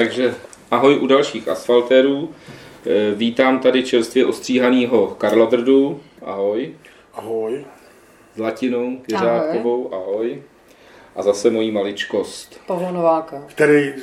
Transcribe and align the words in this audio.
Takže 0.00 0.34
ahoj 0.70 0.98
u 0.98 1.06
dalších 1.06 1.48
asfaltérů. 1.48 2.30
E, 2.86 3.14
Vítám 3.14 3.58
tady 3.58 3.82
čerstvě 3.82 4.26
ostříhanýho 4.26 5.06
Karla 5.06 5.46
Drdu. 5.46 6.00
Ahoj. 6.22 6.74
Ahoj. 7.14 7.64
Zlatinou 8.34 8.98
Jeřábkovou. 9.12 9.94
Ahoj. 9.94 10.42
A 11.16 11.22
zase 11.22 11.50
mojí 11.50 11.70
maličkost. 11.70 12.60
Pavla 12.66 12.90
Nováka. 12.90 13.44
Který 13.46 13.94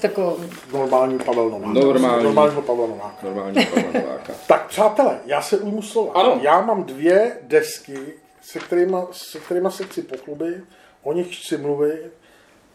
Takový. 0.00 0.50
normální 0.72 1.18
Pavel 1.18 1.50
Novák. 1.50 1.74
Normální. 1.74 2.24
Normálního 2.24 2.62
Pavla 2.62 2.86
Nováka. 2.86 3.18
Normální 3.22 3.66
Pavla 3.66 4.00
Nováka. 4.00 4.32
Tak 4.48 4.66
přátelé, 4.66 5.18
já 5.26 5.42
se 5.42 5.58
ujmu 5.58 5.82
slova. 5.82 6.12
Ano. 6.14 6.38
Já 6.42 6.60
mám 6.60 6.84
dvě 6.84 7.38
desky, 7.42 7.98
se 8.42 8.58
kterými, 8.58 8.96
se 9.10 9.38
kterými 9.38 9.70
se 9.70 9.84
chci 9.84 10.02
pochlubit, 10.02 10.64
o 11.02 11.12
nich 11.12 11.36
chci 11.36 11.56
mluvit 11.58 12.21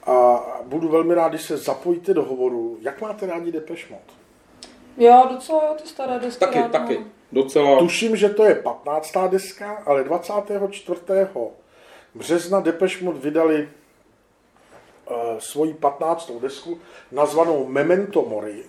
a 0.07 0.43
budu 0.63 0.89
velmi 0.89 1.13
rád, 1.15 1.29
když 1.29 1.41
se 1.41 1.57
zapojíte 1.57 2.13
do 2.13 2.23
hovoru. 2.23 2.77
Jak 2.81 3.01
máte 3.01 3.25
rádi 3.25 3.51
Depeche 3.51 3.93
Mode? 3.93 4.17
Já 4.97 5.23
docela, 5.23 5.63
jo, 5.67 5.75
ty 5.81 5.87
staré 5.87 6.19
desky 6.19 6.39
Taky, 6.39 6.59
rád 6.59 6.71
taky. 6.71 6.97
mám. 6.97 7.09
Docela. 7.31 7.79
Tuším, 7.79 8.15
že 8.15 8.29
to 8.29 8.45
je 8.45 8.55
15. 8.55 9.13
deska, 9.29 9.83
ale 9.85 10.03
24. 10.03 11.01
března 12.15 12.59
Depeche 12.59 13.05
Mode 13.05 13.19
vydali 13.19 13.69
uh, 15.09 15.15
svoji 15.39 15.73
15. 15.73 16.31
desku 16.41 16.79
nazvanou 17.11 17.67
Memento 17.67 18.21
Mori, 18.21 18.63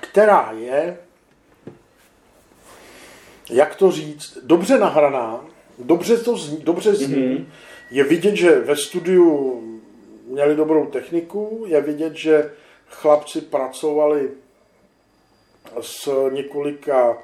která 0.00 0.52
je, 0.52 0.98
jak 3.50 3.74
to 3.74 3.90
říct, 3.90 4.38
dobře 4.42 4.78
nahraná, 4.78 5.44
dobře 5.78 6.18
to 6.18 6.36
zní, 6.36 6.58
dobře 6.62 6.94
zní. 6.94 7.14
Mm-hmm. 7.14 7.46
Je 7.90 8.04
vidět, 8.04 8.36
že 8.36 8.60
ve 8.60 8.76
studiu 8.76 9.60
měli 10.26 10.56
dobrou 10.56 10.86
techniku, 10.86 11.64
je 11.66 11.80
vidět, 11.80 12.14
že 12.14 12.52
chlapci 12.88 13.40
pracovali 13.40 14.30
s 15.80 16.28
několika, 16.32 17.18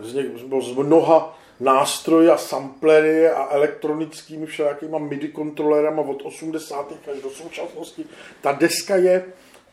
z, 0.00 0.14
něk, 0.14 0.26
z 0.60 0.72
mnoha 0.72 1.38
nástroji 1.60 2.28
a 2.28 2.36
samplery 2.36 3.28
a 3.28 3.48
elektronickými 3.50 4.46
všelijakýma 4.46 4.98
MIDI 4.98 5.28
kontrolerama 5.28 6.02
od 6.02 6.22
80. 6.22 6.92
až 7.12 7.22
do 7.22 7.30
současnosti. 7.30 8.04
Ta 8.40 8.52
deska 8.52 8.96
je 8.96 9.24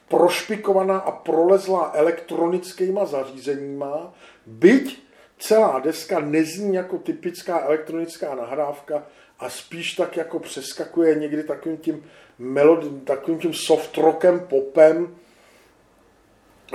prošpikovaná 0.08 0.98
a 0.98 1.12
prolezlá 1.12 1.92
elektronickýma 1.94 3.06
zařízeníma, 3.06 4.14
byť 4.46 5.04
celá 5.40 5.80
deska 5.80 6.20
nezní 6.20 6.76
jako 6.76 6.98
typická 6.98 7.60
elektronická 7.60 8.36
nahrávka 8.36 9.04
a 9.44 9.50
spíš 9.50 9.94
tak 9.94 10.18
jako 10.18 10.40
přeskakuje 10.40 11.16
někdy 11.16 11.44
takovým 11.44 11.78
tím 11.78 12.04
melodím, 12.40 13.00
takovým 13.00 13.40
tím 13.40 13.54
soft 13.54 13.98
rockem, 13.98 14.40
popem, 14.40 15.16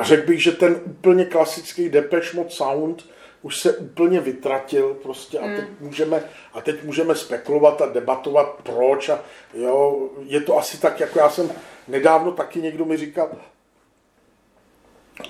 Řekl 0.02 0.27
bych, 0.27 0.42
že 0.42 0.52
ten 0.52 0.80
úplně 0.84 1.25
klasický 1.25 1.88
Depeche 1.88 2.36
Mode 2.36 2.50
sound 2.50 3.06
už 3.42 3.60
se 3.60 3.77
úplně 3.77 4.20
vytratil 4.20 4.94
prostě 4.94 5.38
a 5.38 5.56
teď 5.56 5.64
můžeme, 5.80 6.22
a 6.52 6.60
teď 6.60 6.83
můžeme 6.83 7.14
spekulovat 7.14 7.83
a 7.83 7.86
debatovat 7.86 8.60
proč 8.62 9.08
a 9.08 9.20
jo, 9.55 10.08
je 10.22 10.41
to 10.41 10.58
asi 10.58 10.80
tak, 10.80 11.00
jako 11.00 11.19
já 11.19 11.30
jsem 11.30 11.50
nedávno 11.88 12.32
taky 12.32 12.62
někdo 12.62 12.84
mi 12.84 12.97
říkal, 12.97 13.30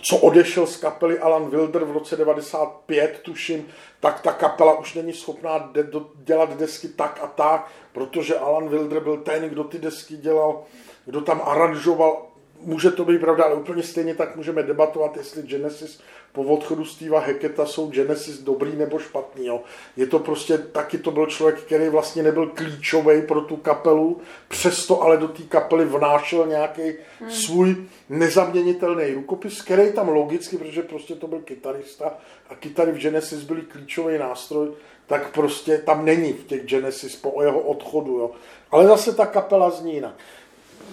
co 0.02 0.16
odešel 0.16 0.66
z 0.66 0.76
kapely 0.76 1.18
Alan 1.18 1.50
Wilder 1.50 1.84
v 1.84 1.90
roce 1.90 2.16
95, 2.16 3.18
tuším, 3.22 3.66
tak 4.00 4.20
ta 4.20 4.32
kapela 4.32 4.78
už 4.78 4.94
není 4.94 5.12
schopná 5.12 5.58
de- 5.58 5.82
do- 5.82 6.10
dělat 6.14 6.58
desky 6.58 6.88
tak 6.88 7.20
a 7.22 7.26
tak, 7.26 7.70
protože 7.92 8.38
Alan 8.38 8.68
Wilder 8.68 9.00
byl 9.00 9.16
ten, 9.16 9.48
kdo 9.48 9.64
ty 9.64 9.78
desky 9.78 10.16
dělal, 10.16 10.64
kdo 11.04 11.20
tam 11.20 11.42
aranžoval. 11.44 12.22
Může 12.60 12.90
to 12.90 13.04
být 13.04 13.20
pravda, 13.20 13.44
ale 13.44 13.54
úplně 13.54 13.82
stejně 13.82 14.14
tak 14.14 14.36
můžeme 14.36 14.62
debatovat, 14.62 15.16
jestli 15.16 15.42
Genesis 15.42 16.00
po 16.32 16.42
odchodu 16.42 16.84
Steva 16.84 17.20
Hacketa 17.20 17.66
jsou 17.66 17.90
Genesis 17.90 18.38
dobrý 18.38 18.76
nebo 18.76 18.98
špatný. 18.98 19.46
Jo. 19.46 19.60
Je 19.96 20.06
to 20.06 20.18
prostě, 20.18 20.58
taky 20.58 20.98
to 20.98 21.10
byl 21.10 21.26
člověk, 21.26 21.60
který 21.60 21.88
vlastně 21.88 22.22
nebyl 22.22 22.46
klíčový 22.46 23.22
pro 23.22 23.40
tu 23.40 23.56
kapelu, 23.56 24.20
přesto 24.48 25.02
ale 25.02 25.16
do 25.16 25.28
té 25.28 25.42
kapely 25.42 25.84
vnášel 25.84 26.46
nějaký 26.46 26.82
hmm. 27.20 27.30
svůj 27.30 27.76
nezaměnitelný 28.08 29.12
rukopis, 29.14 29.62
který 29.62 29.92
tam 29.92 30.08
logicky, 30.08 30.58
protože 30.58 30.82
prostě 30.82 31.14
to 31.14 31.26
byl 31.26 31.40
kytarista 31.40 32.18
a 32.50 32.54
kytary 32.54 32.92
v 32.92 32.98
Genesis 32.98 33.42
byly 33.42 33.62
klíčový 33.62 34.18
nástroj, 34.18 34.68
tak 35.06 35.32
prostě 35.32 35.78
tam 35.78 36.04
není 36.04 36.32
v 36.32 36.46
těch 36.46 36.66
Genesis 36.66 37.16
po 37.16 37.42
jeho 37.42 37.60
odchodu. 37.60 38.18
Jo. 38.18 38.30
Ale 38.70 38.86
zase 38.86 39.14
ta 39.14 39.26
kapela 39.26 39.70
zní 39.70 39.94
jinak. 39.94 40.14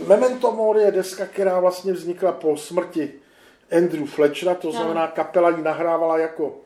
Memento 0.08 0.52
Mori 0.52 0.82
je 0.82 0.92
deska, 0.92 1.26
která 1.26 1.60
vlastně 1.60 1.94
vznikla 1.94 2.32
po 2.32 2.58
smrti 2.58 3.14
Andrew 3.72 4.06
Fletchera, 4.06 4.56
to 4.56 4.72
znamená 4.72 5.08
kapela 5.08 5.50
ji 5.50 5.62
nahrávala 5.62 6.18
jako, 6.18 6.58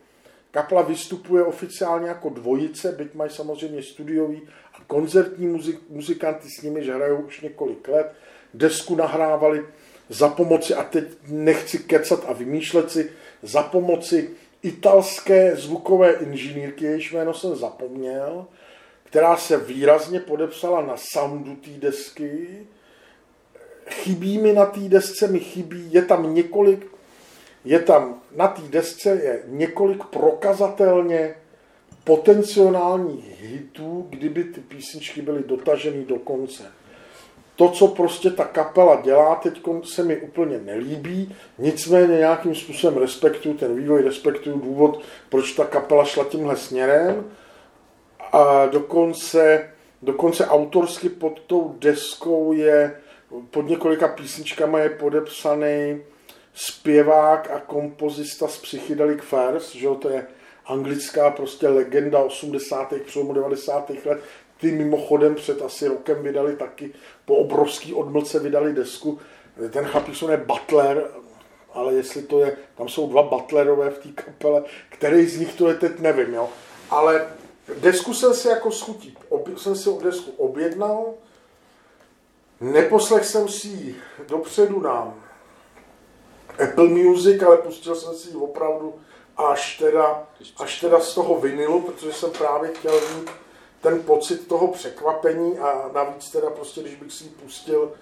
kapela 0.50 0.82
vystupuje 0.82 1.44
oficiálně 1.44 2.08
jako 2.08 2.28
dvojice, 2.28 2.92
byť 2.92 3.14
mají 3.14 3.30
samozřejmě 3.30 3.82
studiový 3.82 4.42
a 4.74 4.84
koncertní 4.86 5.46
muzik, 5.46 5.80
muzikanty 5.90 6.48
s 6.48 6.62
nimi, 6.62 6.84
že 6.84 6.94
hrajou 6.94 7.16
už 7.16 7.40
několik 7.40 7.88
let. 7.88 8.12
Desku 8.54 8.96
nahrávali 8.96 9.66
za 10.08 10.28
pomoci, 10.28 10.74
a 10.74 10.84
teď 10.84 11.04
nechci 11.28 11.78
kecat 11.78 12.24
a 12.28 12.32
vymýšlet 12.32 12.90
si, 12.90 13.12
za 13.42 13.62
pomoci 13.62 14.30
italské 14.62 15.56
zvukové 15.56 16.12
inženýrky, 16.12 16.84
jejíž 16.84 17.12
jméno 17.12 17.34
jsem 17.34 17.56
zapomněl, 17.56 18.46
která 19.04 19.36
se 19.36 19.56
výrazně 19.56 20.20
podepsala 20.20 20.82
na 20.82 20.94
soundu 20.96 21.56
té 21.56 21.70
desky, 21.70 22.66
chybí 23.86 24.38
mi 24.38 24.52
na 24.52 24.66
té 24.66 24.80
desce, 24.80 25.28
mi 25.28 25.40
chybí, 25.40 25.92
je 25.92 26.02
tam 26.02 26.34
několik, 26.34 26.86
je 27.64 27.78
tam, 27.80 28.20
na 28.36 28.48
té 28.48 28.62
desce 28.62 29.10
je 29.10 29.42
několik 29.46 30.04
prokazatelně 30.04 31.34
potenciálních 32.04 33.42
hitů, 33.42 34.06
kdyby 34.10 34.44
ty 34.44 34.60
písničky 34.60 35.22
byly 35.22 35.42
dotaženy 35.46 36.04
do 36.04 36.18
konce. 36.18 36.62
To, 37.56 37.68
co 37.68 37.88
prostě 37.88 38.30
ta 38.30 38.44
kapela 38.44 39.00
dělá, 39.00 39.34
teď 39.34 39.60
se 39.84 40.02
mi 40.02 40.16
úplně 40.16 40.58
nelíbí, 40.58 41.34
nicméně 41.58 42.16
nějakým 42.16 42.54
způsobem 42.54 42.98
respektuju 42.98 43.54
ten 43.54 43.76
vývoj, 43.76 44.02
respektuju 44.02 44.58
důvod, 44.58 45.02
proč 45.28 45.52
ta 45.52 45.64
kapela 45.64 46.04
šla 46.04 46.24
tímhle 46.24 46.56
směrem 46.56 47.30
a 48.32 48.66
dokonce, 48.66 49.70
dokonce 50.02 50.46
autorsky 50.46 51.08
pod 51.08 51.40
tou 51.40 51.74
deskou 51.78 52.52
je 52.52 52.96
pod 53.50 53.68
několika 53.68 54.08
písničkama 54.08 54.78
je 54.78 54.90
podepsaný 54.90 56.02
zpěvák 56.54 57.50
a 57.50 57.60
kompozista 57.60 58.48
z 58.48 58.58
Psychedelic 58.58 59.20
Fairs, 59.22 59.74
že 59.74 59.86
jo, 59.86 59.94
to 59.94 60.08
je 60.08 60.26
anglická 60.66 61.30
prostě 61.30 61.68
legenda 61.68 62.18
80. 62.18 62.94
přelomu 63.06 63.32
90. 63.32 63.90
let. 63.90 64.20
Ty 64.60 64.72
mimochodem 64.72 65.34
před 65.34 65.62
asi 65.62 65.88
rokem 65.88 66.22
vydali 66.22 66.56
taky, 66.56 66.92
po 67.24 67.36
obrovský 67.36 67.94
odmlce 67.94 68.38
vydali 68.38 68.72
desku. 68.72 69.18
Ten 69.70 69.84
chlapík 69.84 70.16
se 70.16 70.24
jmenuje 70.24 70.46
Butler, 70.46 71.10
ale 71.72 71.94
jestli 71.94 72.22
to 72.22 72.40
je, 72.40 72.56
tam 72.74 72.88
jsou 72.88 73.08
dva 73.08 73.22
Butlerové 73.22 73.90
v 73.90 73.98
té 73.98 74.08
kapele, 74.08 74.62
který 74.88 75.26
z 75.26 75.40
nich 75.40 75.54
to 75.54 75.68
je, 75.68 75.74
teď 75.74 75.98
nevím, 75.98 76.34
jo. 76.34 76.48
Ale 76.90 77.26
desku 77.80 78.14
jsem 78.14 78.34
si 78.34 78.48
jako 78.48 78.70
schutí, 78.70 79.16
obě, 79.28 79.58
jsem 79.58 79.76
si 79.76 79.90
desku 80.02 80.30
objednal, 80.30 81.14
Neposlech 82.60 83.24
jsem 83.24 83.48
si 83.48 83.96
dopředu 84.28 84.80
na 84.80 85.14
Apple 86.64 86.88
Music, 86.88 87.42
ale 87.42 87.56
pustil 87.56 87.94
jsem 87.94 88.14
si 88.14 88.28
ji 88.28 88.36
opravdu 88.36 88.94
až 89.36 89.78
teda, 89.78 90.26
až 90.56 90.80
teda 90.80 91.00
z 91.00 91.14
toho 91.14 91.40
vinilu, 91.40 91.80
protože 91.80 92.12
jsem 92.12 92.30
právě 92.30 92.70
chtěl 92.74 93.00
mít 93.00 93.30
ten 93.80 94.02
pocit 94.02 94.48
toho 94.48 94.68
překvapení 94.68 95.58
a 95.58 95.90
navíc 95.94 96.30
teda 96.30 96.50
prostě, 96.50 96.80
když 96.80 96.94
bych 96.94 97.12
si 97.12 97.24
ji 97.24 97.30
pustil 97.30 97.92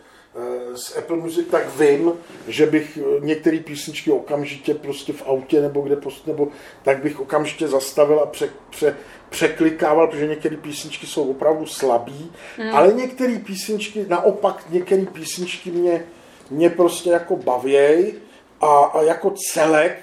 z 0.75 0.97
Apple 0.97 1.17
Music, 1.17 1.49
tak 1.51 1.79
vím, 1.81 2.13
že 2.49 2.67
bych 2.67 2.99
některé 3.21 3.59
písničky 3.59 4.11
okamžitě 4.11 4.75
prostě 4.75 5.13
v 5.13 5.23
autě 5.27 5.61
nebo 5.61 5.81
kde 5.81 5.97
prostě, 5.97 6.31
nebo 6.31 6.49
tak 6.83 7.03
bych 7.03 7.21
okamžitě 7.21 7.69
zastavil 7.69 8.21
a 8.21 8.27
pře, 8.27 8.51
pře, 8.71 8.97
překlikával, 9.29 10.07
protože 10.07 10.27
některé 10.27 10.57
písničky 10.57 11.07
jsou 11.07 11.31
opravdu 11.31 11.67
slabý, 11.67 12.33
hmm. 12.57 12.75
ale 12.75 12.93
některé 12.93 13.39
písničky, 13.39 14.07
naopak 14.09 14.65
některé 14.71 15.07
písničky 15.07 15.71
mě, 15.71 16.05
mě 16.51 16.71
prostě 16.71 17.11
jako 17.11 17.37
bavěj 17.37 18.15
a, 18.61 18.67
a 18.67 19.03
jako 19.03 19.35
celek, 19.53 19.99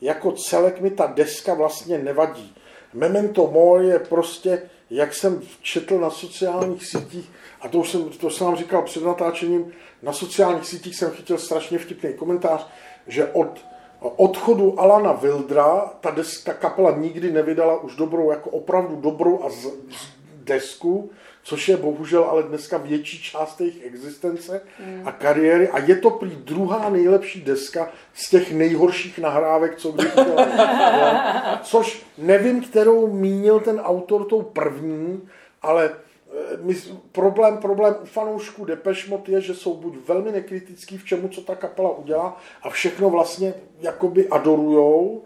jako 0.00 0.32
celek 0.32 0.80
mi 0.80 0.90
ta 0.90 1.06
deska 1.06 1.54
vlastně 1.54 1.98
nevadí. 1.98 2.54
Memento 2.94 3.46
Mori 3.46 3.86
je 3.86 3.98
prostě, 3.98 4.62
jak 4.90 5.14
jsem 5.14 5.42
četl 5.62 5.98
na 5.98 6.10
sociálních 6.10 6.86
sítích, 6.86 7.30
a 7.60 7.68
to, 7.68 7.84
jsem, 7.84 8.08
to 8.08 8.30
jsem 8.30 8.46
vám 8.46 8.56
říkal 8.56 8.82
před 8.82 9.04
natáčením, 9.04 9.72
na 10.02 10.12
sociálních 10.12 10.66
sítích 10.66 10.96
jsem 10.96 11.10
chytil 11.10 11.38
strašně 11.38 11.78
vtipný 11.78 12.14
komentář, 12.14 12.66
že 13.06 13.26
od 13.32 13.64
odchodu 14.00 14.80
Alana 14.80 15.12
Wildra 15.12 15.80
ta, 16.00 16.10
des, 16.10 16.44
ta 16.44 16.54
kapela 16.54 16.90
nikdy 16.90 17.32
nevydala 17.32 17.80
už 17.80 17.96
dobrou, 17.96 18.30
jako 18.30 18.50
opravdu 18.50 18.96
dobrou 18.96 19.44
a 19.44 19.50
z, 19.50 19.62
z 19.64 20.08
desku, 20.44 21.10
což 21.44 21.68
je 21.68 21.76
bohužel 21.76 22.24
ale 22.24 22.42
dneska 22.42 22.78
větší 22.78 23.22
část 23.22 23.60
jejich 23.60 23.84
existence 23.84 24.62
a 25.04 25.12
kariéry 25.12 25.68
a 25.68 25.78
je 25.78 25.96
to 25.96 26.10
prý 26.10 26.30
druhá 26.30 26.88
nejlepší 26.88 27.42
deska 27.42 27.88
z 28.14 28.30
těch 28.30 28.52
nejhorších 28.52 29.18
nahrávek, 29.18 29.76
co 29.76 29.92
kdy 29.92 30.06
udělali. 30.06 30.50
Jo. 30.98 31.58
Což 31.62 32.06
nevím, 32.18 32.62
kterou 32.62 33.12
mínil 33.12 33.60
ten 33.60 33.80
autor 33.80 34.24
tou 34.24 34.42
první, 34.42 35.28
ale 35.62 35.90
eh, 35.92 36.56
my, 36.62 36.74
problém, 37.12 37.56
problém 37.56 37.94
u 38.02 38.06
fanoušků 38.06 38.64
Depeche 38.64 39.10
Mode 39.10 39.32
je, 39.32 39.40
že 39.40 39.54
jsou 39.54 39.74
buď 39.74 39.94
velmi 40.08 40.32
nekritický 40.32 40.98
v 40.98 41.04
čemu, 41.04 41.28
co 41.28 41.40
ta 41.40 41.54
kapela 41.54 41.90
udělá 41.96 42.40
a 42.62 42.70
všechno 42.70 43.10
vlastně 43.10 43.54
jakoby 43.80 44.28
adorujou, 44.28 45.24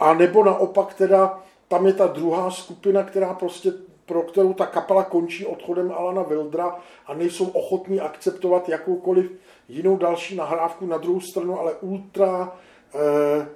a 0.00 0.14
nebo 0.14 0.44
naopak 0.44 0.94
teda 0.94 1.42
tam 1.68 1.86
je 1.86 1.92
ta 1.92 2.06
druhá 2.06 2.50
skupina, 2.50 3.02
která 3.02 3.34
prostě 3.34 3.72
pro 4.06 4.22
kterou 4.22 4.52
ta 4.52 4.66
kapela 4.66 5.04
končí 5.04 5.46
odchodem 5.46 5.92
Alana 5.92 6.22
Wildra 6.22 6.78
a 7.06 7.14
nejsou 7.14 7.46
ochotní 7.46 8.00
akceptovat 8.00 8.68
jakoukoliv 8.68 9.32
jinou 9.68 9.96
další 9.96 10.36
nahrávku 10.36 10.86
na 10.86 10.98
druhou 10.98 11.20
stranu, 11.20 11.60
ale 11.60 11.72
ultra 11.74 12.56
eh, 12.94 13.46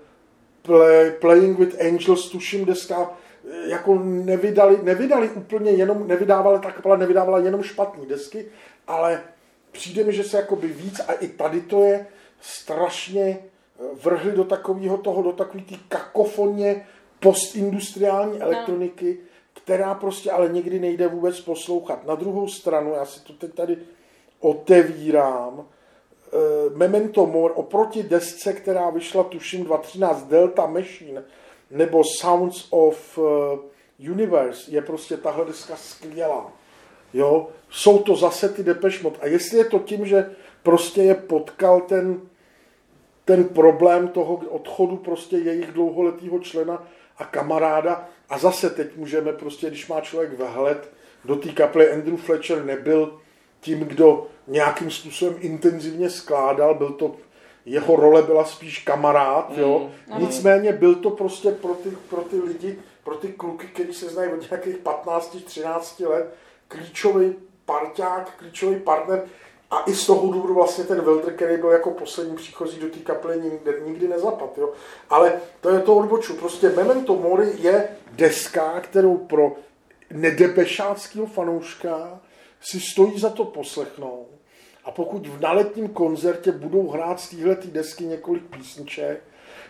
play, 0.63 1.11
Playing 1.11 1.59
with 1.59 1.81
Angels, 1.81 2.31
tuším 2.31 2.65
deska, 2.65 3.11
eh, 3.51 3.71
jako 3.71 3.99
nevydali, 4.05 4.79
nevydali 4.83 5.29
úplně 5.29 5.71
jenom, 5.71 6.09
nevydávali, 6.09 6.61
ta 6.61 6.73
kapela 6.73 6.97
nevydávala 6.97 7.39
jenom 7.39 7.63
špatné 7.63 8.07
desky, 8.07 8.47
ale 8.87 9.23
přijde 9.73 10.05
mi, 10.05 10.13
že 10.13 10.25
se 10.25 10.37
jakoby 10.37 10.69
víc, 10.69 11.01
a 11.09 11.13
i 11.13 11.29
tady 11.29 11.61
to 11.61 11.83
je, 11.83 12.07
strašně 12.41 13.39
eh, 13.39 13.85
vrhli 14.03 14.33
do 14.33 14.45
takového 14.45 14.99
toho, 14.99 15.23
do 15.23 15.33
takové 15.33 15.63
té 15.63 15.75
kakofoně 15.89 16.87
postindustriální 17.21 18.41
elektroniky, 18.41 19.19
která 19.69 19.95
prostě 19.95 20.31
ale 20.31 20.49
někdy 20.49 20.79
nejde 20.79 21.09
vůbec 21.09 21.41
poslouchat. 21.41 22.07
Na 22.07 22.15
druhou 22.15 22.49
stranu, 22.49 22.93
já 22.93 23.05
si 23.05 23.21
to 23.21 23.33
teď 23.33 23.55
tady 23.55 23.79
otevírám, 24.41 25.67
eh, 25.67 26.37
Memento 26.75 27.27
Mori 27.27 27.55
oproti 27.55 28.03
desce, 28.03 28.53
která 28.53 28.91
vyšla 28.91 29.25
tuším 29.25 29.65
2013 29.65 30.23
Delta 30.23 30.67
Machine 30.67 31.25
nebo 31.71 32.03
Sounds 32.05 32.67
of 32.71 33.19
eh, 33.19 34.11
Universe, 34.11 34.71
je 34.71 34.83
prostě 34.83 35.17
tahle 35.17 35.45
deska 35.45 35.77
skvělá. 35.77 36.53
Jo? 37.15 37.49
Jsou 37.71 37.99
to 37.99 38.17
zase 38.17 38.49
ty 38.49 38.63
Depeche 38.63 39.03
Mode. 39.03 39.17
A 39.21 39.27
jestli 39.27 39.59
je 39.59 39.65
to 39.65 39.79
tím, 39.79 40.07
že 40.07 40.31
prostě 40.63 41.03
je 41.03 41.15
potkal 41.15 41.81
ten, 41.81 42.21
ten 43.25 43.45
problém 43.45 44.09
toho 44.09 44.35
odchodu 44.49 44.97
prostě 44.97 45.37
jejich 45.37 45.73
dlouholetého 45.73 46.39
člena 46.39 46.89
a 47.19 47.25
kamaráda, 47.25 48.09
a 48.29 48.39
zase 48.39 48.71
teď 48.71 48.97
můžeme 48.97 49.33
prostě, 49.33 49.67
když 49.67 49.89
má 49.89 50.01
člověk 50.01 50.33
vhled 50.33 50.91
do 51.25 51.37
té 51.37 51.49
kaple, 51.49 51.89
Andrew 51.91 52.17
Fletcher 52.17 52.65
nebyl 52.65 53.21
tím, 53.61 53.79
kdo 53.79 54.27
nějakým 54.47 54.91
způsobem 54.91 55.37
intenzivně 55.41 56.11
skládal, 56.11 56.75
byl 56.75 56.91
to, 56.91 57.17
jeho 57.65 57.97
role 57.97 58.23
byla 58.23 58.45
spíš 58.45 58.79
kamarád, 58.79 59.53
jo. 59.57 59.91
Mm, 60.07 60.21
Nicméně 60.21 60.73
byl 60.73 60.95
to 60.95 61.11
prostě 61.11 61.51
pro 61.51 61.75
ty, 61.75 61.91
pro 61.91 62.21
ty 62.21 62.41
lidi, 62.41 62.79
pro 63.05 63.15
ty 63.15 63.29
kluky, 63.29 63.67
kteří 63.67 63.93
se 63.93 64.09
znají 64.09 64.33
od 64.33 64.51
nějakých 64.51 64.77
15-13 64.77 66.09
let, 66.09 66.35
klíčový 66.69 67.35
parťák, 67.65 68.35
klíčový 68.39 68.81
partner, 68.81 69.25
a 69.71 69.83
i 69.87 69.95
z 69.95 70.07
toho 70.07 70.33
důvodu 70.33 70.55
vlastně 70.55 70.85
ten 70.85 71.01
Wilder, 71.01 71.35
který 71.35 71.57
byl 71.57 71.71
jako 71.71 71.91
poslední 71.91 72.37
příchozí 72.37 72.79
do 72.81 72.89
té 72.89 72.99
kaple, 72.99 73.37
nikdy, 73.37 73.75
nikdy 73.87 74.09
nezapad. 74.09 74.59
Jo? 74.59 74.73
Ale 75.11 75.33
to 75.61 75.71
je 75.71 75.81
to 75.81 75.97
odboču. 75.97 76.35
Prostě 76.35 76.69
Memento 76.69 77.17
Mori 77.17 77.53
je 77.59 77.89
deska, 78.13 78.81
kterou 78.81 79.17
pro 79.17 79.53
nedebešáckého 80.11 81.27
fanouška 81.27 82.21
si 82.61 82.81
stojí 82.81 83.19
za 83.19 83.31
to 83.31 83.45
poslechnout. 83.45 84.29
A 84.85 84.91
pokud 84.91 85.27
v 85.27 85.41
naletním 85.41 85.89
koncertě 85.89 86.53
budou 86.53 86.89
hrát 86.89 87.21
z 87.21 87.29
téhle 87.29 87.57
desky 87.65 88.05
několik 88.05 88.43
písniček, 88.43 89.23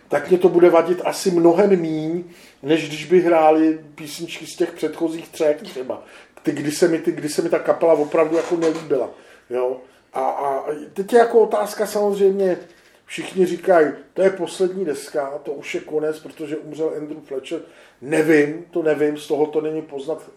tak 0.08 0.28
mě 0.28 0.38
to 0.38 0.48
bude 0.48 0.70
vadit 0.70 1.00
asi 1.04 1.30
mnohem 1.30 1.80
míň, 1.80 2.24
než 2.62 2.88
když 2.88 3.04
by 3.04 3.20
hráli 3.20 3.80
písničky 3.94 4.46
z 4.46 4.56
těch 4.56 4.72
předchozích 4.72 5.28
třech 5.28 5.62
třeba. 5.62 6.02
Ty, 6.42 6.52
kdy, 6.52 6.72
se 6.72 6.88
mi, 6.88 6.98
ty, 6.98 7.12
kdy 7.12 7.28
se 7.28 7.42
mi 7.42 7.48
ta 7.48 7.58
kapela 7.58 7.92
opravdu 7.92 8.36
jako 8.36 8.56
nelíbila. 8.56 9.10
Jo? 9.50 9.80
A, 10.12 10.20
a 10.20 10.64
teď 10.94 11.12
je 11.12 11.18
jako 11.18 11.40
otázka 11.40 11.86
samozřejmě, 11.86 12.58
všichni 13.06 13.46
říkají, 13.46 13.92
to 14.14 14.22
je 14.22 14.30
poslední 14.30 14.84
deska, 14.84 15.40
to 15.42 15.52
už 15.52 15.74
je 15.74 15.80
konec, 15.80 16.20
protože 16.20 16.56
umřel 16.56 16.92
Andrew 16.96 17.20
Fletcher. 17.24 17.60
Nevím, 18.02 18.64
to 18.70 18.82
nevím, 18.82 19.16
z 19.16 19.26
toho 19.26 19.46
to 19.46 19.60
není 19.60 19.82
poznat. 19.82 20.30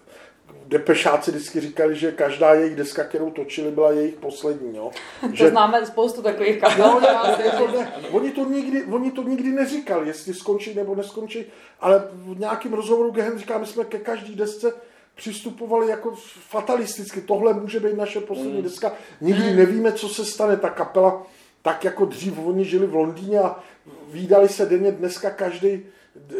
Depešáci 0.65 1.31
vždycky 1.31 1.59
říkali, 1.59 1.95
že 1.95 2.11
každá 2.11 2.53
jejich 2.53 2.75
deska, 2.75 3.03
kterou 3.03 3.31
točili, 3.31 3.71
byla 3.71 3.91
jejich 3.91 4.15
poslední. 4.15 4.77
Jo? 4.77 4.91
Že... 5.33 5.43
To 5.43 5.49
známe 5.49 5.85
spoustu 5.85 6.21
takových 6.21 6.61
kapel. 6.61 7.01
No, 7.01 7.01
jako 7.45 7.67
ne, 7.67 7.93
oni, 8.11 8.31
to 8.31 8.45
nikdy, 8.45 8.83
oni 8.83 9.11
to 9.11 9.23
nikdy 9.23 9.49
neříkali, 9.49 10.07
jestli 10.07 10.33
skončí 10.33 10.73
nebo 10.73 10.95
neskončí, 10.95 11.45
ale 11.79 12.03
v 12.11 12.39
nějakém 12.39 12.73
rozhovoru 12.73 13.11
Gehen 13.11 13.39
říká, 13.39 13.57
my 13.57 13.65
jsme 13.65 13.85
ke 13.85 13.97
každý 13.97 14.35
desce 14.35 14.73
přistupovali 15.15 15.87
jako 15.87 16.15
fatalisticky. 16.49 17.21
Tohle 17.21 17.53
může 17.53 17.79
být 17.79 17.97
naše 17.97 18.19
poslední 18.19 18.57
mm. 18.57 18.63
deska. 18.63 18.93
Nikdy 19.21 19.53
nevíme, 19.53 19.91
co 19.91 20.09
se 20.09 20.25
stane. 20.25 20.57
Ta 20.57 20.69
kapela, 20.69 21.27
tak 21.61 21.83
jako 21.83 22.05
dřív 22.05 22.39
oni 22.45 22.65
žili 22.65 22.87
v 22.87 22.95
Londýně 22.95 23.39
a 23.39 23.59
výdali 24.07 24.49
se 24.49 24.65
denně 24.65 24.91
dneska 24.91 25.29
každý, 25.29 25.85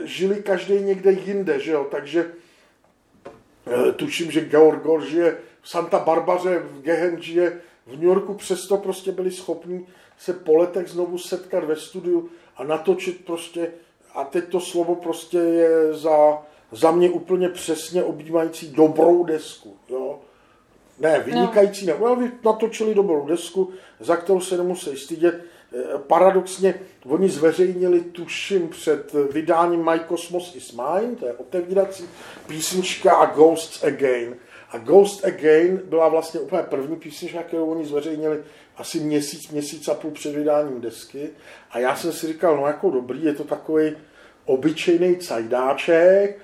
žili 0.04 0.36
každý 0.36 0.74
někde 0.74 1.12
jinde, 1.12 1.60
že 1.60 1.72
jo? 1.72 1.88
Takže 1.92 2.32
eh, 3.68 3.92
tuším, 3.92 4.32
že 4.32 4.42
Georg 4.42 5.04
žije 5.04 5.38
v 5.62 5.70
Santa 5.70 6.00
Barbaře, 6.00 6.60
v 6.60 6.82
Gehen 6.82 7.22
žije 7.22 7.62
v 7.88 7.92
New 7.92 8.04
Yorku, 8.04 8.34
přesto 8.34 8.78
prostě 8.78 9.12
byli 9.12 9.32
schopni 9.32 9.86
se 10.22 10.34
po 10.34 10.56
letech 10.56 10.88
znovu 10.88 11.18
setkat 11.18 11.64
ve 11.64 11.76
studiu 11.76 12.30
a 12.58 12.64
natočit 12.64 13.26
prostě, 13.26 13.72
a 14.14 14.24
teď 14.24 14.46
to 14.50 14.60
slovo 14.60 14.96
prostě 14.96 15.38
je 15.38 15.94
za 15.94 16.42
za 16.72 16.92
mě 16.92 17.10
úplně 17.10 17.50
přesně 17.50 18.04
objímající 18.04 18.72
dobrou 18.72 19.24
desku. 19.24 19.78
Jo? 19.90 20.20
Ne, 21.00 21.20
vynikající, 21.20 21.86
no. 21.86 21.94
ne, 21.94 22.06
ale 22.06 22.32
natočili 22.46 22.96
dobrou 22.96 23.26
desku, 23.26 23.70
za 24.00 24.16
kterou 24.16 24.42
se 24.42 24.58
nemusí 24.58 24.98
stydět. 24.98 25.46
Eh, 25.74 25.98
paradoxně, 26.08 26.76
oni 27.06 27.30
zveřejnili, 27.30 28.02
tuším, 28.02 28.70
před 28.70 29.14
vydáním 29.32 29.86
My 29.86 30.00
Cosmos 30.08 30.56
is 30.56 30.72
Mine, 30.72 31.16
to 31.16 31.26
je 31.26 31.34
otevírací 31.34 32.04
písnička 32.48 33.16
a 33.16 33.26
Ghosts 33.26 33.84
Again. 33.84 34.36
A 34.72 34.78
Ghost 34.78 35.26
Again 35.26 35.82
byla 35.86 36.08
vlastně 36.08 36.40
úplně 36.40 36.64
první 36.64 36.96
písnička, 36.96 37.44
kterou 37.44 37.66
oni 37.66 37.86
zveřejnili 37.86 38.44
asi 38.78 39.00
měsíc, 39.00 39.50
měsíc 39.50 39.88
a 39.88 39.94
půl 39.94 40.12
před 40.12 40.36
vydáním 40.36 40.82
desky. 40.82 41.30
A 41.72 41.80
já 41.80 41.96
jsem 41.96 42.14
si 42.14 42.28
říkal, 42.28 42.58
no 42.58 42.68
jako 42.68 42.90
dobrý, 42.90 43.24
je 43.24 43.34
to 43.34 43.44
takový 43.44 43.96
obyčejný 44.46 45.16
cajdáček, 45.16 46.40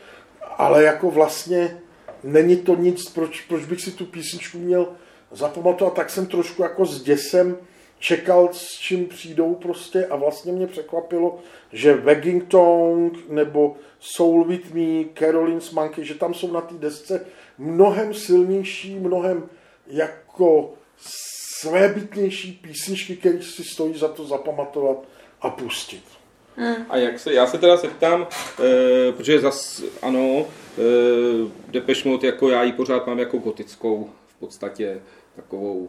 ale 0.58 0.84
jako 0.84 1.12
vlastně 1.12 1.82
není 2.24 2.58
to 2.58 2.76
nic, 2.76 3.10
proč, 3.10 3.42
proč 3.42 3.66
bych 3.66 3.82
si 3.82 3.92
tu 3.92 4.06
písničku 4.06 4.58
měl 4.58 4.88
zapamatovat, 5.32 5.94
tak 5.94 6.10
jsem 6.10 6.26
trošku 6.26 6.64
jako 6.64 6.86
s 6.86 7.04
děsem 7.04 7.58
čekal, 8.00 8.50
s 8.52 8.72
čím 8.80 9.06
přijdou 9.06 9.56
prostě 9.56 10.06
a 10.06 10.16
vlastně 10.16 10.52
mě 10.52 10.68
překvapilo, 10.68 11.40
že 11.74 11.96
Waggington 11.96 13.12
nebo 13.30 13.76
Soul 14.00 14.46
With 14.46 14.74
Me, 14.74 15.06
Caroline's 15.20 15.72
Monkey, 15.72 16.06
že 16.06 16.16
tam 16.16 16.34
jsou 16.34 16.52
na 16.52 16.62
té 16.62 16.76
desce 16.76 17.26
mnohem 17.58 18.14
silnější, 18.14 18.96
mnohem 18.96 19.50
jako 19.88 20.74
svébytnější 21.60 22.52
písničky, 22.52 23.16
které 23.16 23.42
si 23.42 23.64
stojí 23.64 23.98
za 23.98 24.08
to 24.08 24.26
zapamatovat 24.26 24.98
a 25.42 25.50
pustit. 25.50 26.17
Hmm. 26.58 26.76
A 26.90 26.98
jak 26.98 27.20
se, 27.20 27.34
já 27.34 27.48
se 27.48 27.58
teda 27.58 27.78
zeptám, 27.78 28.28
e, 28.60 29.12
protože 29.12 29.40
zas, 29.40 29.84
ano, 30.02 30.46
e, 30.78 30.82
Depeche 31.68 32.10
Mode, 32.10 32.28
jako 32.28 32.50
já 32.50 32.64
ji 32.64 32.72
pořád 32.72 33.08
mám 33.08 33.20
jako 33.20 33.38
gotickou, 33.38 34.10
v 34.28 34.40
podstatě 34.40 35.00
takovou 35.36 35.88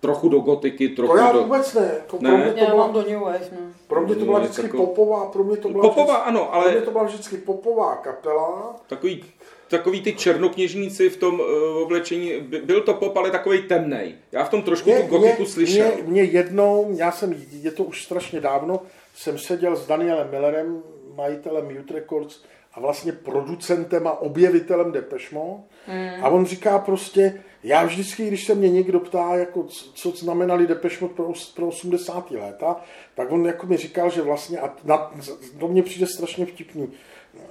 trochu 0.00 0.28
do 0.28 0.38
gotiky, 0.38 0.88
trochu 0.88 1.12
to 1.12 1.18
já 1.18 1.32
do... 1.32 1.42
vůbec 1.42 1.74
ne. 1.74 1.90
Jako 1.96 2.18
ne? 2.20 2.30
Pro 2.30 2.38
mě 2.38 2.52
to 2.52 2.58
Já 2.58 2.66
byla, 2.66 2.76
mám 2.86 2.92
do 2.92 3.02
New 3.02 3.20
Wave, 3.20 3.48
no. 3.52 3.58
pro 3.86 4.00
mě 4.06 4.14
to 4.14 4.24
byla 4.24 4.38
vždycky 4.38 4.68
popová, 4.68 5.26
pro 5.26 5.44
mě 5.44 5.56
to 5.56 5.68
byla 5.68 5.82
Popová, 5.82 6.04
vždycky, 6.04 6.28
ano, 6.28 6.40
pro 6.40 6.54
ale 6.54 6.70
mě 6.70 6.80
to 6.80 6.90
byla 6.90 7.04
vždycky 7.04 7.36
popová 7.36 7.96
kapela. 7.96 8.76
takový, 8.86 9.24
takový 9.68 10.02
ty 10.02 10.12
černokněžníci 10.12 11.10
v 11.10 11.16
tom 11.16 11.40
uh, 11.40 11.46
oblečení, 11.82 12.32
by- 12.40 12.60
byl 12.60 12.80
to 12.80 12.94
pop, 12.94 13.16
ale 13.16 13.30
takový 13.30 13.62
temnej. 13.62 14.14
Já 14.32 14.44
v 14.44 14.48
tom 14.50 14.62
trošku 14.62 14.90
tu 14.90 15.06
gotiku 15.06 15.46
slyšel. 15.46 15.86
Mě, 15.94 16.02
mě 16.06 16.22
jednou, 16.22 16.94
já 16.96 17.12
jsem, 17.12 17.34
je 17.62 17.70
to 17.70 17.84
už 17.84 18.04
strašně 18.04 18.40
dávno, 18.40 18.80
jsem 19.14 19.38
seděl 19.38 19.76
s 19.76 19.86
Danielem 19.86 20.30
Millerem, 20.30 20.82
majitelem 21.14 21.64
Mute 21.64 21.94
Records, 21.94 22.40
a 22.74 22.80
vlastně 22.80 23.12
producentem 23.12 24.06
a 24.06 24.20
objevitelem 24.20 24.92
Depeche 24.92 25.34
Mode. 25.34 25.62
Mm. 25.88 26.24
A 26.24 26.28
on 26.28 26.46
říká 26.46 26.78
prostě, 26.78 27.42
já 27.64 27.84
vždycky, 27.84 28.26
když 28.26 28.46
se 28.46 28.54
mě 28.54 28.70
někdo 28.70 29.00
ptá, 29.00 29.34
jako, 29.34 29.66
co 29.94 30.10
znamenali 30.10 30.66
Depeche 30.66 31.04
Mode 31.04 31.14
pro, 31.14 31.32
pro 31.54 31.68
80. 31.68 32.30
léta, 32.30 32.76
tak 33.14 33.32
on 33.32 33.46
jako 33.46 33.66
mi 33.66 33.76
říkal, 33.76 34.10
že 34.10 34.22
vlastně, 34.22 34.58
a 34.58 34.74
na, 34.84 35.12
to 35.58 35.68
mě 35.68 35.82
přijde 35.82 36.06
strašně 36.06 36.46
vtipný, 36.46 36.92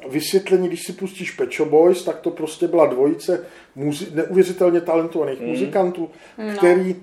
vysvětlení, 0.10 0.68
když 0.68 0.84
si 0.84 0.94
pustíš 0.94 1.32
Pecho 1.32 1.66
Boys, 1.66 2.04
tak 2.04 2.20
to 2.20 2.32
prostě 2.32 2.68
byla 2.68 2.86
dvojice 2.86 3.46
muzi- 3.78 4.16
neuvěřitelně 4.16 4.82
talentovaných 4.82 5.40
mm. 5.40 5.48
muzikantů, 5.48 6.10
no. 6.38 6.58
který 6.58 6.96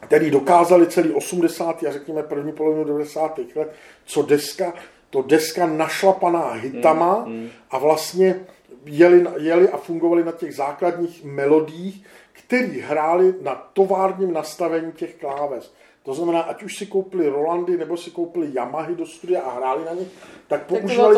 který 0.00 0.30
dokázali 0.30 0.86
celý 0.86 1.10
80. 1.10 1.82
a 1.82 1.92
řekněme 1.92 2.22
první 2.22 2.52
polovinu 2.52 2.84
90. 2.84 3.40
let, 3.56 3.72
co 4.04 4.22
deska, 4.22 4.72
to 5.10 5.22
deska 5.22 5.66
našlapaná 5.66 6.52
hitama 6.52 7.24
mm, 7.26 7.32
mm. 7.32 7.48
a 7.70 7.78
vlastně 7.78 8.40
jeli, 8.84 9.26
jeli 9.38 9.68
a 9.68 9.76
fungovali 9.76 10.24
na 10.24 10.32
těch 10.32 10.54
základních 10.54 11.24
melodích, 11.24 12.04
který 12.32 12.80
hráli 12.80 13.34
na 13.42 13.70
továrním 13.72 14.32
nastavení 14.32 14.92
těch 14.92 15.14
kláves. 15.14 15.72
To 16.02 16.14
znamená, 16.14 16.40
ať 16.40 16.62
už 16.62 16.76
si 16.76 16.86
koupili 16.86 17.28
Rolandy 17.28 17.76
nebo 17.76 17.96
si 17.96 18.10
koupili 18.10 18.50
Yamahy 18.54 18.94
do 18.94 19.06
studia 19.06 19.42
a 19.42 19.56
hráli 19.56 19.84
na 19.84 19.92
ně, 19.92 20.06
tak 20.48 20.66
používali... 20.66 21.16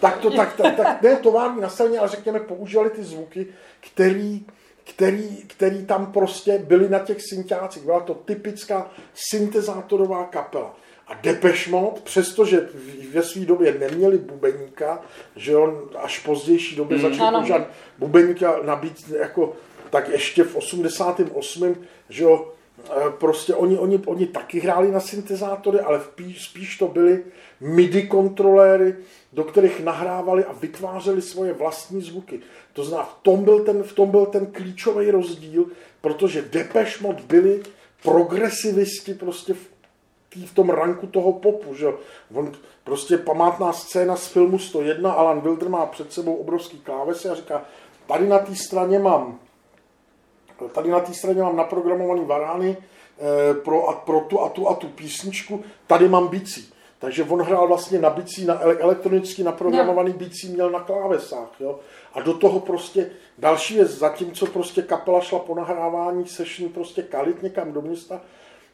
Tak 0.00 0.18
to 0.18 0.30
tak, 0.30 0.52
to, 0.56 0.62
tak, 0.62 0.76
tak, 0.76 0.76
tak, 0.76 1.02
ne 1.02 1.16
tovární 1.16 1.60
nastavení, 1.60 1.98
ale 1.98 2.08
řekněme, 2.08 2.40
používali 2.40 2.90
ty 2.90 3.04
zvuky, 3.04 3.46
který, 3.80 4.44
který, 4.90 5.36
který 5.46 5.86
tam 5.86 6.12
prostě 6.12 6.58
byly 6.58 6.88
na 6.88 6.98
těch 6.98 7.22
synťácích. 7.22 7.82
Byla 7.82 8.00
to 8.00 8.14
typická 8.14 8.90
syntezátorová 9.14 10.24
kapela. 10.24 10.76
A 11.06 11.14
Depeche 11.14 11.70
Mode, 11.70 12.00
přestože 12.04 12.68
ve 13.12 13.22
své 13.22 13.44
době 13.44 13.76
neměli 13.78 14.18
bubeníka, 14.18 15.02
že 15.36 15.56
on 15.56 15.90
až 15.98 16.18
v 16.18 16.24
pozdější 16.24 16.76
době 16.76 16.96
mm. 16.96 17.02
začal 17.02 17.32
používat 17.32 17.68
bubeníka 17.98 18.60
nabít 18.62 19.12
jako, 19.18 19.56
tak 19.90 20.08
ještě 20.08 20.44
v 20.44 20.56
88. 20.56 21.76
že 22.08 22.24
jo, 22.24 22.52
prostě 23.18 23.54
oni, 23.54 23.78
oni, 23.78 24.00
oni 24.06 24.26
taky 24.26 24.60
hráli 24.60 24.90
na 24.90 25.00
syntezátory, 25.00 25.80
ale 25.80 26.00
spíš, 26.38 26.78
to 26.78 26.88
byly 26.88 27.24
MIDI 27.60 28.02
kontroléry, 28.02 28.96
do 29.32 29.44
kterých 29.44 29.80
nahrávali 29.80 30.44
a 30.44 30.52
vytvářeli 30.52 31.22
svoje 31.22 31.52
vlastní 31.52 32.02
zvuky. 32.02 32.40
To 32.72 32.84
znamená, 32.84 33.08
v 33.08 33.22
tom 33.22 33.44
byl 33.44 33.64
ten, 33.64 33.82
v 33.82 33.92
tom 33.92 34.10
byl 34.10 34.26
ten 34.26 34.46
klíčový 34.46 35.10
rozdíl, 35.10 35.66
protože 36.00 36.42
Depeche 36.42 37.02
Mode 37.02 37.22
byli 37.22 37.62
progresivisti 38.02 39.14
prostě 39.14 39.54
v 39.54 39.76
v 40.44 40.54
tom 40.54 40.70
ranku 40.70 41.06
toho 41.06 41.32
popu, 41.32 41.74
že 41.74 41.86
On 42.34 42.52
prostě 42.84 43.18
památná 43.18 43.72
scéna 43.72 44.16
z 44.16 44.26
filmu 44.26 44.58
101, 44.58 45.12
Alan 45.12 45.40
Wilder 45.40 45.68
má 45.68 45.86
před 45.86 46.12
sebou 46.12 46.34
obrovský 46.34 46.78
klávesy 46.78 47.28
a 47.28 47.34
říká, 47.34 47.64
tady 48.06 48.28
na 48.28 48.38
té 48.38 48.56
straně 48.56 48.98
mám 48.98 49.38
tady 50.72 50.90
na 50.90 51.00
té 51.00 51.14
straně 51.14 51.42
mám 51.42 51.56
naprogramovaný 51.56 52.24
varány 52.24 52.76
eh, 52.76 53.54
pro, 53.54 53.88
a, 53.88 53.92
pro 53.92 54.20
tu 54.20 54.40
a 54.40 54.48
tu 54.48 54.68
a 54.68 54.74
tu 54.74 54.88
písničku, 54.88 55.64
tady 55.86 56.08
mám 56.08 56.28
bicí. 56.28 56.72
Takže 56.98 57.24
on 57.24 57.42
hrál 57.42 57.68
vlastně 57.68 57.98
na 57.98 58.10
bicí, 58.10 58.44
na 58.44 58.60
elektronicky 58.60 59.42
naprogramovaný 59.42 60.12
no. 60.12 60.18
bicí 60.18 60.48
měl 60.48 60.70
na 60.70 60.80
klávesách. 60.80 61.50
Jo? 61.60 61.78
A 62.14 62.20
do 62.20 62.34
toho 62.34 62.60
prostě 62.60 63.10
další 63.38 63.74
je, 63.74 63.86
zatímco 63.86 64.46
prostě 64.46 64.82
kapela 64.82 65.20
šla 65.20 65.38
po 65.38 65.54
nahrávání 65.54 66.26
session 66.26 66.72
prostě 66.72 67.02
kalit 67.02 67.42
někam 67.42 67.72
do 67.72 67.82
města, 67.82 68.20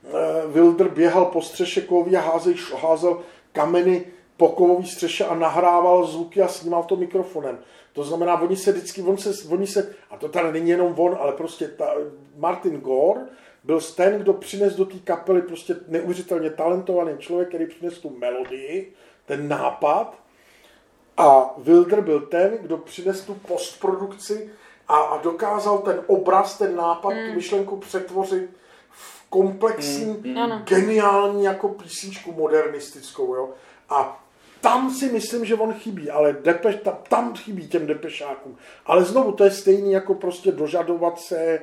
Eh, 0.05 0.47
Wilder 0.47 0.89
běhal 0.89 1.25
po 1.25 1.43
střeše 1.43 1.81
kovy 1.81 2.17
a 2.17 2.21
házel, 2.21 2.55
házel 2.83 3.21
kameny 3.53 4.05
po 4.43 4.49
kovové 4.49 4.87
střeše 4.87 5.25
a 5.25 5.35
nahrával 5.35 6.07
zvuky 6.07 6.43
a 6.43 6.49
snímal 6.49 6.85
to 6.85 6.97
mikrofonem. 6.97 7.59
To 7.93 8.05
znamená, 8.05 8.41
oni 8.41 8.57
se 8.57 8.73
vždycky, 8.73 9.03
on 9.03 9.19
se, 9.19 9.49
oni 9.49 9.67
se, 9.67 9.95
a 10.11 10.17
to 10.17 10.29
tady 10.29 10.53
není 10.53 10.71
jenom 10.71 10.95
on, 10.99 11.17
ale 11.21 11.33
prostě 11.33 11.69
ta, 11.69 11.95
Martin 12.37 12.81
Gore 12.81 13.21
byl 13.65 13.81
ten, 13.81 14.19
kdo 14.19 14.33
přines 14.33 14.77
do 14.77 14.85
té 14.85 14.99
kapely 14.99 15.43
prostě 15.43 15.77
neuvěřitelně 15.89 16.51
talentovaný 16.51 17.19
člověk, 17.19 17.49
který 17.49 17.67
přines 17.67 17.99
tu 17.99 18.11
melodii, 18.19 18.93
ten 19.27 19.49
nápad 19.49 20.15
a 21.17 21.55
Wilder 21.59 22.01
byl 22.01 22.21
ten, 22.21 22.59
kdo 22.63 22.79
přines 22.79 23.21
tu 23.21 23.35
postprodukci 23.35 24.51
a, 24.89 24.97
a 24.97 25.23
dokázal 25.23 25.79
ten 25.79 26.01
obraz, 26.07 26.59
ten 26.59 26.77
nápad, 26.77 27.09
mm. 27.11 27.17
tu 27.17 27.27
hmm. 27.27 27.35
myšlenku 27.35 27.77
přetvořit 27.77 28.51
komplexní, 29.31 30.05
mm, 30.25 30.35
mm. 30.35 30.63
geniální 30.65 31.45
jako 31.45 31.69
písničku 31.69 32.33
modernistickou. 32.33 33.35
Jo? 33.35 33.51
A 33.89 34.22
tam 34.63 34.91
si 34.91 35.13
myslím, 35.13 35.45
že 35.45 35.55
on 35.55 35.73
chybí, 35.73 36.11
ale 36.11 36.37
Depeš, 36.45 36.77
tam, 36.77 36.99
tam 37.09 37.35
chybí 37.35 37.69
těm 37.69 37.87
depešákům. 37.87 38.57
Ale 38.87 39.05
znovu, 39.05 39.33
to 39.33 39.45
je 39.45 39.51
stejný 39.51 39.93
jako 39.93 40.15
prostě 40.15 40.53
dožadovat 40.53 41.21
se 41.21 41.63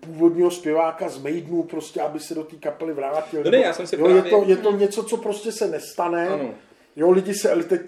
původního 0.00 0.50
zpěváka 0.50 1.08
z 1.08 1.22
Maidenu, 1.22 1.62
prostě, 1.62 2.00
aby 2.00 2.20
se 2.20 2.34
do 2.34 2.44
té 2.44 2.56
kapely 2.56 2.92
vrátil. 2.92 3.42
No 3.44 3.50
ne, 3.50 3.58
já 3.60 3.72
jsem 3.72 3.86
si 3.86 3.96
jo, 3.96 4.04
právě... 4.04 4.22
je, 4.24 4.30
to, 4.30 4.44
je 4.46 4.56
to 4.56 4.72
něco, 4.72 5.04
co 5.04 5.16
prostě 5.16 5.52
se 5.52 5.68
nestane. 5.68 6.28
Ano. 6.28 6.50
Jo, 6.96 7.10
lidi 7.10 7.34
se, 7.34 7.52
ale 7.52 7.64
teď 7.64 7.80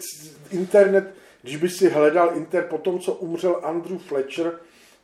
internet, 0.50 1.14
když 1.42 1.56
by 1.56 1.68
si 1.68 1.88
hledal 1.88 2.36
inter, 2.36 2.64
po 2.64 2.78
tom, 2.78 3.00
co 3.00 3.12
umřel 3.12 3.60
Andrew 3.62 3.98
Fletcher, 3.98 4.52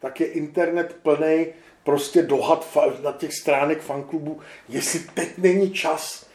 tak 0.01 0.21
je 0.21 0.27
internet 0.27 0.97
plný 1.03 1.47
prostě 1.85 2.23
dohad 2.23 2.79
na 3.03 3.13
těch 3.13 3.35
stránek 3.35 3.83
fanklubu, 3.83 4.41
jestli 4.69 5.01
teď 5.15 5.29
není 5.39 5.71
čas, 5.71 6.28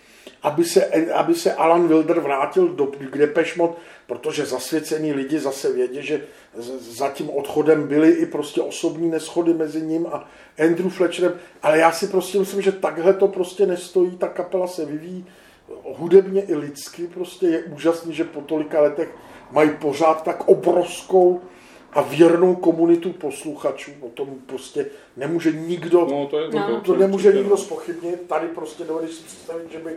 aby 0.43 0.65
se, 0.65 0.85
aby 1.13 1.35
se 1.35 1.53
Alan 1.53 1.87
Wilder 1.87 2.19
vrátil 2.19 2.67
do, 2.67 2.91
Mode, 3.57 3.73
protože 4.07 4.45
zasvěcení 4.45 5.13
lidi 5.13 5.39
zase 5.39 5.73
vědí, 5.73 5.97
že 6.01 6.21
za 6.79 7.09
tím 7.09 7.29
odchodem 7.29 7.87
byly 7.87 8.11
i 8.11 8.25
prostě 8.25 8.61
osobní 8.61 9.09
neschody 9.09 9.53
mezi 9.53 9.81
ním 9.81 10.07
a 10.07 10.29
Andrew 10.59 10.89
Fletcherem, 10.89 11.33
ale 11.63 11.77
já 11.77 11.91
si 11.91 12.07
prostě 12.07 12.39
myslím, 12.39 12.61
že 12.61 12.71
takhle 12.71 13.13
to 13.13 13.27
prostě 13.27 13.65
nestojí, 13.65 14.11
ta 14.11 14.27
kapela 14.27 14.67
se 14.67 14.85
vyvíjí 14.85 15.25
hudebně 15.83 16.41
i 16.41 16.55
lidsky, 16.55 17.07
prostě 17.07 17.47
je 17.47 17.63
úžasný, 17.63 18.13
že 18.13 18.23
po 18.23 18.41
tolika 18.41 18.81
letech 18.81 19.15
mají 19.51 19.69
pořád 19.69 20.23
tak 20.23 20.47
obrovskou 20.47 21.41
a 21.93 22.01
věrnou 22.01 22.55
komunitu 22.55 23.13
posluchačů. 23.13 23.91
O 24.01 24.09
tom 24.09 24.29
prostě 24.45 24.85
nemůže 25.17 25.51
nikdo, 25.51 26.07
no, 26.11 26.27
to, 26.27 26.39
je, 26.39 26.49
to, 26.49 26.57
no. 26.57 26.81
to 26.81 26.95
nemůže 26.95 27.33
nikdo 27.33 27.49
no. 27.49 27.57
spochybnit. 27.57 28.21
Tady 28.27 28.47
prostě 28.47 28.83
dovedeš 28.83 29.11
si 29.11 29.23
představit, 29.23 29.71
že 29.71 29.79
by 29.79 29.91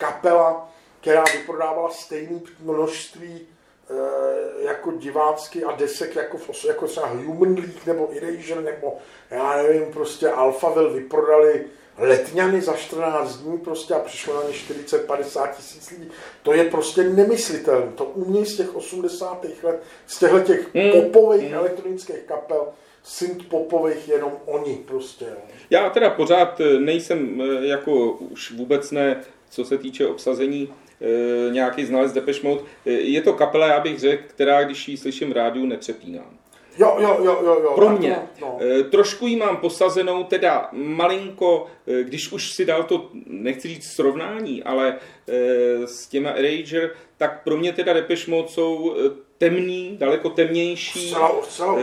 kapela, 0.00 0.72
která 1.00 1.24
vyprodávala 1.32 1.90
stejné 1.90 2.40
množství 2.60 3.40
e, 3.40 4.66
jako 4.66 4.92
divácky 4.92 5.64
a 5.64 5.72
desek 5.72 6.16
jako, 6.16 6.38
jako 6.66 6.86
třeba 6.86 7.06
Human 7.06 7.54
League 7.54 7.86
nebo 7.86 8.10
Erasure 8.16 8.62
nebo 8.62 8.98
já 9.30 9.56
nevím, 9.56 9.92
prostě 9.92 10.28
Alphaville 10.28 10.94
vyprodali 10.94 11.64
letňany 11.98 12.60
za 12.60 12.72
14 12.72 13.36
dní 13.36 13.58
prostě 13.58 13.94
a 13.94 13.98
přišlo 13.98 14.34
na 14.34 14.42
ně 14.42 14.54
40-50 14.54 15.54
tisíc 15.56 15.90
lidí. 15.90 16.10
To 16.42 16.52
je 16.52 16.64
prostě 16.64 17.02
nemyslitelné. 17.02 17.92
To 17.94 18.04
umějí 18.04 18.46
z 18.46 18.56
těch 18.56 18.76
80. 18.76 19.46
let, 19.62 19.82
z 20.06 20.18
těchto 20.18 20.40
těch 20.40 20.74
mm. 20.74 20.90
popových 20.90 21.48
mm. 21.48 21.54
elektronických 21.54 22.18
kapel, 22.26 22.68
synth 23.02 23.46
popových 23.48 24.08
jenom 24.08 24.32
oni 24.46 24.76
prostě. 24.86 25.24
Jo. 25.24 25.36
Já 25.70 25.90
teda 25.90 26.10
pořád 26.10 26.60
eh, 26.60 26.78
nejsem 26.78 27.40
eh, 27.40 27.66
jako 27.66 28.12
už 28.12 28.52
vůbec 28.52 28.90
ne, 28.90 29.24
co 29.50 29.64
se 29.64 29.78
týče 29.78 30.06
obsazení 30.06 30.68
eh, 31.00 31.52
nějaký 31.52 31.84
znalec 31.84 32.12
Depeche 32.12 32.48
Mode. 32.48 32.62
Je 32.84 33.22
to 33.22 33.32
kapela, 33.32 33.66
já 33.66 33.80
bych 33.80 33.98
řekl, 33.98 34.22
která, 34.26 34.64
když 34.64 34.88
ji 34.88 34.96
slyším 34.96 35.30
v 35.30 35.32
rádiu, 35.32 35.66
nepřepínám. 35.66 36.40
Jo, 36.78 36.96
jo, 36.98 37.16
jo, 37.24 37.38
jo, 37.44 37.60
jo. 37.62 37.72
Pro 37.74 37.90
mě. 37.90 38.16
No. 38.40 38.58
E, 38.60 38.82
trošku 38.82 39.26
ji 39.26 39.36
mám 39.36 39.56
posazenou, 39.56 40.24
teda 40.24 40.68
malinko, 40.72 41.66
e, 41.86 42.04
když 42.04 42.32
už 42.32 42.52
si 42.52 42.64
dal 42.64 42.82
to, 42.82 43.10
nechci 43.26 43.68
říct 43.68 43.92
srovnání, 43.92 44.62
ale 44.62 44.98
e, 45.28 45.86
s 45.86 46.06
těma 46.06 46.30
Eraser, 46.30 46.90
tak 47.16 47.44
pro 47.44 47.56
mě 47.56 47.72
teda 47.72 47.92
Depeche 47.92 48.30
Mode 48.30 48.48
jsou 48.48 48.96
temný, 49.38 49.96
daleko 50.00 50.30
temnější. 50.30 51.08
Zcela, 51.08 51.42
zcela 51.42 51.78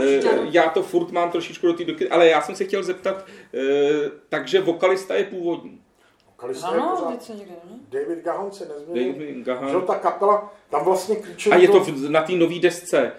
já 0.52 0.70
to 0.70 0.84
furt 0.84 1.12
mám 1.12 1.32
trošičku 1.32 1.68
do 1.68 1.74
té 1.74 1.84
doky, 1.84 2.10
ale 2.10 2.28
já 2.28 2.42
jsem 2.42 2.56
se 2.56 2.66
chtěl 2.66 2.84
zeptat, 2.84 3.26
takže 4.30 4.62
vokalista 4.62 5.16
je 5.16 5.24
původní. 5.24 5.82
Vokalista 6.38 6.68
ano, 6.68 7.10
je 7.12 7.18
pořád, 7.18 7.38
někde, 7.38 7.54
ne? 7.70 7.80
David 7.90 8.24
Gahan 8.24 8.52
se 8.52 8.66
nezměnil. 8.66 9.14
David 9.14 9.46
Gahan. 9.46 9.70
Že 9.70 9.88
ta 9.88 9.96
kapela, 9.96 10.54
tam 10.70 10.86
vlastně 10.86 11.16
klíčový... 11.16 11.56
A 11.56 11.60
je 11.60 11.68
to 11.68 11.86
na 12.10 12.22
té 12.22 12.34
nové 12.34 12.60
desce. 12.60 13.12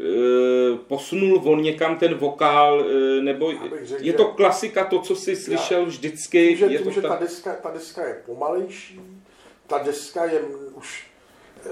Eh, 0.00 0.78
posunul 0.88 1.42
on 1.44 1.62
někam 1.62 1.96
ten 1.96 2.14
vokál, 2.14 2.84
eh, 2.84 3.22
nebo 3.22 3.52
řekl, 3.82 4.04
je 4.04 4.12
to 4.12 4.24
klasika, 4.24 4.84
to, 4.84 5.00
co 5.00 5.16
jsi 5.16 5.36
slyšel 5.36 5.80
já, 5.80 5.86
vždycky? 5.86 6.48
Tím, 6.48 6.56
že, 6.56 6.66
je 6.66 6.78
tím, 6.78 6.86
to 6.86 6.90
že 6.90 7.02
ta, 7.02 7.16
deska, 7.16 7.54
ta 7.54 7.70
deska 7.70 8.06
je 8.06 8.22
pomalejší, 8.26 9.00
ta 9.66 9.78
deska 9.78 10.24
je 10.24 10.40
už, 10.74 11.06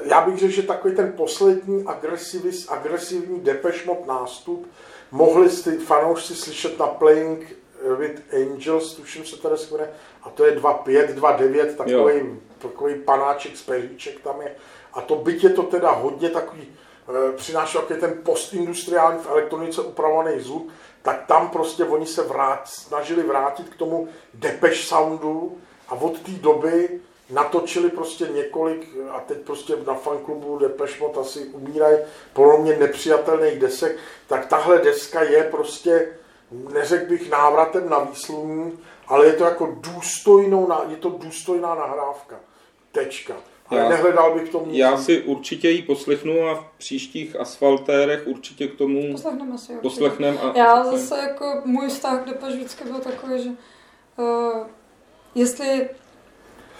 já 0.05 0.27
bych 0.27 0.39
řekl, 0.39 0.53
že 0.53 0.63
takový 0.63 0.97
ten 0.97 1.13
poslední 1.13 1.85
agresivní, 1.87 2.53
agresivní 2.69 3.41
Depeche 3.41 3.87
Mode 3.87 4.07
nástup 4.07 4.69
mohli 5.11 5.49
ty 5.49 5.71
fanoušci 5.71 6.35
slyšet 6.35 6.79
na 6.79 6.87
Playing 6.87 7.57
with 7.99 8.35
Angels, 8.35 8.95
tuším 8.95 9.25
se 9.25 9.37
tady 9.37 9.59
skvěle, 9.59 9.91
a 10.23 10.31
to 10.31 10.45
je 10.45 10.57
2.5, 10.57 11.15
2.9, 11.15 11.75
takový, 11.75 12.41
takový 12.59 12.95
panáček 12.95 13.57
z 13.57 13.63
peříček 13.63 14.21
tam 14.21 14.43
je. 14.43 14.55
A 14.93 15.01
to 15.01 15.17
byť 15.17 15.45
je 15.45 15.51
to 15.51 15.63
teda 15.63 15.91
hodně 15.91 16.31
takový 16.31 16.63
e, 16.63 17.33
přinášel 17.33 17.81
takový 17.81 18.01
ten 18.01 18.19
postindustriální 18.23 19.19
v 19.19 19.31
elektronice 19.31 19.83
upravovaný 19.83 20.41
zvuk, 20.41 20.69
tak 21.03 21.27
tam 21.27 21.49
prostě 21.49 21.85
oni 21.85 22.07
se 22.07 22.23
vrát, 22.23 22.69
snažili 22.69 23.23
vrátit 23.23 23.69
k 23.69 23.77
tomu 23.77 24.09
Depeche 24.35 24.83
Soundu 24.83 25.59
a 25.89 25.95
od 25.95 26.19
té 26.19 26.31
doby 26.31 27.01
natočili 27.31 27.91
prostě 27.91 28.29
několik, 28.35 28.89
a 29.11 29.21
teď 29.21 29.39
prostě 29.39 29.77
na 29.87 29.95
fanklubu 29.95 30.59
Depeche 30.59 31.01
Mode 31.01 31.21
asi 31.21 31.45
umírají 31.45 31.99
podle 32.33 32.59
mě 32.59 32.77
nepřijatelných 32.77 33.59
desek, 33.59 33.97
tak 34.27 34.47
tahle 34.47 34.79
deska 34.79 35.23
je 35.23 35.43
prostě, 35.43 36.18
neřekl 36.51 37.09
bych 37.09 37.31
návratem 37.31 37.91
na 37.91 37.99
výsluní, 37.99 38.79
ale 39.09 39.27
je 39.27 39.33
to 39.33 39.45
jako 39.45 39.77
důstojnou, 39.81 40.69
je 40.89 40.97
to 40.97 41.09
důstojná 41.09 41.75
nahrávka. 41.75 42.41
Tečka. 42.93 43.35
Ale 43.69 43.81
já, 43.81 43.89
nehledal 43.89 44.35
bych 44.35 44.49
tomu 44.49 44.67
Já 44.69 44.97
si 44.97 45.23
určitě 45.23 45.71
ji 45.71 45.83
poslechnu 45.83 46.49
a 46.49 46.55
v 46.55 46.65
příštích 46.79 47.37
asfaltérech 47.41 48.27
určitě 48.27 48.69
k 48.69 48.75
tomu 48.75 49.13
poslechneme 49.13 49.59
si 49.59 49.73
poslechneme. 49.73 50.39
A, 50.39 50.59
já 50.59 50.85
zase 50.85 51.19
jako 51.19 51.63
můj 51.65 51.89
vztah 51.89 52.23
k 52.23 52.27
Depeche 52.27 52.57
vždycky 52.57 52.85
byl 52.85 52.99
takový, 52.99 53.43
že 53.43 53.51
uh, 54.17 54.67
jestli 55.35 55.89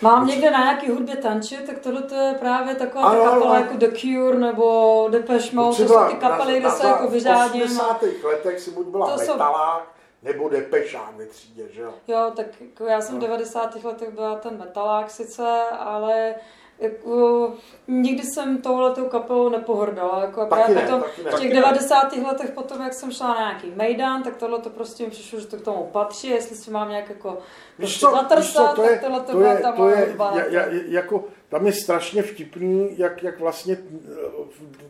Mám 0.01 0.27
někde 0.27 0.51
na 0.51 0.59
nějaký 0.59 0.91
hudbě 0.91 1.17
tančit, 1.17 1.67
tak 1.67 1.79
tohle 1.79 2.03
to 2.03 2.15
je 2.15 2.35
právě 2.35 2.75
taková 2.75 3.05
ano, 3.05 3.23
ta 3.23 3.31
kapela 3.31 3.51
ano. 3.51 3.65
jako 3.65 3.77
The 3.77 3.89
Cure 3.89 4.39
nebo 4.39 5.09
Depeche 5.11 5.57
Mode, 5.57 5.77
to 5.77 5.89
jsou 5.89 6.05
ty 6.11 6.15
kapely, 6.17 6.61
kde 6.61 6.71
se 6.71 6.87
jako 6.87 7.09
vyřádím. 7.09 7.61
V 7.61 7.65
80. 7.65 8.03
letech 8.25 8.61
si 8.61 8.71
buď 8.71 8.87
byla 8.87 9.11
to 9.11 9.17
metalák, 9.17 9.83
jsou... 9.83 10.29
nebo 10.31 10.49
Depešák 10.49 11.17
ve 11.17 11.27
třídě, 11.27 11.69
že 11.71 11.83
jo? 11.83 11.95
Jo, 12.07 12.33
tak 12.37 12.47
jako 12.61 12.85
já 12.85 13.01
jsem 13.01 13.15
no. 13.15 13.21
v 13.21 13.25
90. 13.25 13.85
letech 13.85 14.11
byla 14.11 14.37
ten 14.37 14.59
metalák 14.59 15.11
sice, 15.11 15.63
ale 15.79 16.35
jako, 16.81 17.53
nikdy 17.89 18.23
jsem 18.23 18.63
touhletou 18.63 19.05
kapelou 19.05 19.49
nepohrdala. 19.49 20.21
Jako, 20.21 20.47
taky 20.47 20.75
ne, 20.75 20.83
potom, 20.83 21.03
taky 21.03 21.25
ne. 21.25 21.31
V 21.31 21.41
těch 21.41 21.55
90. 21.55 22.17
letech 22.17 22.51
potom, 22.51 22.83
jak 22.83 22.95
jsem 22.95 23.13
šla 23.13 23.29
na 23.29 23.39
nějaký 23.39 23.73
Mejdan, 23.77 24.23
tak 24.23 24.37
tohle 24.37 24.59
to 24.59 24.71
prostě 24.71 25.05
mi 25.05 25.11
přišlo, 25.11 25.41
že 25.41 25.47
to 25.47 25.57
k 25.57 25.63
tomu 25.65 25.89
patří. 25.93 26.29
Jestli 26.29 26.57
si 26.57 26.71
mám 26.71 26.89
nějak 26.89 27.09
jako 27.09 27.39
prostě 27.77 28.01
co, 28.01 28.11
zatrsat, 28.11 28.75
to 28.75 28.83
je, 28.83 28.89
tak 28.89 29.01
tohle 29.01 29.21
to, 29.21 29.41
je, 29.41 29.59
ta 29.59 29.73
to 29.73 29.89
je, 29.89 30.17
ja, 30.19 30.45
ja, 30.49 30.65
jako, 30.89 31.25
tam 31.49 31.67
je 31.67 31.73
strašně 31.73 32.23
vtipný, 32.23 32.99
jak, 32.99 33.23
jak 33.23 33.41
vlastně 33.41 33.79
eh, 34.11 34.17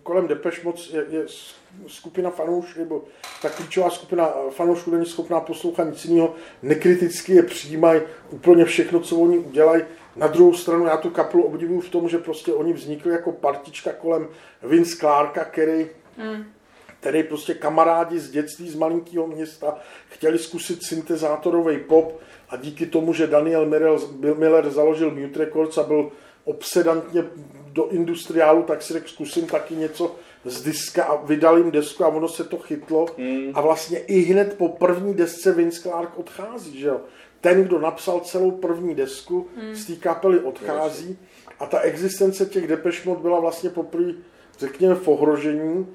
kolem 0.03 0.29
Depeche 0.29 0.63
moc 0.65 0.91
je, 0.93 1.05
je 1.09 1.27
skupina 1.87 2.31
fanoušků, 2.31 2.81
nebo 2.81 3.05
ta 3.43 3.49
klíčová 3.49 3.91
skupina 3.91 4.33
fanoušků 4.51 4.91
není 4.91 5.07
schopná 5.07 5.41
poslouchat 5.41 5.85
nic 5.85 6.05
jiného, 6.05 6.35
nekriticky 6.63 7.35
je 7.35 7.43
přijímají 7.43 8.01
úplně 8.31 8.65
všechno, 8.65 9.01
co 9.01 9.17
oni 9.17 9.39
udělají 9.39 9.83
na 10.19 10.27
druhou 10.27 10.55
stranu 10.55 10.87
já 10.87 10.97
tu 10.97 11.11
kapelu 11.11 11.43
obdivuju 11.43 11.81
v 11.81 11.89
tom, 11.89 12.09
že 12.09 12.19
prostě 12.19 12.53
oni 12.53 12.73
vznikli 12.73 13.13
jako 13.13 13.33
partička 13.33 13.93
kolem 13.93 14.29
Vince 14.63 14.97
Clarka, 14.97 15.45
který, 15.45 15.87
mm. 16.17 16.45
který 17.01 17.23
prostě 17.23 17.55
kamarádi 17.55 18.19
z 18.19 18.31
dětství 18.31 18.69
z 18.69 18.75
malinkého 18.75 19.27
města 19.27 19.79
chtěli 20.09 20.39
zkusit 20.39 20.83
syntezátorový 20.83 21.79
pop 21.79 22.21
a 22.49 22.57
díky 22.57 22.87
tomu, 22.87 23.13
že 23.13 23.27
Daniel 23.27 23.67
Miller, 23.67 23.99
Miller 24.37 24.71
založil 24.71 25.11
Mute 25.11 25.39
Records 25.39 25.79
a 25.79 25.83
byl 25.83 26.11
obsedantně 26.45 27.25
do 27.73 27.89
industriálu, 27.89 28.63
tak 28.63 28.83
si 28.83 28.93
řekl, 28.93 29.09
zkusím 29.09 29.47
taky 29.47 29.75
něco 29.77 30.17
z 30.45 30.63
diska 30.63 31.05
a 31.05 31.25
vydal 31.25 31.59
jim 31.59 31.71
desku 31.71 32.05
a 32.05 32.09
ono 32.09 32.29
se 32.29 32.45
to 32.45 32.59
chytlo 32.59 33.07
mm. 33.19 33.51
a 33.55 33.61
vlastně 33.61 33.99
i 33.99 34.21
hned 34.21 34.55
po 34.59 34.69
první 34.69 35.15
desce 35.15 35.53
Vince 35.53 35.83
Clark 35.83 36.19
odchází, 36.19 36.81
že 36.81 36.87
jo 36.87 37.01
ten, 37.41 37.65
kdo 37.65 37.81
napsal 37.81 38.21
celou 38.21 38.51
první 38.51 38.95
desku, 38.95 39.47
hmm. 39.57 39.75
z 39.75 39.87
té 39.87 39.93
kapely 39.97 40.41
odchází 40.41 41.19
a 41.61 41.67
ta 41.67 41.81
existence 41.81 42.47
těch 42.47 42.67
Depeche 42.67 43.09
Mode 43.09 43.21
byla 43.21 43.41
vlastně 43.41 43.71
poprvé, 43.71 44.13
řekněme, 44.59 44.95
v 44.95 45.09
ohrožení 45.09 45.87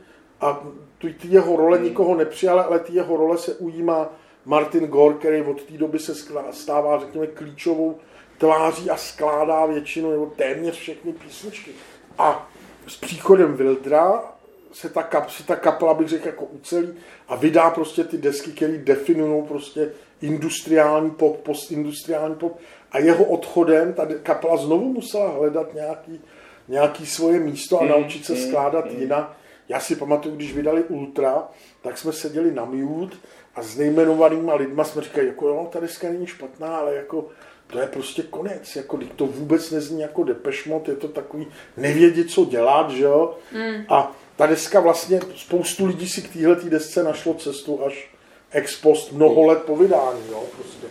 a 0.41 0.63
ty 0.97 1.13
jeho 1.23 1.55
role 1.55 1.77
hmm. 1.77 1.85
nikoho 1.85 2.15
nepřijal, 2.15 2.59
ale 2.59 2.79
ty 2.79 2.93
jeho 2.93 3.17
role 3.17 3.37
se 3.37 3.55
ujímá 3.55 4.09
Martin 4.45 4.87
Gore, 4.87 5.15
který 5.15 5.41
od 5.41 5.63
té 5.63 5.73
doby 5.73 5.99
se 5.99 6.15
stává, 6.51 6.99
řekněme, 6.99 7.27
klíčovou 7.27 7.97
tváří 8.37 8.89
a 8.89 8.97
skládá 8.97 9.65
většinu 9.65 10.11
nebo 10.11 10.25
téměř 10.25 10.75
všechny 10.75 11.13
písničky. 11.13 11.71
A 12.17 12.49
s 12.87 12.97
příchodem 12.97 13.53
Wildra 13.53 14.32
se 14.73 14.89
ta, 14.89 15.03
kap, 15.03 15.29
se 15.29 15.43
ta 15.43 15.55
kapela, 15.55 15.93
bych 15.93 16.07
řekl, 16.07 16.27
jako 16.27 16.45
ucelí 16.45 16.93
a 17.27 17.35
vydá 17.35 17.69
prostě 17.69 18.03
ty 18.03 18.17
desky, 18.17 18.51
které 18.51 18.77
definují 18.77 19.43
prostě 19.43 19.91
industriální 20.21 21.11
pop, 21.11 21.41
postindustriální 21.41 22.35
pop 22.35 22.59
a 22.91 22.99
jeho 22.99 23.25
odchodem 23.25 23.93
ta 23.93 24.07
kapela 24.23 24.57
znovu 24.57 24.93
musela 24.93 25.29
hledat 25.29 25.73
nějaký, 25.73 26.21
nějaký 26.67 27.05
svoje 27.05 27.39
místo 27.39 27.81
a 27.81 27.83
mm, 27.83 27.89
naučit 27.89 28.25
se 28.25 28.33
mm, 28.33 28.39
skládat 28.39 28.91
mm. 28.91 28.99
jinak. 28.99 29.37
Já 29.69 29.79
si 29.79 29.95
pamatuju, 29.95 30.35
když 30.35 30.53
vydali 30.53 30.83
Ultra, 30.83 31.47
tak 31.81 31.97
jsme 31.97 32.13
seděli 32.13 32.51
na 32.51 32.65
mute 32.65 33.17
a 33.55 33.63
s 33.63 33.77
nejmenovanýma 33.77 34.55
lidma 34.55 34.83
jsme 34.83 35.01
říkali, 35.01 35.27
jako 35.27 35.47
jo, 35.47 35.69
ta 35.71 35.79
deska 35.79 36.09
není 36.09 36.27
špatná, 36.27 36.77
ale 36.77 36.95
jako 36.95 37.27
to 37.67 37.79
je 37.79 37.87
prostě 37.87 38.23
konec, 38.23 38.75
jako 38.75 38.99
to 39.15 39.25
vůbec 39.25 39.71
nezní 39.71 40.01
jako 40.01 40.23
Depeche 40.23 40.69
Mode, 40.69 40.91
je 40.91 40.95
to 40.95 41.07
takový 41.07 41.47
nevědět, 41.77 42.29
co 42.29 42.45
dělat, 42.45 42.91
že 42.91 43.03
jo? 43.03 43.35
Mm. 43.51 43.85
A 43.89 44.15
ta 44.35 44.45
deska 44.45 44.79
vlastně, 44.79 45.19
spoustu 45.35 45.85
lidí 45.85 46.09
si 46.09 46.21
k 46.21 46.33
téhle 46.33 46.55
desce 46.55 47.03
našlo 47.03 47.33
cestu 47.33 47.85
až 47.85 48.09
ex 48.51 48.81
post 48.81 49.11
mnoho 49.11 49.45
let 49.45 49.63
po 49.63 49.75
vydání. 49.75 50.21
Jo, 50.31 50.43
prostě. 50.55 50.87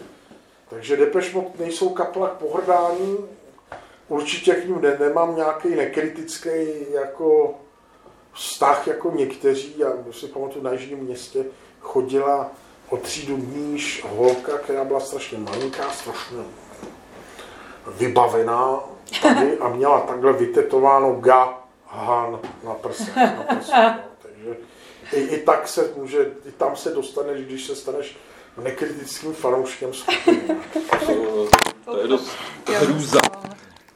Takže 0.71 0.97
Depeche 0.97 1.35
Mode 1.35 1.49
nejsou 1.59 1.89
kapela 1.89 2.29
k 2.29 2.33
pohrdání, 2.33 3.17
určitě 4.09 4.55
k 4.55 4.67
ním 4.67 4.81
ne, 4.81 4.97
nemám 5.01 5.37
nějaký 5.37 5.69
nekritický 5.69 6.51
jako 6.93 7.55
vztah 8.35 8.87
jako 8.87 9.13
někteří. 9.17 9.75
Já 9.79 9.93
si 10.11 10.27
pamatuju, 10.27 10.65
na 10.65 10.73
Jižním 10.73 10.99
městě 10.99 11.45
chodila 11.81 12.51
o 12.89 12.97
třídu 12.97 13.37
níž 13.37 14.05
holka, 14.09 14.59
která 14.59 14.85
byla 14.85 15.01
strašně 15.01 15.39
malinká, 15.39 15.91
strašně 15.91 16.39
vybavená 17.87 18.81
tady 19.23 19.59
a 19.59 19.69
měla 19.69 20.01
takhle 20.01 20.33
vytetováno 20.33 21.13
ga 21.13 21.62
Han 21.93 22.41
na 22.65 22.75
prse. 22.75 23.13
Na 23.17 23.45
prse 23.57 23.73
no. 23.73 24.01
Takže 24.23 24.57
i, 25.13 25.21
i, 25.21 25.39
tak 25.39 25.69
se 25.69 25.93
může, 25.97 26.19
i 26.49 26.53
tam 26.53 26.77
se 26.77 26.91
dostaneš, 26.91 27.45
když 27.45 27.65
se 27.67 27.77
staneš 27.77 28.17
nekritickým 28.63 29.33
fanouškem 29.33 29.93
skupiny. 29.93 30.41
To, 31.07 31.49
to 31.85 32.01
je 32.01 32.09
dost 32.09 32.37
hrůza. 32.67 33.21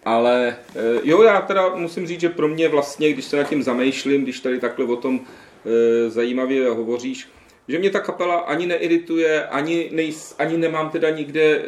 Ale 0.05 0.57
eh, 0.77 1.01
jo, 1.03 1.23
já 1.23 1.41
teda 1.41 1.75
musím 1.75 2.07
říct, 2.07 2.21
že 2.21 2.29
pro 2.29 2.49
mě 2.49 2.69
vlastně, 2.69 3.13
když 3.13 3.25
se 3.25 3.37
nad 3.37 3.49
tím 3.49 3.63
zamýšlím, 3.63 4.23
když 4.23 4.41
tady 4.41 4.61
takhle 4.61 4.85
o 4.85 4.97
tom 4.97 5.21
e, 5.21 6.11
zajímavě 6.11 6.71
hovoříš, 6.71 7.29
že 7.69 7.79
mě 7.79 7.91
ta 7.91 8.01
kapela 8.01 8.37
ani 8.37 8.67
neirituje, 8.67 9.47
ani, 9.47 9.89
nejs, 9.93 10.35
ani 10.39 10.57
nemám 10.57 10.91
teda 10.91 11.11
nikde 11.11 11.43
e, 11.43 11.63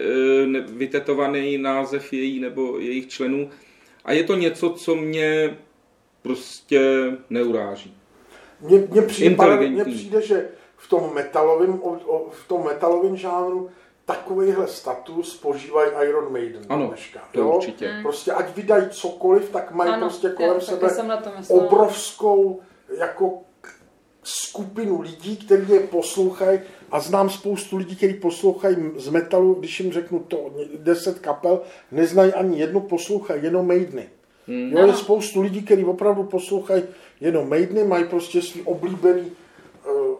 vytetovaný 0.60 1.58
název 1.58 2.12
její 2.12 2.40
nebo 2.40 2.78
jejich 2.78 3.08
členů. 3.08 3.50
A 4.04 4.12
je 4.12 4.24
to 4.24 4.34
něco, 4.34 4.70
co 4.70 4.94
mě 4.94 5.56
prostě 6.22 6.80
neuráží. 7.30 7.96
Mně, 8.60 8.78
mně, 8.90 9.02
přijde, 9.02 9.68
mně 9.68 9.84
přijde, 9.84 10.22
že 10.22 10.48
v 10.76 10.88
tom 10.88 11.14
metalovém, 11.14 11.80
v 12.30 12.48
tom 12.48 12.64
metalovém 12.64 13.16
žánru 13.16 13.70
takovýhle 14.04 14.66
status 14.68 15.36
požívají 15.36 15.90
Iron 16.08 16.32
Maiden 16.32 16.62
ano, 16.68 16.86
dneška. 16.86 17.20
To 17.32 17.40
jo? 17.40 17.56
určitě. 17.56 17.88
Hmm. 17.88 18.02
Prostě 18.02 18.32
ať 18.32 18.56
vydají 18.56 18.88
cokoliv, 18.90 19.50
tak 19.50 19.72
mají 19.72 19.90
ano, 19.90 20.06
prostě 20.06 20.28
kolem 20.28 20.54
je, 20.54 20.60
sebe 20.60 20.88
obrovskou 21.48 22.60
jako 22.98 23.38
skupinu 24.22 25.00
lidí, 25.00 25.36
kteří 25.36 25.72
je 25.72 25.80
poslouchají 25.80 26.60
a 26.90 27.00
znám 27.00 27.30
spoustu 27.30 27.76
lidí, 27.76 27.96
kteří 27.96 28.14
poslouchají 28.14 28.76
z 28.96 29.08
metalu, 29.08 29.54
když 29.54 29.80
jim 29.80 29.92
řeknu 29.92 30.18
to, 30.18 30.50
deset 30.74 31.18
kapel, 31.18 31.60
neznají 31.90 32.32
ani 32.32 32.60
jednu, 32.60 32.80
poslouchají 32.80 33.44
jenom 33.44 33.66
Maideny. 33.66 34.08
Hmm. 34.48 34.72
Jo, 34.72 34.86
je 34.86 34.94
spoustu 34.94 35.40
lidí, 35.40 35.62
kteří 35.62 35.84
opravdu 35.84 36.24
poslouchají 36.24 36.82
jenom 37.20 37.48
Maideny, 37.48 37.84
mají 37.84 38.04
prostě 38.04 38.42
svý 38.42 38.62
oblíbený 38.62 39.32
uh, 39.86 40.16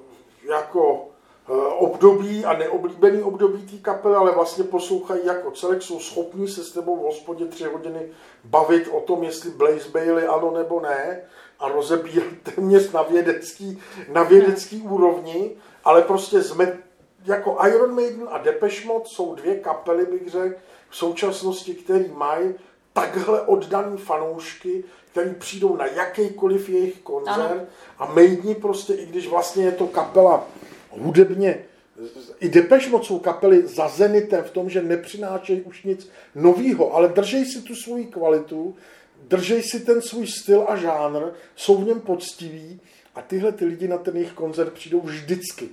jako 0.48 1.08
uh, 1.48 1.56
období 1.78 2.44
a 2.44 2.58
neoblíbený 2.58 3.22
období 3.22 3.62
té 3.62 3.76
kapely, 3.76 4.14
ale 4.14 4.34
vlastně 4.34 4.64
poslouchají 4.64 5.20
jako 5.24 5.50
celek, 5.50 5.82
jsou 5.82 6.00
schopní 6.00 6.48
se 6.48 6.64
s 6.64 6.72
tebou 6.72 6.96
v 6.96 7.02
hospodě 7.02 7.44
tři 7.44 7.64
hodiny 7.64 8.00
bavit 8.44 8.88
o 8.92 9.00
tom, 9.00 9.24
jestli 9.24 9.50
Blaze 9.50 9.88
Bailey 9.92 10.26
ano 10.26 10.50
nebo 10.50 10.80
ne 10.80 11.20
a 11.58 11.68
rozebírat 11.68 12.28
téměř 12.54 12.92
na 12.92 13.02
vědecký, 13.02 13.78
na 14.12 14.22
vědecký 14.22 14.82
úrovni, 14.82 15.50
ale 15.84 16.02
prostě 16.02 16.42
jsme 16.42 16.78
jako 17.24 17.58
Iron 17.68 17.94
Maiden 17.94 18.28
a 18.30 18.38
Depeche 18.38 18.86
Mode 18.86 19.04
jsou 19.04 19.34
dvě 19.34 19.54
kapely, 19.54 20.06
bych 20.06 20.30
řekl, 20.30 20.56
v 20.90 20.96
současnosti, 20.96 21.74
který 21.74 22.10
mají 22.14 22.54
takhle 23.00 23.40
oddaný 23.40 23.98
fanoušky, 23.98 24.84
který 25.10 25.34
přijdou 25.34 25.76
na 25.76 25.86
jakýkoliv 25.86 26.68
jejich 26.68 26.98
koncert 26.98 27.50
ano. 27.50 27.60
a 27.98 28.06
Maidni 28.06 28.54
prostě, 28.54 28.94
i 28.94 29.06
když 29.06 29.28
vlastně 29.28 29.64
je 29.64 29.72
to 29.72 29.86
kapela 29.86 30.46
hudebně, 30.90 31.64
i 32.40 32.48
Depeche 32.48 32.90
Mode 32.90 33.04
jsou 33.04 33.18
kapely 33.18 33.66
za 33.66 33.88
Zenitem 33.88 34.44
v 34.44 34.50
tom, 34.50 34.70
že 34.70 34.82
nepřinášejí 34.82 35.62
už 35.62 35.82
nic 35.82 36.10
novýho, 36.34 36.94
ale 36.94 37.08
držej 37.08 37.46
si 37.46 37.62
tu 37.62 37.74
svoji 37.74 38.06
kvalitu, 38.06 38.76
držej 39.28 39.62
si 39.62 39.80
ten 39.80 40.02
svůj 40.02 40.26
styl 40.26 40.64
a 40.68 40.76
žánr, 40.76 41.22
jsou 41.56 41.76
v 41.76 41.86
něm 41.86 42.00
poctiví 42.00 42.80
a 43.14 43.22
tyhle 43.22 43.52
ty 43.52 43.64
lidi 43.64 43.88
na 43.88 43.98
ten 43.98 44.16
jejich 44.16 44.32
koncert 44.32 44.72
přijdou 44.72 45.00
vždycky. 45.00 45.68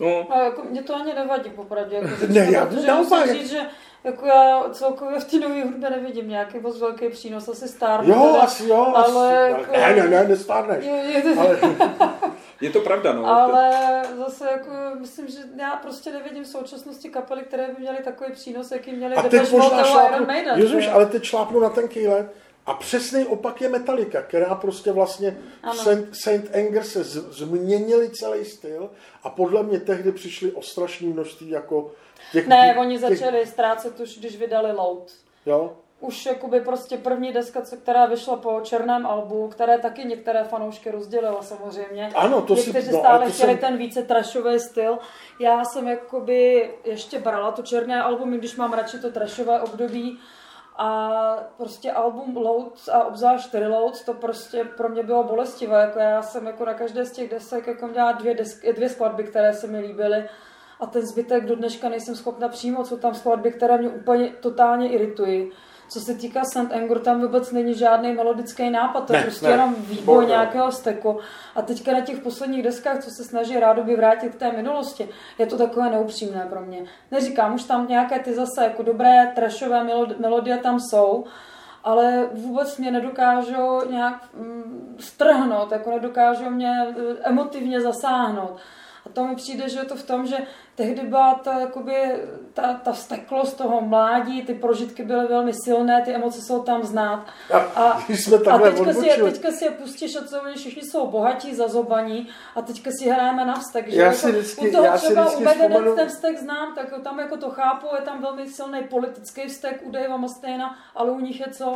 No. 0.00 0.32
A 0.32 0.44
jako 0.44 0.62
mě 0.70 0.82
to 0.82 0.94
ani 0.96 1.14
nevadí, 1.14 1.50
popravdě. 1.50 1.96
Jako 1.96 2.08
ne, 2.28 2.48
já 2.50 2.66
protože 2.66 2.92
musím 2.92 3.34
říct, 3.34 3.50
že 3.50 3.60
jako 4.04 4.26
já 4.26 4.64
celkově 4.72 5.20
v 5.20 5.24
té 5.24 5.38
nové 5.38 5.64
hudbě 5.64 5.90
nevidím 5.90 6.28
nějaký 6.28 6.58
moc 6.58 6.80
velký 6.80 7.08
přínos, 7.08 7.48
asi 7.48 7.68
stárnu. 7.68 8.14
Jo, 8.14 8.26
teda, 8.26 8.42
asi 8.42 8.68
jo, 8.68 8.92
ale 8.94 9.04
asi, 9.04 9.50
jako, 9.50 9.72
ne, 9.72 9.96
ne, 9.96 10.08
ne, 10.08 10.28
nestárneš. 10.28 10.84
Je, 10.84 10.92
je, 10.92 11.22
to, 11.22 11.40
ale, 11.40 11.58
je 12.60 12.70
to 12.70 12.80
pravda, 12.80 13.12
no. 13.12 13.26
Ale 13.26 13.70
zase 14.18 14.44
jako 14.50 14.70
myslím, 15.00 15.28
že 15.28 15.38
já 15.58 15.76
prostě 15.76 16.12
nevidím 16.12 16.44
v 16.44 16.48
současnosti 16.48 17.08
kapely, 17.08 17.42
které 17.42 17.66
by 17.66 17.74
měly 17.80 17.98
takový 17.98 18.32
přínos, 18.32 18.70
jaký 18.70 18.92
měly 18.92 19.16
Depeche 19.16 19.56
Mode 19.56 19.76
nebo 19.76 19.88
Iron 20.08 20.26
Maiden. 20.26 20.58
Ježiš, 20.58 20.88
ale 20.88 21.06
teď 21.06 21.24
šlápnu 21.24 21.60
na 21.60 21.68
ten 21.68 21.88
kýle. 21.88 22.28
A 22.66 22.74
přesný 22.74 23.24
opak 23.24 23.60
je 23.60 23.68
Metallica, 23.68 24.22
která 24.22 24.54
prostě 24.54 24.92
vlastně 24.92 25.36
v 25.72 25.76
Saint, 25.76 26.16
Saint 26.16 26.56
Anger 26.56 26.84
se 26.84 27.04
z, 27.04 27.32
změnili 27.38 28.10
celý 28.10 28.44
styl 28.44 28.90
a 29.22 29.30
podle 29.30 29.62
mě 29.62 29.80
tehdy 29.80 30.12
přišli 30.12 30.52
o 30.52 30.62
strašné 30.62 31.08
množství 31.08 31.50
jako 31.50 31.90
těch... 32.32 32.46
Ne, 32.46 32.68
těch, 32.68 32.78
oni 32.78 32.98
začali 32.98 33.38
těch... 33.38 33.48
ztrácet 33.48 34.00
už, 34.00 34.18
když 34.18 34.36
vydali 34.36 34.72
Load. 34.72 35.12
Jo? 35.46 35.76
Už 36.00 36.26
jakoby 36.26 36.60
prostě 36.60 36.96
první 36.96 37.32
deska, 37.32 37.60
která 37.82 38.06
vyšla 38.06 38.36
po 38.36 38.60
černém 38.62 39.06
albu, 39.06 39.48
které 39.48 39.78
taky 39.78 40.04
některé 40.04 40.44
fanoušky 40.44 40.90
rozdělila 40.90 41.42
samozřejmě. 41.42 42.10
Ano, 42.14 42.42
to 42.42 42.54
Někteří 42.54 42.86
si... 42.86 42.92
No, 42.92 42.98
stále 42.98 43.30
chtěli 43.30 43.52
jsem... 43.52 43.58
ten 43.58 43.76
více 43.76 44.02
trashový 44.02 44.60
styl. 44.60 44.98
Já 45.40 45.64
jsem 45.64 45.88
jakoby 45.88 46.70
ještě 46.84 47.18
brala 47.18 47.52
to 47.52 47.62
černé 47.62 48.02
album, 48.02 48.32
když 48.32 48.56
mám 48.56 48.72
radši 48.72 48.98
to 48.98 49.10
trashové 49.10 49.60
období, 49.60 50.20
a 50.76 51.10
prostě 51.56 51.92
album 51.92 52.36
Load 52.36 52.88
a 52.92 53.04
obzvlášť 53.04 53.54
Reload, 53.54 54.04
to 54.04 54.14
prostě 54.14 54.64
pro 54.64 54.88
mě 54.88 55.02
bylo 55.02 55.24
bolestivé. 55.24 55.80
Jako 55.80 55.98
já 55.98 56.22
jsem 56.22 56.46
jako 56.46 56.64
na 56.64 56.74
každé 56.74 57.04
z 57.04 57.12
těch 57.12 57.30
desek 57.30 57.66
jako 57.66 57.86
měla 57.86 58.12
dvě, 58.12 58.34
desk, 58.34 58.66
dvě 58.72 58.88
skladby, 58.88 59.24
které 59.24 59.54
se 59.54 59.66
mi 59.66 59.78
líbily 59.78 60.28
a 60.80 60.86
ten 60.86 61.06
zbytek 61.06 61.46
do 61.46 61.56
dneška 61.56 61.88
nejsem 61.88 62.14
schopna 62.14 62.48
přijmout. 62.48 62.86
Jsou 62.86 62.96
tam 62.96 63.14
skladby, 63.14 63.52
které 63.52 63.78
mě 63.78 63.88
úplně 63.88 64.32
totálně 64.40 64.88
iritují. 64.88 65.50
Co 65.88 66.00
se 66.00 66.14
týká 66.14 66.44
St. 66.44 66.72
Anger, 66.72 66.98
tam 66.98 67.20
vůbec 67.20 67.52
není 67.52 67.74
žádný 67.74 68.12
melodický 68.12 68.70
nápad, 68.70 69.06
to 69.06 69.16
je 69.16 69.22
prostě 69.22 69.46
ne, 69.46 69.52
jenom 69.52 69.74
výboj 69.78 70.26
nějakého 70.26 70.72
steku. 70.72 71.18
A 71.54 71.62
teďka 71.62 71.92
na 71.92 72.00
těch 72.00 72.18
posledních 72.18 72.62
deskách, 72.62 73.04
co 73.04 73.10
se 73.10 73.24
snaží 73.24 73.60
rádoby 73.60 73.96
vrátit 73.96 74.34
k 74.34 74.38
té 74.38 74.52
minulosti, 74.52 75.08
je 75.38 75.46
to 75.46 75.58
takové 75.58 75.90
neupřímné 75.90 76.46
pro 76.50 76.60
mě. 76.60 76.84
Neříkám, 77.10 77.54
už 77.54 77.64
tam 77.64 77.88
nějaké 77.88 78.18
ty 78.18 78.34
zase 78.34 78.64
jako 78.64 78.82
dobré 78.82 79.32
trashové 79.34 79.84
melodie 80.18 80.58
tam 80.58 80.80
jsou, 80.80 81.24
ale 81.84 82.28
vůbec 82.32 82.78
mě 82.78 82.90
nedokážou 82.90 83.90
nějak 83.90 84.34
mm, 84.34 84.96
strhnout, 85.00 85.72
jako 85.72 85.90
nedokážou 85.90 86.50
mě 86.50 86.86
eh, 86.88 87.16
emotivně 87.22 87.80
zasáhnout. 87.80 88.56
A 89.06 89.08
to 89.08 89.26
mi 89.26 89.34
přijde, 89.36 89.68
že 89.68 89.78
je 89.78 89.84
to 89.84 89.96
v 89.96 90.02
tom, 90.02 90.26
že 90.26 90.36
tehdy 90.74 91.02
byla 91.02 91.34
ta, 91.34 91.60
jakoby, 91.60 91.94
ta, 92.54 92.74
ta 92.74 92.92
vzteklost 92.92 93.56
toho 93.56 93.80
mládí, 93.80 94.42
ty 94.42 94.54
prožitky 94.54 95.02
byly 95.04 95.26
velmi 95.26 95.52
silné, 95.64 96.02
ty 96.04 96.14
emoce 96.14 96.42
jsou 96.42 96.62
tam 96.62 96.82
znát. 96.84 97.26
A, 97.52 97.58
a, 97.58 98.00
jsme 98.08 98.36
a 98.36 98.58
teďka, 98.58 98.92
si 98.92 99.06
je, 99.06 99.16
teďka 99.16 99.50
si 99.52 99.64
je 99.64 99.70
pustíš 99.70 100.16
a 100.16 100.24
co 100.24 100.42
oni 100.42 100.54
všichni 100.54 100.82
jsou 100.82 101.06
bohatí, 101.06 101.54
zazobaní 101.54 102.28
a 102.54 102.62
teďka 102.62 102.90
si 102.98 103.10
hrajeme 103.10 103.44
na 103.44 103.54
vztek. 103.54 103.88
Že? 103.88 104.00
Já 104.00 104.06
jako, 104.06 104.18
si 104.18 104.32
vždycky, 104.32 104.68
u 104.68 104.72
toho 104.72 104.84
já 104.84 104.96
třeba 104.96 105.26
si 105.26 105.36
u 105.36 105.48
vzpomenu... 105.48 105.96
ten 105.96 106.08
vztek 106.08 106.38
znám, 106.38 106.74
tak 106.74 107.02
tam 107.02 107.18
jako 107.18 107.36
to 107.36 107.50
chápu, 107.50 107.86
je 107.96 108.02
tam 108.02 108.22
velmi 108.22 108.48
silný 108.48 108.82
politický 108.82 109.48
vztek 109.48 109.82
u 109.84 109.90
Davea 109.90 110.16
Mustaina, 110.16 110.78
ale 110.94 111.10
u 111.10 111.20
nich 111.20 111.40
je 111.40 111.46
co, 111.52 111.74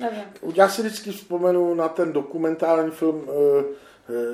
nevím. 0.00 0.24
Já 0.54 0.68
si 0.68 0.82
vždycky 0.82 1.12
vzpomenu 1.12 1.74
na 1.74 1.88
ten 1.88 2.12
dokumentární 2.12 2.90
film 2.90 3.16
uh, 3.16 3.64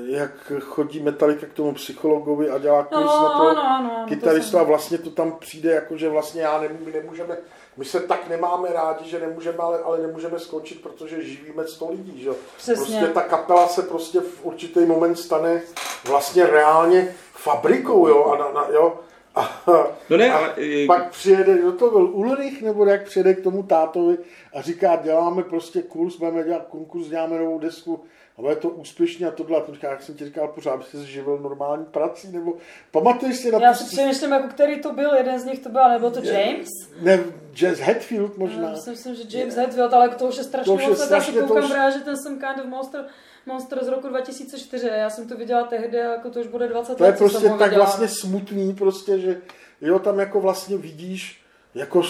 jak 0.06 0.52
chodí 0.61 1.00
Metallica 1.00 1.46
k 1.46 1.52
tomu 1.52 1.72
psychologovi 1.74 2.50
a 2.50 2.58
dělá 2.58 2.82
kurz 2.82 3.04
no, 3.04 3.22
na 3.22 3.38
to 3.38 3.54
no, 3.54 3.82
no, 3.82 4.06
kytaristu 4.08 4.58
a 4.58 4.62
vlastně 4.62 4.98
to 4.98 5.11
tam 5.11 5.32
přijde 5.32 5.70
jako, 5.70 5.96
že 5.96 6.08
vlastně 6.08 6.42
já 6.42 6.61
nemů, 6.61 6.78
my 6.85 6.92
nemůžeme, 6.92 7.37
my 7.76 7.85
se 7.85 8.00
tak 8.00 8.28
nemáme 8.28 8.68
rádi, 8.72 9.11
že 9.11 9.20
nemůžeme, 9.20 9.58
ale, 9.58 9.78
ale 9.78 9.98
nemůžeme 9.98 10.38
skončit, 10.38 10.82
protože 10.82 11.24
živíme 11.24 11.66
100 11.66 11.90
lidí, 11.90 12.22
že? 12.22 12.30
Přesně. 12.56 12.74
Prostě 12.74 13.06
ta 13.06 13.22
kapela 13.22 13.68
se 13.68 13.82
prostě 13.82 14.20
v 14.20 14.44
určitý 14.44 14.80
moment 14.80 15.16
stane 15.16 15.62
vlastně 16.08 16.46
reálně 16.46 17.14
fabrikou, 17.32 18.08
jo, 18.08 18.24
a, 18.24 18.38
na, 18.38 18.52
na, 18.52 18.68
jo, 18.72 19.00
a, 19.35 19.62
no 20.11 20.16
ne, 20.16 20.32
a 20.32 20.37
ale... 20.37 20.54
pak 20.87 21.11
přijede, 21.11 21.58
kdo 21.58 21.72
to 21.72 21.90
byl, 21.90 22.11
Ulrich, 22.12 22.62
nebo 22.62 22.85
jak 22.85 23.04
přijede 23.04 23.35
k 23.35 23.42
tomu 23.42 23.62
tátovi 23.62 24.18
a 24.54 24.62
říká, 24.62 24.96
děláme 24.96 25.42
prostě 25.42 25.82
kurz, 25.82 26.16
budeme 26.16 26.44
dělat 26.44 26.66
konkurs, 26.66 27.06
děláme 27.06 27.38
novou 27.38 27.58
desku, 27.58 28.04
a 28.38 28.42
bude 28.42 28.57
to 28.57 28.68
úspěšně 28.68 29.27
a 29.27 29.31
tohle. 29.31 29.59
A 29.59 29.61
to 29.61 29.75
říká, 29.75 29.90
jak 29.90 30.03
jsem 30.03 30.14
ti 30.14 30.25
říkal 30.25 30.49
pořád, 30.49 30.87
se 30.87 31.05
živil 31.05 31.38
normální 31.38 31.85
prací, 31.85 32.33
nebo 32.33 32.57
pamatuješ 32.90 33.37
si 33.37 33.53
na 33.53 33.59
Já 33.59 33.75
si 33.75 33.85
přemýšlím, 33.85 34.33
jako 34.33 34.49
který 34.49 34.81
to 34.81 34.92
byl, 34.92 35.14
jeden 35.14 35.40
z 35.40 35.45
nich 35.45 35.59
to 35.59 35.68
byl, 35.68 35.88
nebo 35.88 36.11
to 36.11 36.21
James? 36.23 36.68
Ne, 37.01 37.21
James 37.57 37.79
Hetfield 37.79 38.38
možná. 38.38 38.68
Já 38.68 38.77
si 38.77 38.90
myslím, 38.90 39.14
že 39.14 39.38
James 39.38 39.57
je. 39.57 39.62
Hetfield, 39.62 39.92
ale 39.92 40.09
to 40.09 40.27
už 40.27 40.37
je 40.37 40.45
strašně 40.45 40.73
moc, 40.73 41.11
já 41.11 41.21
si 41.21 41.33
koukám 41.33 41.64
už... 41.64 41.95
že 41.95 42.01
ten 42.01 42.16
jsem 42.16 42.38
Kind 42.38 42.59
of 42.59 42.66
Monster, 42.66 43.05
Monster 43.47 43.85
z 43.85 43.88
roku 43.88 44.09
2004, 44.09 44.87
já 44.87 45.11
jsem 45.11 45.29
to 45.29 45.37
viděla 45.37 45.64
tehdy, 45.64 45.97
jako 45.97 46.31
to 46.31 46.40
už 46.40 46.47
bude 46.47 46.68
20 46.68 46.95
to 46.97 47.05
let. 47.05 47.18
To 47.18 47.25
je 47.25 47.31
prostě 47.31 47.49
tak 47.49 47.61
viděla. 47.61 47.85
vlastně 47.85 48.09
smutný, 48.09 48.75
prostě, 48.75 49.18
že 49.18 49.40
jo, 49.81 49.99
tam 49.99 50.18
jako 50.18 50.40
vlastně 50.40 50.77
vidíš 50.77 51.42
jako 51.75 52.03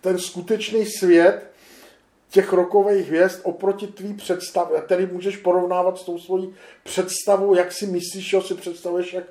ten 0.00 0.18
skutečný 0.18 0.86
svět, 0.86 1.50
těch 2.34 2.52
rokových 2.52 3.08
hvězd 3.08 3.40
oproti 3.42 3.86
tvý 3.86 4.14
představě, 4.14 4.80
který 4.80 5.06
můžeš 5.06 5.36
porovnávat 5.36 5.98
s 5.98 6.04
tou 6.04 6.18
svojí 6.18 6.54
představou, 6.82 7.54
jak 7.54 7.72
si 7.72 7.86
myslíš, 7.86 8.30
že 8.30 8.40
si 8.40 8.54
představuješ, 8.54 9.12
jak 9.12 9.24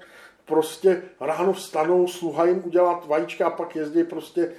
prostě 0.45 1.01
ráno 1.19 1.53
vstanou, 1.53 2.07
sluha 2.07 2.45
jim 2.45 2.61
udělat 2.65 3.07
vajíčka 3.07 3.47
a 3.47 3.49
pak 3.49 3.75
jezdí 3.75 4.03
prostě 4.03 4.41
e, 4.41 4.51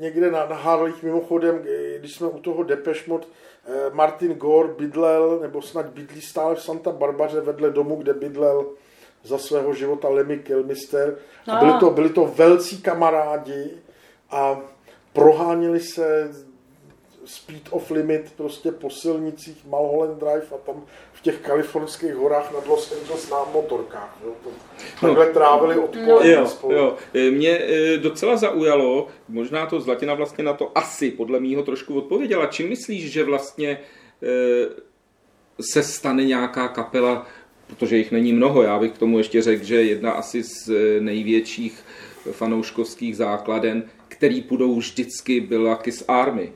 někde 0.00 0.30
na, 0.30 0.46
na 0.46 0.56
Harlech. 0.56 1.02
Mimochodem, 1.02 1.62
když 1.98 2.14
jsme 2.14 2.26
u 2.26 2.38
toho 2.38 2.62
Depeche 2.62 3.10
Mode, 3.10 3.26
e, 3.26 3.94
Martin 3.94 4.34
Gore 4.34 4.68
bydlel, 4.68 5.38
nebo 5.40 5.62
snad 5.62 5.86
bydlí 5.86 6.20
stále 6.20 6.54
v 6.54 6.62
Santa 6.62 6.90
Barbaře 6.90 7.40
vedle 7.40 7.70
domu, 7.70 7.96
kde 7.96 8.14
bydlel 8.14 8.66
za 9.24 9.38
svého 9.38 9.74
života 9.74 10.08
Lemmy 10.08 10.38
Kilmister. 10.38 11.16
A 11.46 11.56
byli 11.56 11.72
to, 11.80 11.90
byli 11.90 12.10
to 12.10 12.24
velcí 12.24 12.82
kamarádi 12.82 13.70
a 14.30 14.60
proháněli 15.12 15.80
se 15.80 16.30
speed 17.30 17.68
of 17.70 17.90
limit 17.90 18.32
prostě 18.36 18.72
po 18.72 18.90
silnicích 18.90 19.64
Mulholland 19.64 20.20
Drive 20.20 20.46
a 20.54 20.58
tam 20.66 20.84
v 21.12 21.22
těch 21.22 21.38
kalifornských 21.38 22.14
horách 22.14 22.52
nad 22.52 22.66
Los 22.66 22.92
Angeles 22.92 23.30
na 23.30 23.44
motorkách. 23.52 24.18
Jo. 24.24 24.32
To, 24.44 24.50
takhle 25.00 25.26
no. 25.26 25.32
trávili 25.32 25.78
odpoledne 25.78 26.32
jo, 26.32 26.46
spolu. 26.46 26.74
Jo. 26.74 26.96
E, 27.14 27.30
mě 27.30 27.50
e, 27.50 27.98
docela 27.98 28.36
zaujalo, 28.36 29.08
možná 29.28 29.66
to 29.66 29.80
Zlatina 29.80 30.14
vlastně 30.14 30.44
na 30.44 30.52
to 30.52 30.78
asi 30.78 31.10
podle 31.10 31.40
mýho 31.40 31.62
trošku 31.62 31.98
odpověděla. 31.98 32.46
Čím 32.46 32.68
myslíš, 32.68 33.12
že 33.12 33.24
vlastně 33.24 33.70
e, 33.70 33.80
se 35.60 35.82
stane 35.82 36.24
nějaká 36.24 36.68
kapela, 36.68 37.26
protože 37.66 37.96
jich 37.96 38.12
není 38.12 38.32
mnoho, 38.32 38.62
já 38.62 38.78
bych 38.78 38.92
k 38.92 38.98
tomu 38.98 39.18
ještě 39.18 39.42
řekl, 39.42 39.64
že 39.64 39.82
jedna 39.82 40.12
asi 40.12 40.42
z 40.42 40.70
největších 41.00 41.84
fanouškovských 42.32 43.16
základen, 43.16 43.82
který 44.08 44.40
budou 44.40 44.76
vždycky, 44.76 45.40
byla 45.40 45.76
Kiss 45.76 46.04
Army. 46.08 46.52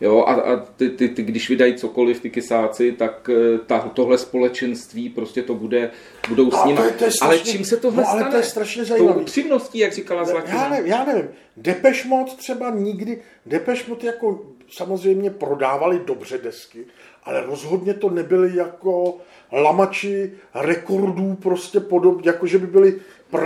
Jo, 0.00 0.24
a, 0.26 0.32
a 0.32 0.56
ty, 0.56 0.90
ty, 0.90 1.08
ty, 1.08 1.22
když 1.22 1.48
vydají 1.48 1.74
cokoliv 1.74 2.20
ty 2.20 2.30
kysáci, 2.30 2.92
tak 2.92 3.30
eh, 3.32 3.58
ta, 3.66 3.78
tohle 3.78 4.18
společenství 4.18 5.08
prostě 5.08 5.42
to 5.42 5.54
bude, 5.54 5.90
budou 6.28 6.50
s 6.50 6.64
ním. 6.64 6.78
ale 7.22 7.38
čím 7.38 7.64
se 7.64 7.76
tohle 7.76 8.02
no, 8.02 8.08
ale 8.08 8.20
stane? 8.20 8.30
to 8.30 8.36
je 8.36 8.42
strašně 8.42 8.84
zajímavé. 8.84 9.14
Tou 9.14 9.20
upřímností, 9.20 9.78
jak 9.78 9.92
říkala 9.92 10.24
Zlatina. 10.24 10.62
Já 10.62 10.68
nevím, 10.68 10.86
já 10.86 11.04
nevím. 11.04 11.28
Depeche 11.56 12.08
Mode 12.08 12.32
třeba 12.36 12.70
nikdy, 12.70 13.22
Depeche 13.46 13.90
Mode 13.90 14.06
jako 14.06 14.42
samozřejmě 14.70 15.30
prodávali 15.30 16.00
dobře 16.06 16.38
desky, 16.38 16.84
ale 17.24 17.46
rozhodně 17.46 17.94
to 17.94 18.10
nebyly 18.10 18.56
jako 18.56 19.18
lamači 19.52 20.32
rekordů 20.54 21.34
prostě 21.42 21.80
podobně, 21.80 22.30
jako 22.30 22.46
že 22.46 22.58
by 22.58 22.66
byli 22.66 23.00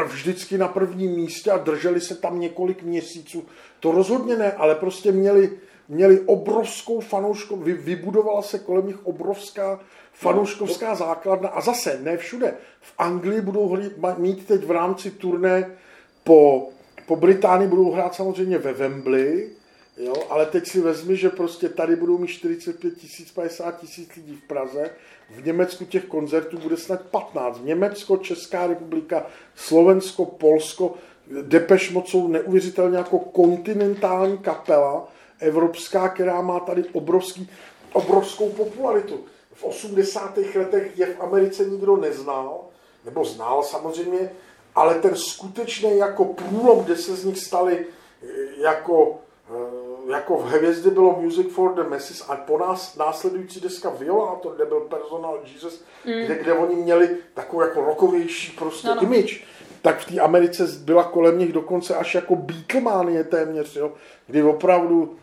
vždycky 0.06 0.58
na 0.58 0.68
prvním 0.68 1.10
místě 1.10 1.50
a 1.50 1.58
drželi 1.58 2.00
se 2.00 2.14
tam 2.14 2.40
několik 2.40 2.82
měsíců. 2.82 3.44
To 3.80 3.92
rozhodně 3.92 4.36
ne, 4.36 4.52
ale 4.52 4.74
prostě 4.74 5.12
měli 5.12 5.50
měli 5.90 6.20
obrovskou 6.20 7.00
fanouškou, 7.00 7.56
vy, 7.56 7.72
vybudovala 7.72 8.42
se 8.42 8.58
kolem 8.58 8.86
nich 8.86 9.06
obrovská 9.06 9.80
fanouškovská 10.12 10.94
základna. 10.94 11.48
A 11.48 11.60
zase 11.60 12.00
ne 12.02 12.16
všude. 12.16 12.54
V 12.80 12.94
Anglii 12.98 13.40
budou 13.40 13.68
hry, 13.68 13.90
mít 14.18 14.46
teď 14.46 14.64
v 14.64 14.70
rámci 14.70 15.10
turné 15.10 15.76
po, 16.24 16.68
po 17.06 17.16
Británii 17.16 17.68
budou 17.68 17.90
hrát 17.90 18.14
samozřejmě 18.14 18.58
ve 18.58 18.72
Wembley, 18.72 19.50
jo, 19.96 20.14
ale 20.30 20.46
teď 20.46 20.68
si 20.68 20.80
vezmi, 20.80 21.16
že 21.16 21.30
prostě 21.30 21.68
tady 21.68 21.96
budou 21.96 22.18
mít 22.18 22.28
45 22.28 22.94
tisíc, 22.94 23.32
50 23.32 23.80
tisíc 23.80 24.16
lidí 24.16 24.36
v 24.36 24.48
Praze, 24.48 24.90
v 25.30 25.46
Německu 25.46 25.84
těch 25.84 26.04
koncertů 26.04 26.58
bude 26.58 26.76
snad 26.76 27.02
15. 27.02 27.60
Německo, 27.64 28.16
Česká 28.16 28.66
republika, 28.66 29.26
Slovensko, 29.54 30.24
Polsko, 30.24 30.94
Depeche 31.42 31.92
Mode 31.92 32.06
jsou 32.06 32.28
neuvěřitelně 32.28 32.96
jako 32.96 33.18
kontinentální 33.18 34.38
kapela, 34.38 35.08
evropská, 35.40 36.08
která 36.08 36.40
má 36.40 36.60
tady 36.60 36.84
obrovský, 36.92 37.50
obrovskou 37.92 38.48
popularitu. 38.48 39.20
V 39.54 39.64
80. 39.64 40.36
letech 40.36 40.98
je 40.98 41.06
v 41.06 41.20
Americe 41.20 41.64
nikdo 41.64 41.96
neznal, 41.96 42.60
nebo 43.04 43.24
znal 43.24 43.62
samozřejmě, 43.62 44.30
ale 44.74 44.94
ten 44.94 45.16
skutečný 45.16 45.98
jako 45.98 46.24
průlom, 46.24 46.84
kde 46.84 46.96
se 46.96 47.16
z 47.16 47.24
nich 47.24 47.38
stali 47.38 47.86
eh, 48.22 48.26
jako, 48.56 49.18
eh, 49.50 50.12
jako 50.12 50.36
v 50.36 50.44
hvězdy 50.44 50.90
bylo 50.90 51.20
Music 51.20 51.52
for 51.52 51.74
the 51.74 51.82
Masses 51.82 52.24
a 52.28 52.36
po 52.36 52.58
nás 52.58 52.96
následující 52.96 53.60
deska 53.60 53.90
Violator, 53.90 54.56
kde 54.56 54.64
byl 54.64 54.80
Personal 54.80 55.38
Jesus, 55.52 55.84
mm. 56.04 56.24
kde, 56.24 56.38
kde 56.38 56.52
oni 56.52 56.74
měli 56.74 57.16
takovou 57.34 57.62
jako 57.62 57.84
rokovější 57.84 58.52
prostě 58.52 58.88
no, 58.88 58.94
no. 58.94 59.02
image 59.02 59.44
tak 59.82 59.98
v 59.98 60.14
té 60.14 60.20
Americe 60.20 60.66
byla 60.84 61.04
kolem 61.04 61.38
nich 61.38 61.52
dokonce 61.52 61.94
až 61.94 62.14
jako 62.14 62.36
Beatlemanie 62.36 63.24
téměř, 63.24 63.76
jo, 63.76 63.92
kdy 64.26 64.42
opravdu 64.42 65.16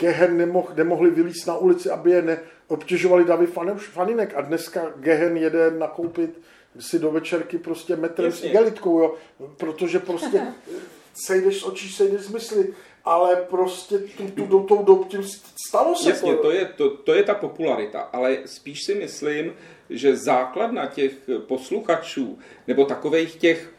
Gehen 0.00 0.36
nemoh, 0.36 0.76
nemohli 0.76 1.10
vylíst 1.10 1.46
na 1.46 1.56
ulici, 1.56 1.90
aby 1.90 2.10
je 2.10 2.22
neobtěžovali 2.22 3.24
davy 3.24 3.46
faninek. 3.76 4.32
A 4.36 4.40
dneska 4.40 4.92
Gehen 4.96 5.36
jede 5.36 5.70
nakoupit 5.70 6.40
si 6.78 6.98
do 6.98 7.10
večerky 7.10 7.58
prostě 7.58 7.96
metrem 7.96 8.32
s 8.32 8.44
igelitkou, 8.44 8.98
jo, 8.98 9.14
protože 9.56 9.98
prostě 9.98 10.42
sejdeš 11.14 11.60
z 11.60 11.64
očí, 11.64 11.92
sejdeš 11.92 12.20
z 12.20 12.28
mysli, 12.28 12.74
ale 13.04 13.36
prostě 13.36 13.98
tu, 13.98 14.28
tu, 14.28 14.46
tu, 14.46 14.62
tou 14.62 14.82
dobu 14.82 15.04
tím 15.04 15.22
stalo 15.68 15.96
se 15.96 16.10
Jasně, 16.10 16.34
to. 16.34 16.42
to 16.42 16.50
je, 16.50 16.64
to, 16.64 16.96
to 16.96 17.14
je 17.14 17.22
ta 17.22 17.34
popularita, 17.34 18.00
ale 18.00 18.38
spíš 18.46 18.84
si 18.84 18.94
myslím, 18.94 19.52
že 19.90 20.16
základna 20.16 20.86
těch 20.86 21.12
posluchačů, 21.46 22.38
nebo 22.68 22.84
takových 22.84 23.36
těch, 23.36 23.72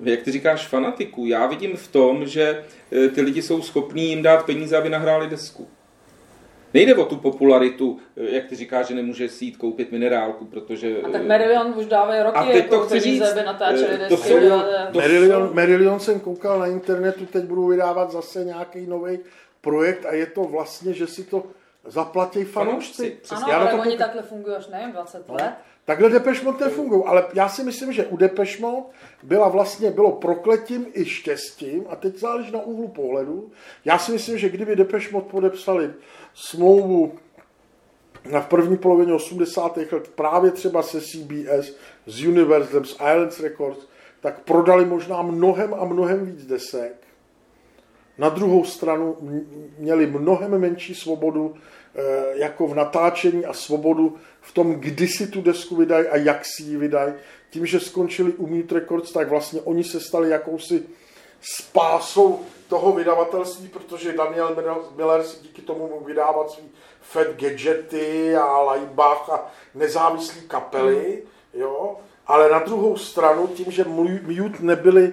jak 0.00 0.22
ty 0.22 0.32
říkáš, 0.32 0.66
fanatiků, 0.66 1.26
já 1.26 1.46
vidím 1.46 1.76
v 1.76 1.88
tom, 1.88 2.26
že 2.26 2.64
e, 2.92 3.08
ty 3.08 3.20
lidi 3.20 3.42
jsou 3.42 3.62
schopní 3.62 4.08
jim 4.08 4.22
dát 4.22 4.46
peníze, 4.46 4.76
aby 4.76 4.88
nahráli 4.88 5.28
desku. 5.28 5.68
Nejde 6.74 6.94
o 6.94 7.04
tu 7.04 7.16
popularitu, 7.16 7.98
e, 8.16 8.34
jak 8.34 8.46
ty 8.46 8.56
říkáš, 8.56 8.86
že 8.86 8.94
nemůže 8.94 9.28
si 9.28 9.44
jít 9.44 9.56
koupit 9.56 9.92
minerálku, 9.92 10.44
protože... 10.44 11.02
A 11.02 11.08
tak 11.08 11.26
Marillion 11.26 11.74
už 11.76 11.86
dávají 11.86 12.22
roky, 12.22 12.36
a 12.36 12.44
teď 12.44 12.54
jako 12.54 12.76
to 12.76 12.86
chci 12.86 13.00
říct, 13.00 13.22
aby 13.22 13.42
natáčeli 13.42 13.98
desky. 13.98 14.08
To 14.08 14.16
jsou, 14.16 14.40
to 14.92 14.98
Marillion, 14.98 15.54
Marillion 15.54 16.00
jsem 16.00 16.20
koukal 16.20 16.58
na 16.58 16.66
internetu, 16.66 17.26
teď 17.26 17.44
budou 17.44 17.66
vydávat 17.66 18.10
zase 18.10 18.44
nějaký 18.44 18.86
nový 18.86 19.18
projekt 19.60 20.06
a 20.06 20.14
je 20.14 20.26
to 20.26 20.44
vlastně, 20.44 20.92
že 20.92 21.06
si 21.06 21.24
to 21.24 21.44
zaplatí 21.84 22.44
fanoušci. 22.44 23.18
Ano, 23.30 23.46
já 23.50 23.58
ale 23.58 23.72
oni 23.72 23.96
takhle 23.96 24.22
fungují 24.22 24.56
už 24.58 24.66
nevím, 24.68 24.92
20 24.92 25.28
no. 25.28 25.34
let. 25.34 25.54
Takhle 25.90 26.10
Depeche 26.10 26.44
Mode 26.44 26.64
nefungují, 26.64 27.02
ale 27.06 27.26
já 27.34 27.48
si 27.48 27.64
myslím, 27.64 27.92
že 27.92 28.06
u 28.06 28.16
Depeche 28.16 28.62
Mode 28.62 28.86
byla 29.22 29.48
vlastně, 29.48 29.90
bylo 29.90 30.12
prokletím 30.12 30.86
i 30.94 31.04
štěstím 31.04 31.84
a 31.88 31.96
teď 31.96 32.16
záleží 32.16 32.52
na 32.52 32.62
úhlu 32.62 32.88
pohledu. 32.88 33.50
Já 33.84 33.98
si 33.98 34.12
myslím, 34.12 34.38
že 34.38 34.48
kdyby 34.48 34.76
Depeche 34.76 35.12
Mode 35.12 35.26
podepsali 35.30 35.90
smlouvu 36.34 37.12
na 38.30 38.40
v 38.40 38.46
první 38.46 38.76
polovině 38.76 39.14
80. 39.14 39.76
let 39.76 40.08
právě 40.14 40.50
třeba 40.50 40.82
se 40.82 41.00
CBS, 41.00 41.76
s 42.06 42.24
Universalem, 42.24 42.84
s 42.84 42.92
Islands 42.92 43.40
Records, 43.40 43.86
tak 44.20 44.40
prodali 44.40 44.84
možná 44.84 45.22
mnohem 45.22 45.74
a 45.74 45.84
mnohem 45.84 46.26
víc 46.26 46.46
desek 46.46 47.00
na 48.20 48.28
druhou 48.28 48.64
stranu 48.64 49.16
měli 49.78 50.06
mnohem 50.06 50.58
menší 50.58 50.94
svobodu 50.94 51.54
jako 52.32 52.66
v 52.66 52.74
natáčení 52.74 53.44
a 53.44 53.52
svobodu 53.52 54.16
v 54.40 54.52
tom, 54.52 54.74
kdy 54.74 55.08
si 55.08 55.26
tu 55.26 55.42
desku 55.42 55.76
vydají 55.76 56.06
a 56.06 56.16
jak 56.16 56.44
si 56.44 56.62
ji 56.62 56.76
vydají. 56.76 57.12
Tím, 57.50 57.66
že 57.66 57.80
skončili 57.80 58.32
u 58.32 58.46
Mute 58.46 58.74
Records, 58.74 59.12
tak 59.12 59.28
vlastně 59.28 59.60
oni 59.60 59.84
se 59.84 60.00
stali 60.00 60.30
jakousi 60.30 60.82
spásou 61.40 62.40
toho 62.68 62.92
vydavatelství, 62.92 63.68
protože 63.68 64.12
Daniel 64.12 64.56
Miller 64.96 65.22
si 65.22 65.42
díky 65.42 65.62
tomu 65.62 65.88
mohl 65.88 66.04
vydávat 66.04 66.50
svý 66.50 66.64
Fat 67.02 67.26
Gadgety 67.26 68.36
a 68.36 68.60
Laibach 68.60 69.30
a 69.30 69.50
nezávislé 69.74 70.40
kapely, 70.48 71.22
jo. 71.54 71.96
Ale 72.26 72.50
na 72.50 72.58
druhou 72.58 72.96
stranu, 72.96 73.46
tím, 73.46 73.72
že 73.72 73.84
Mute 73.84 74.58
nebyli, 74.60 75.12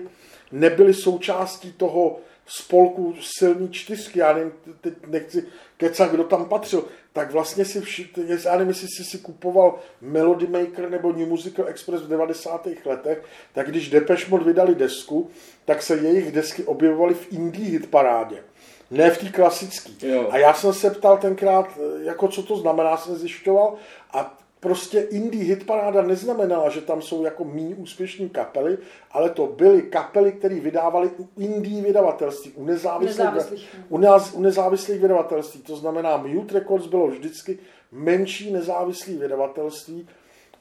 nebyli 0.52 0.94
součástí 0.94 1.72
toho 1.72 2.20
spolku 2.48 3.16
silní 3.22 3.70
čtyřky, 3.70 4.20
já 4.20 4.34
nevím, 4.34 4.52
teď 4.82 4.94
nechci 5.08 5.44
kecat, 5.78 6.12
kdo 6.12 6.24
tam 6.24 6.46
patřil, 6.46 6.86
tak 7.14 7.32
vlastně 7.32 7.66
si, 7.66 7.82
vši, 7.82 8.10
já 8.46 8.52
nevím, 8.52 8.68
jestli 8.68 8.88
jsi 8.88 9.04
si 9.04 9.18
kupoval 9.18 9.80
Melody 10.02 10.48
Maker 10.48 10.90
nebo 10.90 11.14
New 11.14 11.28
Musical 11.28 11.68
Express 11.68 12.04
v 12.04 12.08
90. 12.08 12.68
letech, 12.86 13.24
tak 13.54 13.70
když 13.70 13.90
Depeche 13.90 14.30
Mode 14.30 14.46
vydali 14.46 14.76
desku, 14.76 15.30
tak 15.66 15.82
se 15.82 15.96
jejich 15.96 16.32
desky 16.32 16.64
objevovaly 16.64 17.14
v 17.14 17.34
indie 17.34 17.70
hit 17.70 17.90
parádě. 17.90 18.44
Ne 18.92 19.12
v 19.12 19.18
té 19.18 19.30
klasické. 19.30 19.92
A 20.30 20.38
já 20.38 20.54
jsem 20.54 20.74
se 20.74 20.90
ptal 20.90 21.18
tenkrát, 21.18 21.80
jako 22.02 22.28
co 22.28 22.44
to 22.44 22.58
znamená, 22.58 22.98
jsem 22.98 23.16
zjišťoval 23.16 23.76
a 24.14 24.38
prostě 24.60 25.00
indie 25.00 25.44
hitparáda 25.44 26.02
neznamenala, 26.02 26.70
že 26.70 26.82
tam 26.82 27.02
jsou 27.02 27.24
jako 27.24 27.44
méně 27.44 27.76
úspěšní 27.76 28.30
kapely, 28.30 28.78
ale 29.12 29.30
to 29.30 29.48
byly 29.48 29.82
kapely, 29.82 30.32
které 30.32 30.60
vydávaly 30.60 31.10
u 31.18 31.30
indie 31.38 31.84
vydavatelství, 31.84 32.52
u 32.52 32.66
nezávislých, 32.66 33.18
nezávislých. 33.18 33.76
U, 33.90 33.98
náz, 33.98 34.34
u 34.34 34.42
nezávislých 34.42 35.02
vydavatelství. 35.02 35.62
To 35.62 35.76
znamená, 35.76 36.18
Mute 36.18 36.54
Records 36.54 36.88
bylo 36.88 37.08
vždycky 37.08 37.60
menší 37.92 38.52
nezávislý 38.52 39.18
vydavatelství, 39.18 40.08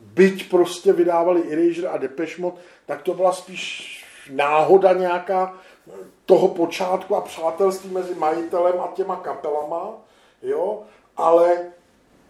byť 0.01 0.51
prostě 0.51 0.93
vydávali 0.93 1.43
Erasure 1.53 1.89
a 1.89 1.97
Depeche 1.97 2.43
Mode, 2.43 2.57
tak 2.87 3.03
to 3.03 3.15
byla 3.15 3.33
spíš 3.33 3.93
náhoda 4.31 4.93
nějaká 4.93 5.55
toho 6.27 6.49
počátku 6.49 7.17
a 7.17 7.21
přátelství 7.21 7.91
mezi 7.91 8.15
majitelem 8.15 8.81
a 8.81 8.93
těma 8.95 9.17
kapelama, 9.17 9.95
jo, 10.43 10.83
ale, 11.17 11.57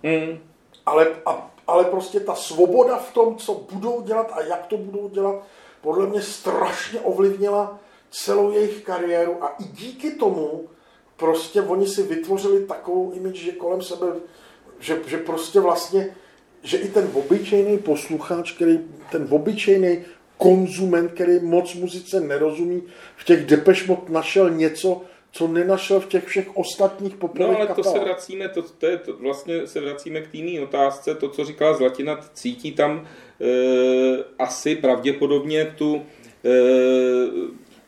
mm. 0.03 0.39
ale 0.87 1.07
a 1.27 1.56
ale 1.67 1.85
prostě 1.85 2.21
ta 2.21 2.35
svoboda 2.35 2.97
v 2.97 3.13
tom, 3.13 3.37
co 3.37 3.55
budou 3.73 4.03
dělat 4.03 4.31
a 4.33 4.43
jak 4.43 4.67
to 4.67 4.77
budou 4.77 5.09
dělat, 5.09 5.43
podle 5.81 6.07
mě 6.07 6.23
strašně 6.23 7.01
ovlivnila 7.01 7.79
celou 8.11 8.51
jejich 8.51 8.85
kariéru. 8.85 9.45
A 9.45 9.49
i 9.49 9.65
díky 9.65 10.11
tomu 10.11 10.69
prostě 11.17 11.63
oni 11.63 11.87
si 11.87 12.03
vytvořili 12.03 12.67
takovou 12.67 13.13
image, 13.13 13.37
že 13.37 13.53
kolem 13.53 13.83
sebe, 13.83 14.07
že, 14.79 15.03
že 15.07 15.19
prostě 15.19 15.61
vlastně, 15.61 16.17
že 16.63 16.77
i 16.77 16.89
ten 16.89 17.11
obyčejný 17.15 17.79
posluchač, 17.79 18.53
který, 18.53 18.81
ten 19.11 19.27
obyčejný 19.31 20.05
konzument, 20.39 21.13
který 21.13 21.39
moc 21.41 21.75
muzice 21.75 22.21
nerozumí, 22.21 22.83
v 23.17 23.25
těch 23.25 23.47
Depeche 23.47 23.97
našel 24.09 24.51
něco, 24.51 25.03
co 25.37 25.49
nenašel 25.49 26.01
v 26.01 26.07
těch 26.07 26.25
všech 26.25 26.57
ostatních 26.57 27.15
popových 27.17 27.49
No 27.49 27.57
ale 27.57 27.67
kapelách. 27.67 27.93
to 27.93 27.99
se 27.99 28.05
vracíme, 28.05 28.49
to, 28.49 28.63
to 28.63 28.87
je, 28.87 28.97
to, 28.99 29.17
vlastně 29.17 29.67
se 29.67 29.81
vracíme 29.81 30.21
k 30.21 30.29
té 30.33 30.61
otázce, 30.63 31.15
to, 31.15 31.29
co 31.29 31.45
říkala 31.45 31.75
Zlatina, 31.75 32.21
cítí 32.35 32.73
tam 32.73 33.07
e, 33.41 34.25
asi 34.39 34.77
pravděpodobně 34.77 35.75
tu 35.79 36.03
e, 36.45 36.51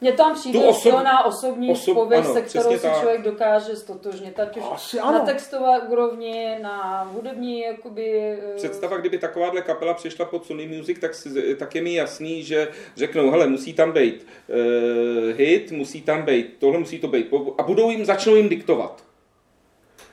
mně 0.00 0.12
tam 0.12 0.34
přijde 0.34 0.58
osob... 0.58 0.82
silná 0.82 1.24
osobní 1.24 1.70
osob... 1.70 1.94
pověst, 1.94 2.24
ano, 2.24 2.34
se 2.34 2.42
kterou 2.42 2.70
si 2.70 2.82
tak. 2.82 2.98
člověk 2.98 3.22
dokáže 3.22 3.76
stotožnit, 3.76 4.40
ať 4.40 4.56
už 4.56 4.94
na 4.94 5.20
textové 5.20 5.80
úrovni, 5.80 6.58
na 6.62 7.02
hudební 7.12 7.60
jakoby... 7.60 8.38
Eh, 8.52 8.56
Představa, 8.56 8.96
kdyby 8.96 9.18
takováhle 9.18 9.62
kapela 9.62 9.94
přišla 9.94 10.24
pod 10.24 10.46
Sony 10.46 10.68
Music, 10.76 10.98
tak, 10.98 11.14
si, 11.14 11.54
tak 11.54 11.74
je 11.74 11.82
mi 11.82 11.94
jasný, 11.94 12.42
že 12.42 12.68
řeknou, 12.96 13.30
hele, 13.30 13.46
musí 13.46 13.72
tam 13.74 13.92
být 13.92 14.26
uh, 14.48 15.36
hit, 15.36 15.72
musí 15.72 16.02
tam 16.02 16.22
být, 16.22 16.56
tohle 16.58 16.78
musí 16.78 16.98
to 16.98 17.08
být, 17.08 17.32
a 17.58 17.62
budou 17.62 17.90
jim, 17.90 18.04
začnou 18.04 18.34
jim 18.34 18.48
diktovat. 18.48 19.04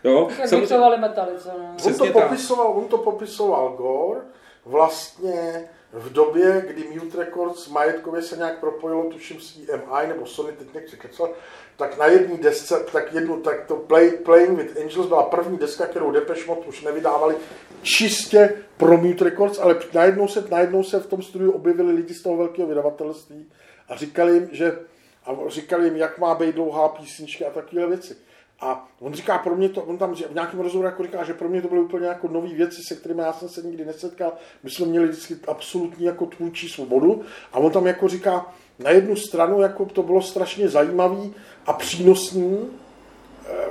Jo? 0.04 0.28
Jak 0.30 0.38
Samozřejmě... 0.38 0.62
diktovali 0.62 0.98
Metallica, 0.98 1.54
no. 1.58 1.76
On 1.86 1.94
to, 1.94 2.06
popisoval, 2.06 2.78
on 2.78 2.86
to 2.86 2.98
popisoval 2.98 3.70
Gore, 3.70 4.22
vlastně 4.66 5.70
v 5.96 6.14
době, 6.14 6.66
kdy 6.68 6.84
Mute 6.84 7.18
Records 7.18 7.68
majetkově 7.68 8.22
se 8.22 8.38
nějak 8.38 8.60
propojilo, 8.60 9.04
tuším 9.04 9.42
s 9.42 9.60
EMI 9.70 10.08
nebo 10.08 10.26
Sony, 10.26 10.52
teď 10.52 10.68
nechci 10.74 10.98
kecat, 10.98 11.30
tak 11.78 11.98
na 11.98 12.06
jedné 12.06 12.38
desce, 12.38 12.86
tak, 12.92 13.14
jednu, 13.14 13.42
tak 13.42 13.66
to 13.68 13.76
Play, 13.76 14.12
Playing 14.12 14.58
with 14.58 14.78
Angels 14.78 15.08
byla 15.08 15.24
první 15.24 15.58
deska, 15.58 15.86
kterou 15.86 16.12
Depeche 16.12 16.48
Mode 16.48 16.68
už 16.68 16.82
nevydávali 16.82 17.36
čistě 17.82 18.54
pro 18.78 18.98
Mute 18.98 19.24
Records, 19.24 19.60
ale 19.60 19.80
najednou 19.94 20.28
se, 20.28 20.44
najednou 20.50 20.84
se 20.84 21.00
v 21.00 21.08
tom 21.08 21.22
studiu 21.22 21.52
objevili 21.52 21.94
lidi 21.94 22.14
z 22.14 22.24
toho 22.24 22.38
velkého 22.38 22.68
vydavatelství 22.68 23.52
a 23.90 23.96
říkali 23.96 24.34
jim, 24.34 24.50
že 24.52 24.80
a 25.26 25.32
říkali 25.48 25.86
jim, 25.86 25.96
jak 25.96 26.20
má 26.20 26.36
být 26.36 26.56
dlouhá 26.56 26.90
písnička 26.90 27.48
a 27.48 27.52
takové 27.52 27.88
věci. 27.88 28.18
A 28.60 28.88
on 29.00 29.14
říká, 29.14 29.38
pro 29.38 29.56
mě 29.56 29.70
to, 29.70 29.82
on 29.82 29.98
tam 29.98 30.16
v 30.16 30.34
nějakém 30.34 30.60
rozhovoru 30.60 30.86
jako 30.86 31.04
říká, 31.04 31.24
že 31.24 31.34
pro 31.34 31.50
mě 31.50 31.62
to 31.62 31.68
byly 31.68 31.82
úplně 31.82 32.08
jako 32.08 32.28
nové 32.28 32.48
věci, 32.48 32.82
se 32.88 32.96
kterými 32.96 33.22
já 33.22 33.34
jsem 33.34 33.50
se 33.50 33.62
nikdy 33.62 33.86
nesetkal. 33.86 34.34
My 34.64 34.70
jsme 34.70 34.86
měli 34.86 35.08
vždycky 35.08 35.36
absolutní 35.48 36.06
jako 36.06 36.26
tvůrčí 36.26 36.70
svobodu. 36.70 37.22
A 37.54 37.58
on 37.58 37.72
tam 37.72 37.88
jako 37.88 38.08
říká, 38.08 38.54
na 38.80 38.90
jednu 38.90 39.16
stranu 39.16 39.62
jako 39.62 39.86
to 39.86 40.04
bylo 40.04 40.22
strašně 40.22 40.70
zajímavý 40.70 41.34
a 41.66 41.74
přínosný, 41.74 42.70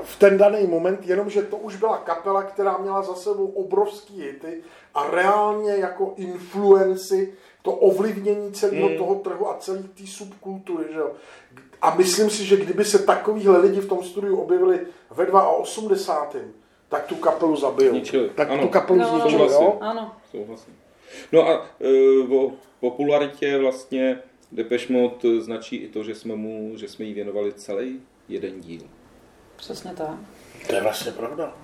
v 0.02 0.18
ten 0.18 0.38
daný 0.38 0.66
moment, 0.66 1.06
jenomže 1.06 1.42
to 1.42 1.56
už 1.56 1.76
byla 1.76 1.98
kapela, 1.98 2.42
která 2.42 2.78
měla 2.78 3.02
za 3.02 3.14
sebou 3.14 3.46
obrovský 3.46 4.22
hity 4.22 4.62
a 4.94 5.10
reálně 5.10 5.76
jako 5.76 6.14
influenci 6.16 7.34
to 7.62 7.72
ovlivnění 7.72 8.52
celého 8.52 8.88
hmm. 8.88 8.96
toho 8.96 9.14
trhu 9.14 9.48
a 9.50 9.58
celé 9.58 9.82
té 9.82 10.06
subkultury. 10.06 10.84
Že 10.92 10.98
jo? 10.98 11.12
A 11.84 11.94
myslím 11.94 12.30
si, 12.30 12.44
že 12.44 12.56
kdyby 12.56 12.84
se 12.84 12.98
takovýhle 12.98 13.58
lidi 13.58 13.80
v 13.80 13.88
tom 13.88 14.02
studiu 14.04 14.36
objevili 14.36 14.80
ve 15.10 15.26
82. 15.42 16.40
tak 16.88 17.04
tu 17.06 17.14
kapelu 17.14 17.56
zabijou. 17.56 17.90
Zničili. 17.90 18.30
Tak 18.34 18.50
Ano. 18.50 18.62
tu 18.62 18.68
kapelu 18.68 18.98
No, 18.98 19.08
zničili, 19.08 19.30
souhlasím. 19.32 19.62
jo? 19.66 19.78
Ano. 19.80 20.12
Souhlasím. 20.30 20.74
No 21.32 21.48
a 21.48 21.66
e, 21.80 22.34
o 22.36 22.52
popularitě 22.80 23.58
vlastně 23.58 24.18
Depeche 24.52 24.92
Mode 24.92 25.40
značí 25.40 25.76
i 25.76 25.88
to, 25.88 26.02
že 26.04 26.14
jsme 26.14 26.36
mu, 26.36 26.72
že 26.76 26.88
jsme 26.88 27.04
jí 27.04 27.14
věnovali 27.14 27.52
celý 27.52 28.00
jeden 28.28 28.60
díl. 28.60 28.82
Přesně 29.56 29.90
tak. 29.96 30.16
To 30.68 30.74
je 30.74 30.82
vlastně 30.82 31.12
pravda. 31.12 31.56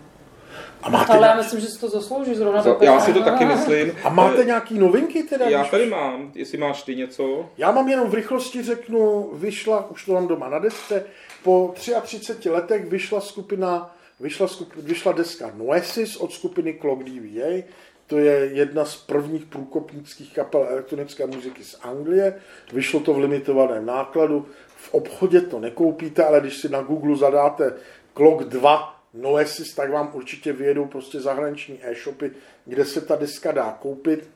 A 0.83 0.91
máte, 0.91 1.13
Ale 1.13 1.27
já 1.27 1.35
myslím, 1.35 1.61
že 1.61 1.67
si 1.67 1.81
to 1.81 1.89
zaslouží 1.89 2.35
zrovna. 2.35 2.63
Za, 2.63 2.77
já 2.81 3.01
si 3.01 3.13
to 3.13 3.19
Mode. 3.19 3.31
taky 3.31 3.45
myslím. 3.45 3.93
a 4.05 4.09
máte 4.09 4.45
nějaký 4.45 4.79
novinky 4.79 5.23
teda? 5.23 5.49
Já 5.49 5.59
když- 5.61 5.71
tady 5.71 5.87
mám, 5.87 6.33
jestli 6.35 6.59
máš 6.59 6.83
ty 6.83 6.97
něco. 6.97 7.47
Já 7.59 7.71
mám 7.71 7.89
jenom 7.89 8.11
v 8.11 8.15
rychlosti 8.15 8.63
řeknu, 8.63 9.31
vyšla, 9.33 9.91
už 9.91 10.05
to 10.05 10.13
mám 10.13 10.27
doma 10.29 10.49
na 10.49 10.59
desce, 10.59 11.05
po 11.43 11.75
33 12.03 12.51
letech 12.51 12.87
vyšla 12.87 13.21
skupina, 13.21 13.97
vyšla, 14.21 14.49
skup, 14.49 14.73
vyšla 14.77 15.13
deska 15.13 15.53
Noesis 15.57 16.17
od 16.17 16.33
skupiny 16.33 16.75
Clock 16.81 17.03
DVA, 17.05 17.63
to 18.07 18.19
je 18.19 18.51
jedna 18.53 18.85
z 18.85 18.97
prvních 18.97 19.45
průkopnických 19.45 20.35
kapel 20.35 20.67
elektronické 20.71 21.27
muziky 21.27 21.65
z 21.65 21.77
Anglie. 21.83 22.41
Vyšlo 22.73 23.01
to 23.01 23.15
v 23.15 23.19
limitovaném 23.19 23.87
nákladu. 23.87 24.47
V 24.77 24.95
obchodě 24.95 25.41
to 25.41 25.61
nekoupíte, 25.61 26.25
ale 26.25 26.41
když 26.41 26.57
si 26.57 26.69
na 26.69 26.83
Google 26.83 27.17
zadáte 27.17 27.73
Clock 28.17 28.45
2 28.45 29.00
Noesis, 29.15 29.75
tak 29.75 29.91
vám 29.91 30.11
určitě 30.13 30.53
vyjedou 30.53 30.85
prostě 30.85 31.21
zahraniční 31.21 31.79
e-shopy, 31.83 32.31
kde 32.65 32.85
se 32.85 33.01
ta 33.01 33.17
deska 33.17 33.53
dá 33.53 33.79
koupit. 33.81 34.31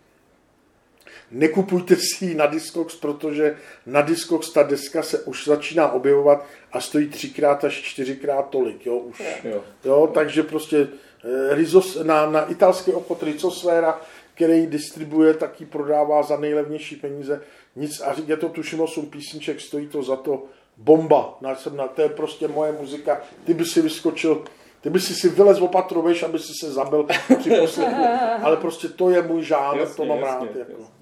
Nekupujte 1.31 1.97
si 1.97 2.25
ji 2.25 2.35
na 2.35 2.47
Discogs, 2.47 2.97
protože 2.97 3.57
na 3.87 4.03
Discogs 4.03 4.53
ta 4.53 4.63
deska 4.63 5.03
se 5.03 5.23
už 5.23 5.47
začíná 5.47 5.93
objevovat 5.93 6.47
a 6.73 6.81
stojí 6.81 7.09
třikrát 7.09 7.65
až 7.65 7.75
čtyřikrát 7.83 8.51
tolik. 8.51 8.87
Jo, 8.87 8.97
už. 8.97 9.23
Jo. 9.45 9.65
Jo, 9.85 10.11
takže 10.15 10.43
prostě 10.43 10.89
eh, 11.25 11.55
Rizos, 11.55 11.99
na, 12.03 12.31
na 12.31 12.51
italský 12.51 12.93
obchod 12.93 13.23
Rizosfera, 13.23 14.01
který 14.35 14.59
ji 14.59 14.67
distribuje, 14.67 15.35
tak 15.35 15.61
ji 15.61 15.67
prodává 15.67 16.23
za 16.23 16.37
nejlevnější 16.37 16.97
peníze. 16.97 17.41
Nic, 17.77 18.01
a 18.01 18.15
je 18.27 18.37
to 18.37 18.49
tuším 18.49 18.81
8 18.81 19.07
písniček, 19.07 19.61
stojí 19.61 19.89
to 19.89 20.03
za 20.03 20.17
to 20.17 20.45
bomba. 20.77 21.39
Na, 21.41 21.55
jsem 21.55 21.77
na, 21.77 21.89
to 21.89 22.03
je 22.03 22.09
prostě 22.09 22.49
moje 22.49 22.73
muzika. 22.73 23.23
Ty 23.45 23.55
by 23.55 23.65
si 23.65 23.83
vyskočil, 23.83 24.45
ty 24.85 24.91
by 24.91 25.01
si 25.01 25.15
si 25.15 25.29
vylez 25.29 25.61
opatroveš, 25.61 26.23
aby 26.23 26.39
si 26.39 26.53
se 26.61 26.71
zabil 26.73 27.07
při 27.39 27.51
poslechu. 27.51 27.95
Ale 28.43 28.57
prostě 28.57 28.89
to 28.89 29.11
je 29.11 29.23
můj 29.23 29.43
žánr, 29.43 29.79
Jasně, 29.81 29.97
to 29.97 30.05
mám 30.05 30.19
jasně, 30.19 30.47
rád. 30.49 30.57
Jako. 30.57 30.73
jasně. 30.73 30.95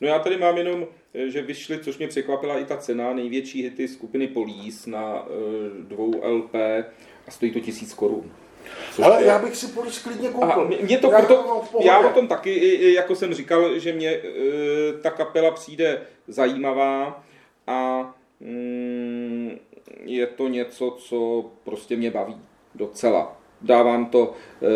No 0.00 0.08
já 0.08 0.18
tady 0.18 0.36
mám 0.36 0.56
jenom, 0.58 0.86
eh, 1.14 1.30
že 1.30 1.42
vyšly, 1.42 1.78
což 1.78 1.98
mě 1.98 2.08
překvapila 2.08 2.58
i 2.58 2.64
ta 2.64 2.76
cena, 2.76 3.12
největší 3.12 3.62
hity 3.62 3.88
skupiny 3.88 4.26
Police 4.28 4.90
na 4.90 5.26
eh, 5.26 5.30
dvou 5.82 6.20
LP 6.22 6.54
a 7.28 7.30
stojí 7.30 7.52
to 7.52 7.60
tisíc 7.60 7.94
korun. 7.94 8.30
Což 8.92 9.04
Ale 9.04 9.22
je- 9.22 9.26
já 9.26 9.38
bych 9.38 9.56
si 9.56 9.66
polis 9.66 9.98
klidně 10.02 10.28
koupil. 10.28 10.50
Aha, 10.52 10.64
mě, 10.64 10.76
mě 10.82 10.98
to, 10.98 11.10
já, 11.12 11.18
proto, 11.18 11.34
jako 11.34 11.82
já 11.84 11.98
o 11.98 12.12
tom 12.12 12.28
taky, 12.28 12.50
i- 12.52 12.74
i 12.88 12.92
jako 12.94 13.14
jsem 13.14 13.34
říkal, 13.34 13.78
že 13.78 13.92
mě 13.92 14.10
e, 14.10 14.22
ta 15.02 15.10
kapela 15.10 15.50
přijde 15.50 16.02
zajímavá 16.28 17.24
a 17.66 18.10
mm, 18.40 19.58
je 20.04 20.26
to 20.26 20.48
něco, 20.48 20.90
co 20.90 21.44
prostě 21.64 21.96
mě 21.96 22.10
baví 22.10 22.36
docela. 22.74 23.36
Dávám 23.62 24.06
to 24.06 24.32
e, 24.62 24.66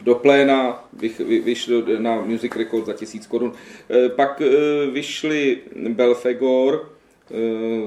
do 0.00 0.14
pléna, 0.14 0.84
vych, 0.92 1.18
vy, 1.18 1.40
vyšlo 1.40 1.82
na 1.98 2.20
Music 2.20 2.56
Record 2.56 2.86
za 2.86 2.92
tisíc 2.92 3.26
korun. 3.26 3.52
E, 3.90 4.08
pak 4.08 4.40
e, 4.40 4.46
vyšly 4.90 5.58
Belfegor, 5.88 6.90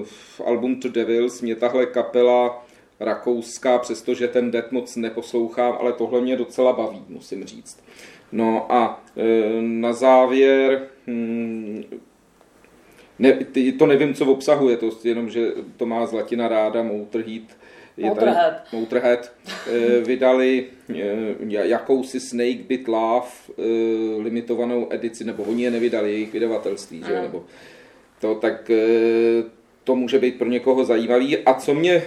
v 0.03 0.41
album 0.45 0.79
To 0.79 0.89
Devils, 0.89 1.41
mě 1.41 1.55
tahle 1.55 1.85
kapela 1.85 2.65
rakouská, 2.99 3.77
přestože 3.77 4.27
ten 4.27 4.51
death 4.51 4.71
moc 4.71 4.95
neposlouchám, 4.95 5.77
ale 5.79 5.93
tohle 5.93 6.21
mě 6.21 6.35
docela 6.35 6.73
baví, 6.73 7.01
musím 7.09 7.45
říct. 7.45 7.83
No 8.31 8.71
a 8.71 9.03
na 9.59 9.93
závěr, 9.93 10.87
hm, 11.07 11.83
ne, 13.19 13.39
to 13.79 13.85
nevím, 13.85 14.13
co 14.13 14.25
obsahuje, 14.25 14.77
to 14.77 14.89
jenom, 15.03 15.29
že 15.29 15.51
to 15.77 15.85
má 15.85 16.05
Zlatina 16.05 16.47
ráda, 16.47 16.83
Motorhead, 16.83 17.57
je 17.97 18.03
tady- 18.03 18.15
Motorhead. 18.15 18.73
Motorhead 18.73 19.31
e, 19.67 20.01
vydali 20.01 20.65
e, 20.89 21.67
jakousi 21.67 22.19
Snake 22.19 22.63
Bit 22.67 22.87
Love 22.87 23.27
e, 23.57 23.63
limitovanou 24.21 24.87
edici, 24.91 25.23
nebo 25.23 25.43
oni 25.43 25.63
je 25.63 25.71
nevydali, 25.71 26.11
jejich 26.11 26.33
vydavatelství, 26.33 27.03
že? 27.07 27.21
nebo 27.21 27.43
to, 28.21 28.35
tak 28.35 28.71
to 29.83 29.95
může 29.95 30.19
být 30.19 30.37
pro 30.37 30.47
někoho 30.47 30.85
zajímavý. 30.85 31.37
A 31.37 31.53
co 31.53 31.73
mě 31.73 32.03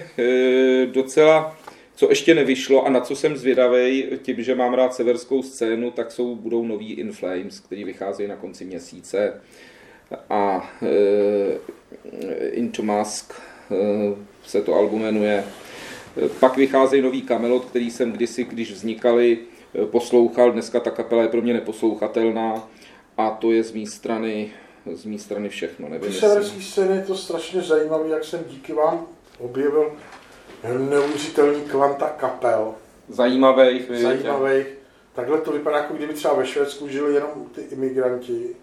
docela, 0.85 1.57
co 1.95 2.09
ještě 2.09 2.35
nevyšlo 2.35 2.85
a 2.85 2.89
na 2.89 2.99
co 3.01 3.15
jsem 3.15 3.37
zvědavý, 3.37 4.05
tím, 4.21 4.43
že 4.43 4.55
mám 4.55 4.73
rád 4.73 4.93
severskou 4.93 5.43
scénu, 5.43 5.91
tak 5.91 6.11
jsou, 6.11 6.35
budou 6.35 6.65
noví 6.65 6.93
In 6.93 7.11
Flames, 7.11 7.59
který 7.59 7.83
vycházejí 7.83 8.29
na 8.29 8.35
konci 8.35 8.65
měsíce. 8.65 9.41
A 10.29 10.71
e, 10.83 12.47
Into 12.51 12.83
Mask 12.83 13.33
e, 13.71 13.75
se 14.45 14.61
to 14.61 14.73
album 14.73 15.01
jmenuje. 15.01 15.43
Pak 16.39 16.57
vycházejí 16.57 17.01
nový 17.01 17.21
Camelot, 17.21 17.65
který 17.65 17.91
jsem 17.91 18.11
kdysi, 18.11 18.43
když 18.43 18.71
vznikali, 18.71 19.39
e, 19.83 19.85
poslouchal. 19.85 20.51
Dneska 20.51 20.79
ta 20.79 20.91
kapela 20.91 21.21
je 21.21 21.27
pro 21.27 21.41
mě 21.41 21.53
neposlouchatelná 21.53 22.67
a 23.17 23.29
to 23.29 23.51
je 23.51 23.63
z 23.63 23.73
mé 23.73 23.85
strany, 23.85 24.51
z 24.93 25.05
mé 25.05 25.19
strany 25.19 25.49
všechno. 25.49 25.89
Nevím, 25.89 26.13
severské 26.13 26.61
scény 26.61 26.95
je 26.95 27.03
to 27.03 27.15
strašně 27.15 27.61
zajímavé, 27.61 28.09
jak 28.09 28.23
jsem 28.23 28.39
díky 28.47 28.73
vám 28.73 29.07
objevil 29.39 29.91
neuvěřitelný 30.89 31.61
kvanta 31.61 32.09
kapel, 32.09 32.73
zajímavých, 33.09 33.91
zajímavých. 34.01 34.67
Takhle 35.13 35.41
to 35.41 35.51
vypadá, 35.51 35.77
jako 35.77 35.93
kdyby 35.93 36.13
třeba 36.13 36.33
ve 36.33 36.45
Švédsku 36.45 36.87
žili 36.87 37.13
jenom 37.13 37.29
ty 37.55 37.61
imigranti 37.61 38.55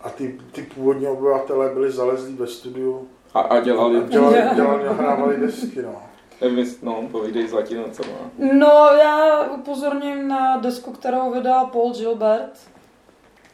a 0.00 0.10
ty, 0.10 0.38
ty 0.52 0.62
původní 0.62 1.06
obyvatelé 1.06 1.70
byli 1.74 1.90
zalezlí 1.90 2.34
ve 2.34 2.46
studiu 2.46 3.08
A, 3.34 3.40
a 3.40 3.60
dělali, 3.60 3.96
a 3.98 4.00
dělali, 4.00 4.36
dělali, 4.54 4.84
nahrávali 4.84 5.36
desky. 5.36 5.82
No. 5.82 6.02
Nevím, 6.40 6.74
no, 6.82 7.08
povídej 7.10 7.48
Zlatina, 7.48 7.82
co 7.92 8.02
má. 8.02 8.30
No, 8.52 8.88
já 9.02 9.40
upozorním 9.42 10.28
na 10.28 10.56
desku, 10.56 10.92
kterou 10.92 11.30
vydal 11.32 11.66
Paul 11.66 11.92
Gilbert. 11.92 12.50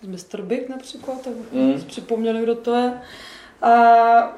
Mr. 0.03 0.42
Big 0.42 0.68
například, 0.68 1.21
tak 1.25 1.33
Mm. 1.53 1.83
připomněli, 1.87 2.42
kdo 2.42 2.55
to 2.55 2.75
je. 2.75 3.03
A 3.62 3.73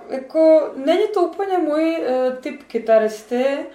jako 0.09 0.71
není 0.77 1.09
to 1.15 1.21
úplně 1.23 1.59
můj 1.59 1.97
uh, 1.99 2.35
typ 2.35 2.63
kytaristy. 2.63 3.67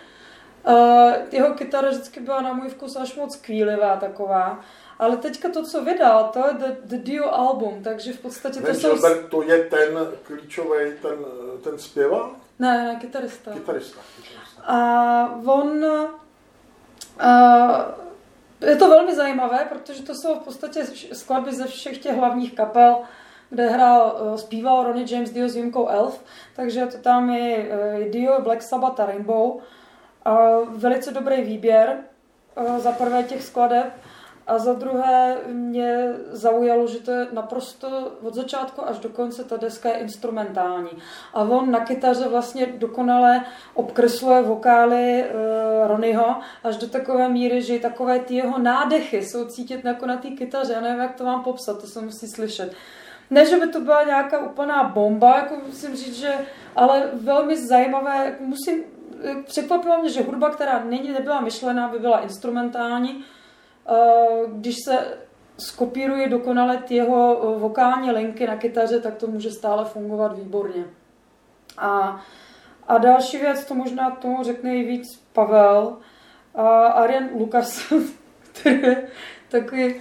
Uh, 0.67 1.11
jeho 1.31 1.53
kytara 1.53 1.89
vždycky 1.89 2.19
byla 2.19 2.41
na 2.41 2.53
můj 2.53 2.69
vkus 2.69 2.95
až 2.95 3.15
moc 3.15 3.35
kvílivá 3.35 3.95
taková. 3.95 4.59
Ale 4.99 5.17
teďka 5.17 5.49
to, 5.49 5.63
co 5.63 5.83
vydal, 5.83 6.29
to 6.33 6.39
je 6.47 6.53
The, 6.53 6.75
the 6.83 6.97
Dio 6.97 7.29
album, 7.33 7.83
takže 7.83 8.13
v 8.13 8.19
podstatě 8.19 8.59
to 8.59 8.65
Ten 8.65 8.75
jsou... 8.75 8.89
Gilbert, 8.93 9.29
to 9.29 9.43
je 9.43 9.63
ten 9.63 9.99
klíčový, 10.23 10.91
ten, 11.01 11.17
ten 11.63 11.77
zpěvák, 11.79 12.29
Ne, 12.59 12.83
ne, 12.83 12.95
kytarista. 12.95 13.51
kytarista. 13.51 13.99
A 14.63 15.39
on... 15.45 15.85
A, 17.19 17.95
je 18.67 18.75
to 18.75 18.89
velmi 18.89 19.15
zajímavé, 19.15 19.65
protože 19.69 20.03
to 20.03 20.15
jsou 20.15 20.35
v 20.35 20.43
podstatě 20.43 20.85
skladby 21.13 21.53
ze 21.55 21.67
všech 21.67 21.97
těch 21.97 22.15
hlavních 22.15 22.53
kapel, 22.53 22.97
kde 23.49 23.69
hrál, 23.69 24.17
eh, 24.33 24.37
zpíval 24.37 24.83
Ronnie 24.83 25.13
James 25.13 25.31
Dio 25.31 25.49
s 25.49 25.55
výjimkou 25.55 25.87
Elf, 25.87 26.23
takže 26.55 26.85
to 26.85 26.97
tam 26.97 27.29
je 27.29 27.69
eh, 27.69 28.09
Dio, 28.09 28.41
Black 28.41 28.61
Sabbath 28.61 28.99
a 28.99 29.05
Rainbow. 29.05 29.59
Velice 30.69 31.11
dobrý 31.11 31.41
výběr 31.41 31.97
eh, 32.55 32.79
za 32.79 32.91
prvé 32.91 33.23
těch 33.23 33.43
skladeb 33.43 33.93
a 34.49 34.57
za 34.57 34.73
druhé 34.73 35.37
mě 35.47 36.13
zaujalo, 36.31 36.87
že 36.87 36.99
to 36.99 37.11
je 37.11 37.27
naprosto 37.31 38.11
od 38.21 38.33
začátku 38.33 38.87
až 38.87 38.99
do 38.99 39.09
konce 39.09 39.43
ta 39.43 39.57
deska 39.57 39.89
je 39.89 39.95
instrumentální. 39.95 40.89
A 41.33 41.41
on 41.41 41.71
na 41.71 41.79
kytaře 41.79 42.27
vlastně 42.27 42.65
dokonale 42.65 43.45
obkresluje 43.73 44.41
vokály 44.41 45.23
e, 45.23 45.27
Ronnieho 45.87 46.35
až 46.63 46.77
do 46.77 46.87
takové 46.87 47.29
míry, 47.29 47.61
že 47.61 47.79
takové 47.79 48.19
ty 48.19 48.35
jeho 48.35 48.59
nádechy 48.59 49.25
jsou 49.25 49.45
cítit 49.45 49.85
jako 49.85 50.05
na 50.05 50.17
té 50.17 50.29
kytaře. 50.29 50.73
Já 50.73 50.81
nevím, 50.81 50.99
jak 50.99 51.15
to 51.15 51.25
vám 51.25 51.43
popsat, 51.43 51.81
to 51.81 51.87
se 51.87 52.01
musí 52.01 52.27
slyšet. 52.27 52.73
Ne, 53.29 53.45
že 53.45 53.57
by 53.57 53.67
to 53.67 53.79
byla 53.79 54.03
nějaká 54.03 54.39
úplná 54.39 54.83
bomba, 54.83 55.35
jako 55.35 55.55
musím 55.67 55.95
říct, 55.95 56.15
že, 56.15 56.33
ale 56.75 57.09
velmi 57.13 57.67
zajímavé, 57.67 58.25
jako 58.25 58.43
musím, 58.43 58.83
překvapilo 59.45 59.97
mě, 60.01 60.09
že 60.09 60.23
hudba, 60.23 60.49
která 60.49 60.83
není, 60.83 61.11
nebyla 61.11 61.41
myšlená, 61.41 61.87
by 61.87 61.99
byla 61.99 62.19
instrumentální, 62.19 63.23
Eh, 63.23 63.38
když 64.47 64.75
se 64.85 65.17
skopíruje 65.59 66.29
dokonale 66.29 66.83
jeho 66.89 67.41
eh, 67.55 67.59
vokální 67.59 68.11
linky 68.11 68.47
na 68.47 68.57
kytaře, 68.57 68.99
tak 68.99 69.15
to 69.15 69.27
může 69.27 69.51
stále 69.51 69.85
fungovat 69.85 70.37
výborně. 70.37 70.85
A, 71.77 72.21
A 72.87 72.97
další 72.97 73.37
věc, 73.37 73.65
to 73.65 73.75
možná 73.75 74.11
tomu 74.11 74.43
řekne 74.43 74.75
i 74.75 74.83
víc 74.83 75.23
Pavel, 75.33 75.97
a 76.55 76.87
Arian 76.87 77.29
Lukas, 77.33 77.93
který 78.51 78.81
je 78.81 79.07
takový 79.49 79.95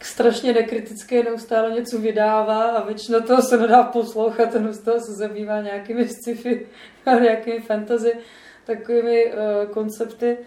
strašně 0.00 0.52
nekritické, 0.52 1.22
neustále 1.22 1.70
něco 1.70 1.98
vydává 1.98 2.62
a 2.62 2.84
většinou 2.84 3.20
toho 3.20 3.42
se 3.42 3.56
nedá 3.56 3.82
poslouchat, 3.82 4.50
ten 4.50 4.64
neustále 4.64 5.00
se 5.00 5.12
zabývá 5.12 5.60
nějakými 5.60 6.08
sci-fi 6.08 6.66
nějakými 7.20 7.60
fantasy, 7.60 8.12
takovými 8.64 9.24
uh, 9.26 9.70
koncepty, 9.70 10.38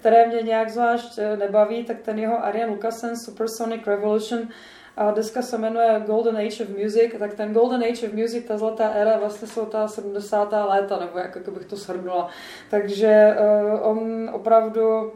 které 0.00 0.26
mě 0.26 0.42
nějak 0.42 0.70
zvlášť 0.70 1.18
uh, 1.18 1.38
nebaví, 1.38 1.84
tak 1.84 2.00
ten 2.00 2.18
jeho 2.18 2.44
Arian 2.44 2.70
Lukasen 2.70 3.16
Supersonic 3.16 3.86
Revolution 3.86 4.48
a 4.96 5.10
deska 5.10 5.42
se 5.42 5.58
jmenuje 5.58 6.02
Golden 6.06 6.36
Age 6.36 6.64
of 6.64 6.68
Music, 6.82 7.12
tak 7.18 7.34
ten 7.34 7.52
Golden 7.52 7.82
Age 7.82 8.06
of 8.06 8.12
Music, 8.12 8.44
ta 8.46 8.58
zlatá 8.58 8.88
éra, 8.88 9.18
vlastně 9.18 9.48
jsou 9.48 9.66
ta 9.66 9.88
70. 9.88 10.52
léta, 10.68 10.98
nebo 10.98 11.18
jak, 11.18 11.36
jak 11.36 11.48
bych 11.48 11.64
to 11.64 11.76
shrnula. 11.76 12.28
Takže 12.70 13.36
uh, 13.40 13.88
on 13.88 14.30
opravdu 14.32 15.12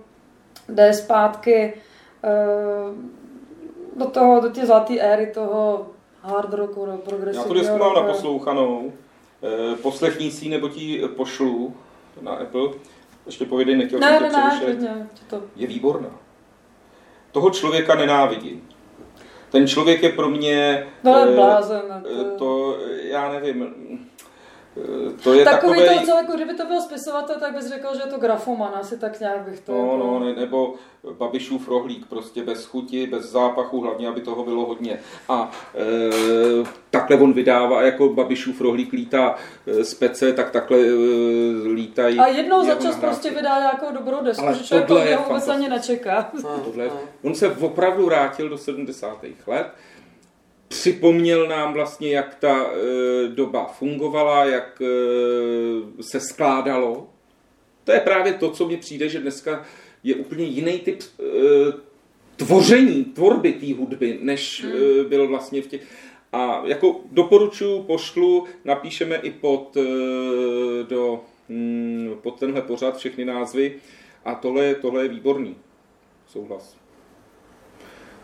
jde 0.68 0.92
zpátky 0.92 1.74
uh, 2.24 2.94
do 3.96 4.10
toho, 4.10 4.40
do 4.40 4.50
té 4.50 4.66
zlaté 4.66 4.98
éry 4.98 5.26
toho 5.26 5.86
hard 6.22 6.54
rocku, 6.54 6.86
do 6.86 6.92
progresivního 6.92 7.44
Já 7.44 7.48
tu 7.48 7.54
desku 7.54 7.78
mám 7.78 7.94
naposlouchanou. 7.94 8.92
E, 9.42 9.76
poslechní 9.76 10.30
si 10.30 10.48
nebo 10.48 10.68
ti 10.68 11.02
pošlu 11.16 11.74
na 12.20 12.32
Apple. 12.32 12.68
Ještě 13.30 13.44
povědej, 13.44 13.76
nechtěl 13.76 13.98
ne, 13.98 14.18
jsem 14.18 14.22
ne, 14.22 14.76
to 14.76 14.82
ne, 14.82 15.08
to. 15.26 15.42
Je 15.56 15.66
výborná. 15.66 16.10
Toho 17.32 17.50
člověka 17.50 17.94
nenávidím. 17.94 18.68
Ten 19.50 19.68
člověk 19.68 20.02
je 20.02 20.08
pro 20.08 20.30
mě... 20.30 20.86
To 21.02 21.18
je 21.18 21.34
blázen. 21.34 21.82
To, 22.02 22.36
to 22.38 22.78
já 23.02 23.32
nevím 23.32 23.74
to 25.24 25.34
je 25.34 25.44
takový, 25.44 25.80
takový 25.80 25.98
to, 25.98 26.06
co, 26.06 26.16
jako 26.16 26.32
kdyby 26.32 26.54
to 26.54 26.66
byl 26.66 26.80
spisovatel, 26.80 27.36
tak 27.40 27.54
bys 27.54 27.66
řekl, 27.66 27.94
že 27.94 28.00
je 28.04 28.10
to 28.10 28.18
grafoman, 28.18 28.72
asi 28.74 28.98
tak 28.98 29.20
nějak 29.20 29.40
bych 29.40 29.60
to... 29.60 29.72
No, 29.72 29.78
jako... 29.78 29.96
no, 29.96 30.20
ne, 30.20 30.32
nebo 30.32 30.74
Babišův 31.18 31.68
rohlík, 31.68 32.06
prostě 32.06 32.42
bez 32.42 32.66
chuti, 32.66 33.06
bez 33.06 33.24
zápachu, 33.24 33.80
hlavně, 33.80 34.08
aby 34.08 34.20
toho 34.20 34.44
bylo 34.44 34.66
hodně. 34.66 35.00
A 35.28 35.50
e, 35.74 36.66
takhle 36.90 37.16
on 37.16 37.32
vydává, 37.32 37.82
jako 37.82 38.08
Babišův 38.08 38.60
rohlík 38.60 38.92
lítá 38.92 39.34
e, 39.66 39.84
z 39.84 39.94
pece, 39.94 40.32
tak 40.32 40.50
takhle 40.50 40.78
e, 40.78 40.92
lítají. 41.74 42.18
A 42.18 42.26
jednou 42.26 42.64
za 42.64 42.74
čas 42.74 42.96
prostě 42.96 43.30
vydá 43.30 43.58
nějakou 43.58 43.92
dobrou 43.94 44.24
desku, 44.24 44.44
Ale 44.44 44.54
že 44.54 44.64
člověk 44.64 44.88
to 44.88 45.24
vůbec 45.28 45.48
ani 45.48 45.68
nečeká. 45.68 46.30
Tohle, 46.64 46.90
on 47.22 47.34
se 47.34 47.48
opravdu 47.48 48.06
vrátil 48.06 48.48
do 48.48 48.58
70. 48.58 49.24
let, 49.46 49.66
připomněl 50.80 51.48
nám 51.48 51.72
vlastně, 51.72 52.10
jak 52.10 52.34
ta 52.34 52.66
e, 52.66 53.28
doba 53.28 53.64
fungovala, 53.66 54.44
jak 54.44 54.82
e, 54.82 56.02
se 56.02 56.20
skládalo. 56.20 57.08
To 57.84 57.92
je 57.92 58.00
právě 58.00 58.32
to, 58.32 58.50
co 58.50 58.68
mi 58.68 58.76
přijde, 58.76 59.08
že 59.08 59.20
dneska 59.20 59.64
je 60.04 60.14
úplně 60.14 60.44
jiný 60.44 60.78
typ 60.78 61.00
e, 61.00 61.24
tvoření, 62.36 63.04
tvorby 63.04 63.52
té 63.52 63.74
hudby, 63.74 64.18
než 64.22 64.64
hmm. 64.64 64.72
e, 64.72 65.04
byl 65.04 65.28
vlastně 65.28 65.62
v 65.62 65.66
těch... 65.66 65.82
A 66.32 66.62
jako 66.64 67.00
doporučuji, 67.12 67.82
pošlu, 67.82 68.46
napíšeme 68.64 69.16
i 69.16 69.30
pod, 69.30 69.76
e, 69.76 69.82
do, 70.88 71.20
mm, 71.48 72.14
pod 72.22 72.38
tenhle 72.38 72.62
pořad 72.62 72.96
všechny 72.96 73.24
názvy 73.24 73.74
a 74.24 74.34
tohle, 74.34 74.74
tohle 74.74 75.02
je 75.02 75.08
výborný. 75.08 75.56
Souhlas. 76.26 76.79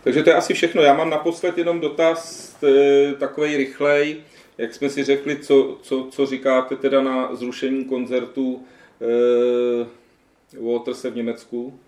Takže 0.07 0.23
to 0.23 0.31
je 0.31 0.37
asi 0.37 0.55
všechno. 0.55 0.83
Já 0.83 0.95
mám 0.95 1.11
naposled 1.11 1.59
jenom 1.59 1.81
dotaz 1.81 2.53
e, 2.63 3.15
takovej 3.15 3.57
rychlej, 3.57 4.17
jak 4.59 4.75
jsme 4.75 4.89
si 4.89 5.05
řekli, 5.05 5.39
co, 5.39 5.79
co, 5.83 6.09
co 6.11 6.27
říkáte 6.27 6.77
teda 6.77 7.03
na 7.03 7.35
zrušení 7.35 7.85
koncertu 7.85 8.65
e, 9.01 10.61
Waterse 10.73 11.11
v 11.11 11.17
Německu? 11.17 11.79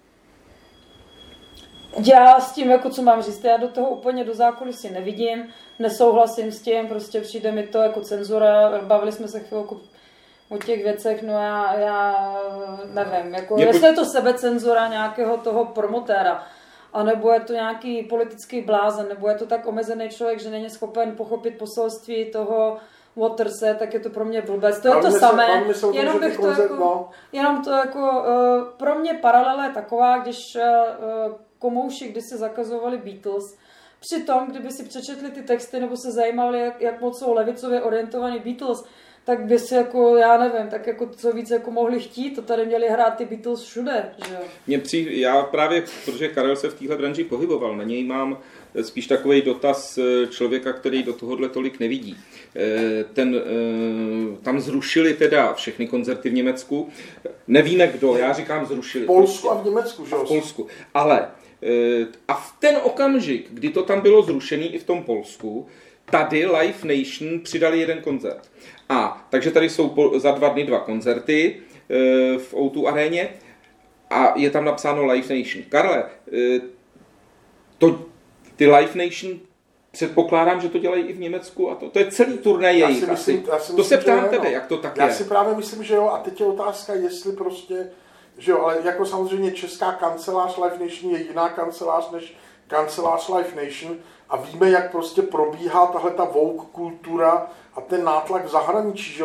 Já 2.04 2.40
s 2.40 2.52
tím, 2.52 2.70
jako 2.70 2.90
co 2.90 3.02
mám 3.02 3.22
říct, 3.22 3.44
já 3.44 3.56
do 3.56 3.68
toho 3.68 3.90
úplně 3.90 4.24
do 4.24 4.34
zákulisí 4.34 4.90
nevidím, 4.90 5.48
nesouhlasím 5.78 6.52
s 6.52 6.62
tím, 6.62 6.86
prostě 6.86 7.20
přijde 7.20 7.52
mi 7.52 7.62
to 7.62 7.78
jako 7.78 8.00
cenzura, 8.00 8.80
bavili 8.82 9.12
jsme 9.12 9.28
se 9.28 9.40
chvilku 9.40 9.80
o 10.48 10.58
těch 10.58 10.82
věcech, 10.82 11.22
no 11.22 11.32
já, 11.32 11.74
já 11.78 12.32
nevím, 12.94 13.34
jako, 13.34 13.58
jestli 13.58 13.86
je 13.86 13.92
to 13.92 14.04
sebecenzura 14.04 14.88
nějakého 14.88 15.36
toho 15.36 15.64
promotéra, 15.64 16.46
anebo 16.92 17.32
je 17.32 17.40
to 17.40 17.52
nějaký 17.52 18.02
politický 18.02 18.60
blázen, 18.60 19.08
nebo 19.08 19.28
je 19.28 19.34
to 19.34 19.46
tak 19.46 19.66
omezený 19.66 20.08
člověk, 20.08 20.40
že 20.40 20.50
není 20.50 20.70
schopen 20.70 21.16
pochopit 21.16 21.58
poselství 21.58 22.30
toho 22.30 22.76
Waterse, 23.16 23.76
tak 23.78 23.94
je 23.94 24.00
to 24.00 24.10
pro 24.10 24.24
mě 24.24 24.42
blbec. 24.42 24.80
To 24.80 24.88
je 24.88 25.02
to 25.02 25.10
samé, 25.10 25.64
jenom 25.92 26.20
bych 26.20 26.36
to 26.36 26.46
jako, 26.46 26.76
no. 26.76 27.10
jenom 27.32 27.64
to 27.64 27.70
jako, 27.70 27.98
uh, 27.98 28.64
pro 28.76 28.94
mě 28.94 29.14
paralela 29.14 29.66
je 29.66 29.72
taková, 29.72 30.18
když 30.18 30.56
uh, 30.56 31.34
komouši 31.58 32.08
když 32.08 32.24
se 32.30 32.36
zakazovali 32.36 32.98
Beatles, 32.98 33.44
Přitom, 34.00 34.46
kdyby 34.46 34.70
si 34.70 34.84
přečetli 34.84 35.30
ty 35.30 35.42
texty 35.42 35.80
nebo 35.80 35.96
se 35.96 36.12
zajímali, 36.12 36.60
jak, 36.60 36.80
jak 36.80 37.00
moc 37.00 37.18
jsou 37.18 37.34
levicově 37.34 37.82
orientovaný 37.82 38.38
Beatles, 38.38 38.84
tak 39.28 39.44
by 39.44 39.58
si 39.58 39.74
jako, 39.74 40.16
já 40.16 40.38
nevím, 40.38 40.70
tak 40.70 40.86
jako 40.86 41.06
co 41.16 41.32
víc 41.32 41.50
jako 41.50 41.70
mohli 41.70 42.00
chtít, 42.00 42.30
to 42.30 42.42
tady 42.42 42.66
měli 42.66 42.88
hrát 42.88 43.10
ty 43.10 43.24
Beatles 43.24 43.62
všude, 43.62 44.12
že 44.28 44.34
jo? 44.34 44.40
Mě 44.66 44.78
při, 44.78 45.08
já 45.10 45.42
právě, 45.42 45.84
protože 46.04 46.28
Karel 46.28 46.56
se 46.56 46.68
v 46.68 46.74
téhle 46.74 46.96
branži 46.96 47.24
pohyboval, 47.24 47.76
na 47.76 47.84
něj 47.84 48.04
mám 48.04 48.38
spíš 48.82 49.06
takový 49.06 49.42
dotaz 49.42 49.98
eh, 49.98 50.26
člověka, 50.26 50.72
který 50.72 51.02
do 51.02 51.12
tohohle 51.12 51.48
tolik 51.48 51.80
nevidí. 51.80 52.16
Eh, 52.56 53.04
ten, 53.12 53.36
eh, 53.36 54.36
tam 54.42 54.60
zrušili 54.60 55.14
teda 55.14 55.52
všechny 55.54 55.88
koncerty 55.88 56.30
v 56.30 56.34
Německu. 56.34 56.88
Nevíme 57.48 57.86
kdo, 57.86 58.16
já 58.16 58.32
říkám 58.32 58.66
zrušili. 58.66 59.04
V 59.04 59.06
Polsku 59.06 59.50
a 59.50 59.62
v 59.62 59.64
Německu, 59.64 60.06
že 60.06 60.14
jo? 60.14 60.24
V 60.24 60.28
Polsku. 60.28 60.66
Ale 60.94 61.28
a 62.28 62.34
v 62.34 62.54
ten 62.58 62.76
okamžik, 62.82 63.48
kdy 63.50 63.70
to 63.70 63.82
tam 63.82 64.00
bylo 64.00 64.22
zrušený 64.22 64.74
i 64.74 64.78
v 64.78 64.84
tom 64.84 65.02
Polsku, 65.02 65.66
tady 66.10 66.46
Live 66.46 66.96
Nation 66.96 67.40
přidali 67.40 67.80
jeden 67.80 68.02
koncert. 68.02 68.50
A 68.88 69.26
takže 69.30 69.50
tady 69.50 69.70
jsou 69.70 70.12
za 70.16 70.30
dva 70.30 70.48
dny 70.48 70.64
dva 70.64 70.80
koncerty 70.80 71.56
e, 71.90 72.38
v 72.38 72.54
O2 72.54 72.86
aréně 72.86 73.28
a 74.10 74.38
je 74.38 74.50
tam 74.50 74.64
napsáno 74.64 75.06
Live 75.06 75.36
Nation. 75.36 75.64
Karle, 75.68 76.04
e, 76.32 76.60
to, 77.78 78.04
ty 78.56 78.66
Live 78.66 79.04
Nation 79.04 79.40
předpokládám, 79.90 80.60
že 80.60 80.68
to 80.68 80.78
dělají 80.78 81.02
i 81.02 81.12
v 81.12 81.20
Německu 81.20 81.70
a 81.70 81.74
to, 81.74 81.90
to 81.90 81.98
je 81.98 82.10
celý 82.10 82.38
turnaj 82.38 82.78
jejich 82.78 83.00
já 83.00 83.06
si 83.06 83.10
myslím, 83.10 83.44
Já 83.52 83.58
si 83.58 83.76
to 83.76 83.84
se 83.84 83.98
ptám 83.98 84.28
tebe, 84.28 84.52
jak 84.52 84.66
to 84.66 84.76
tak 84.76 84.96
já 84.96 85.04
je. 85.04 85.10
Já 85.10 85.16
si 85.16 85.24
právě 85.24 85.54
myslím, 85.54 85.84
že 85.84 85.94
jo 85.94 86.08
a 86.08 86.18
teď 86.18 86.40
je 86.40 86.46
otázka, 86.46 86.94
jestli 86.94 87.32
prostě, 87.32 87.90
že 88.38 88.50
jo, 88.50 88.60
ale 88.60 88.78
jako 88.84 89.06
samozřejmě 89.06 89.52
česká 89.52 89.92
kancelář 89.92 90.56
Live 90.56 90.84
Nation 90.84 91.12
je 91.12 91.22
jiná 91.22 91.48
kancelář 91.48 92.10
než 92.10 92.36
kancelář 92.68 93.28
Live 93.28 93.64
Nation 93.64 93.96
a 94.28 94.36
víme, 94.36 94.70
jak 94.70 94.90
prostě 94.90 95.22
probíhá 95.22 95.86
tahle 95.86 96.10
ta 96.10 96.24
woke 96.24 96.66
kultura 96.72 97.46
a 97.74 97.80
ten 97.80 98.04
nátlak 98.04 98.44
v 98.44 98.50
zahraničí, 98.50 99.12
že? 99.12 99.24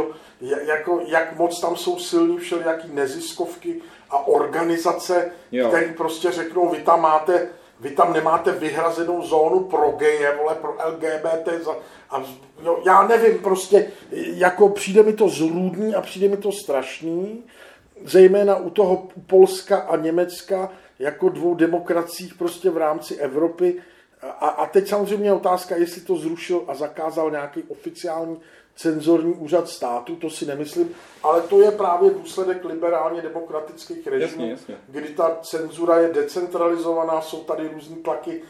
Jako, 0.66 1.02
jak 1.06 1.38
moc 1.38 1.62
tam 1.62 1.76
jsou 1.76 2.00
silní 2.00 2.38
všelijaký 2.38 2.88
neziskovky 2.94 3.82
a 4.10 4.28
organizace, 4.28 5.32
které 5.68 5.94
prostě 5.98 6.32
řeknou, 6.32 6.70
vy 6.70 6.78
tam 6.78 7.02
máte, 7.02 7.48
vy 7.80 7.90
tam 7.90 8.14
nemáte 8.14 8.52
vyhrazenou 8.52 9.22
zónu 9.22 9.60
pro 9.60 9.92
geje, 9.92 10.36
vole, 10.36 10.56
pro 10.56 10.76
LGBT. 10.88 11.68
A, 12.10 12.24
jo, 12.64 12.80
já 12.86 13.08
nevím, 13.08 13.40
prostě, 13.40 13.92
jako 14.12 14.70
přijde 14.70 15.04
mi 15.04 15.14
to 15.14 15.30
zrůdný 15.30 15.96
a 15.96 16.02
přijde 16.02 16.28
mi 16.28 16.38
to 16.38 16.52
strašný, 16.52 17.44
zejména 18.06 18.56
u 18.56 18.70
toho 18.70 19.08
Polska 19.28 19.78
a 19.78 19.96
Německa, 19.96 20.70
jako 21.00 21.30
dvou 21.30 21.56
demokracích 21.56 22.34
prostě 22.34 22.70
v 22.70 22.78
rámci 22.78 23.16
Evropy, 23.16 23.82
a, 24.22 24.48
a 24.48 24.66
teď 24.66 24.88
samozřejmě 24.88 25.30
je 25.30 25.34
otázka, 25.34 25.76
jestli 25.76 26.02
to 26.02 26.16
zrušil 26.16 26.64
a 26.68 26.76
zakázal 26.76 27.32
nějaký 27.32 27.64
oficiální 27.64 28.40
cenzorní 28.76 29.34
úřad 29.34 29.70
státu, 29.70 30.16
to 30.16 30.30
si 30.30 30.46
nemyslím, 30.46 30.96
ale 31.24 31.42
to 31.42 31.62
je 31.62 31.72
právě 31.72 32.10
důsledek 32.10 32.66
liberálně 32.66 33.22
demokratických 33.22 34.08
režimů, 34.08 34.56
kdy 34.88 35.10
ta 35.10 35.38
cenzura 35.42 35.98
je 35.98 36.14
decentralizovaná, 36.14 37.22
jsou 37.22 37.44
tady 37.44 37.70
různé 37.74 37.96
tlaky 37.96 38.42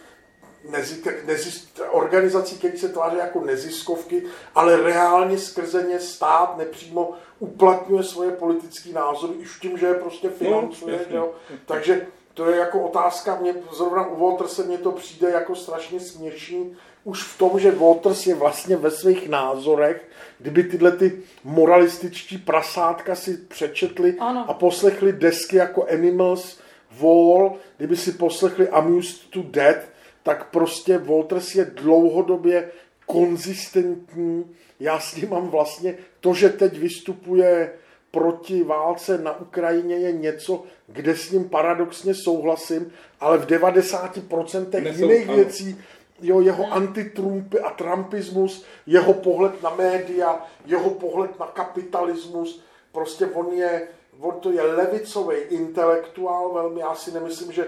nezi, 0.70 1.04
nezis, 1.26 1.74
organizací, 1.92 2.58
které 2.58 2.78
se 2.78 2.90
tváří 2.90 3.18
jako 3.18 3.42
neziskovky, 3.42 4.24
ale 4.56 4.82
reálně 4.82 5.38
skrze 5.38 5.84
ně 5.84 6.00
stát 6.00 6.58
nepřímo 6.58 7.14
uplatňuje 7.40 8.04
svoje 8.04 8.32
politické 8.32 8.90
názory, 8.90 9.34
už 9.34 9.60
tím, 9.60 9.78
že 9.78 9.86
je 9.86 9.94
prostě 9.94 10.28
no, 10.28 10.34
financuje. 10.34 11.00
No, 11.10 11.16
jo. 11.18 11.32
Takže 11.66 12.08
to 12.34 12.50
je 12.50 12.58
jako 12.58 12.82
otázka, 12.82 13.38
mě 13.42 13.54
zrovna 13.72 14.08
u 14.08 14.20
Walterse 14.20 14.64
mě 14.64 14.78
to 14.78 14.92
přijde 14.92 15.30
jako 15.30 15.56
strašně 15.56 16.00
směšný, 16.00 16.76
už 17.04 17.24
v 17.24 17.38
tom, 17.38 17.60
že 17.60 17.72
Waters 17.72 18.28
je 18.28 18.36
vlastně 18.36 18.76
ve 18.78 18.92
svých 18.92 19.30
názorech, 19.30 20.10
kdyby 20.40 20.64
tyhle 20.64 20.92
ty 20.92 21.22
moralističtí 21.44 22.38
prasátka 22.38 23.16
si 23.16 23.38
přečetli 23.38 24.16
ano. 24.20 24.46
a 24.48 24.54
poslechli 24.54 25.14
desky 25.14 25.56
jako 25.56 25.88
Animals, 25.88 26.60
Wall, 27.00 27.56
kdyby 27.78 27.98
si 27.98 28.12
poslechli 28.12 28.70
Amused 28.70 29.30
to 29.30 29.44
Death, 29.44 29.90
tak 30.24 30.50
prostě 30.50 30.98
Walters 30.98 31.56
je 31.56 31.66
dlouhodobě 31.66 32.72
konzistentní. 33.06 34.56
Já 34.80 35.00
s 35.00 35.16
ním 35.16 35.30
mám 35.30 35.48
vlastně 35.48 35.96
to, 36.20 36.34
že 36.34 36.50
teď 36.50 36.78
vystupuje 36.78 37.74
proti 38.14 38.64
válce 38.64 39.18
na 39.18 39.40
Ukrajině 39.40 39.96
je 39.96 40.12
něco, 40.12 40.64
kde 40.88 41.16
s 41.16 41.32
ním 41.32 41.50
paradoxně 41.50 42.14
souhlasím, 42.16 42.92
ale 43.20 43.38
v 43.38 43.46
90% 43.46 44.84
Nesou, 44.84 45.02
jiných 45.02 45.28
ano. 45.28 45.36
věcí 45.36 45.82
jo, 46.22 46.42
jeho 46.42 46.74
antitrumpy 46.74 47.60
a 47.60 47.70
trumpismus, 47.70 48.66
jeho 48.88 49.14
pohled 49.14 49.64
na 49.64 49.76
média, 49.76 50.46
jeho 50.66 50.90
pohled 50.90 51.40
na 51.40 51.46
kapitalismus, 51.46 52.64
prostě 52.92 53.26
on 53.26 53.54
je, 53.54 53.88
on 54.20 54.40
to 54.40 54.52
je 54.52 54.62
levicový 54.62 55.38
intelektuál, 55.38 56.54
velmi, 56.54 56.80
já 56.80 56.96
si 56.96 57.12
nemyslím, 57.12 57.52
že 57.52 57.68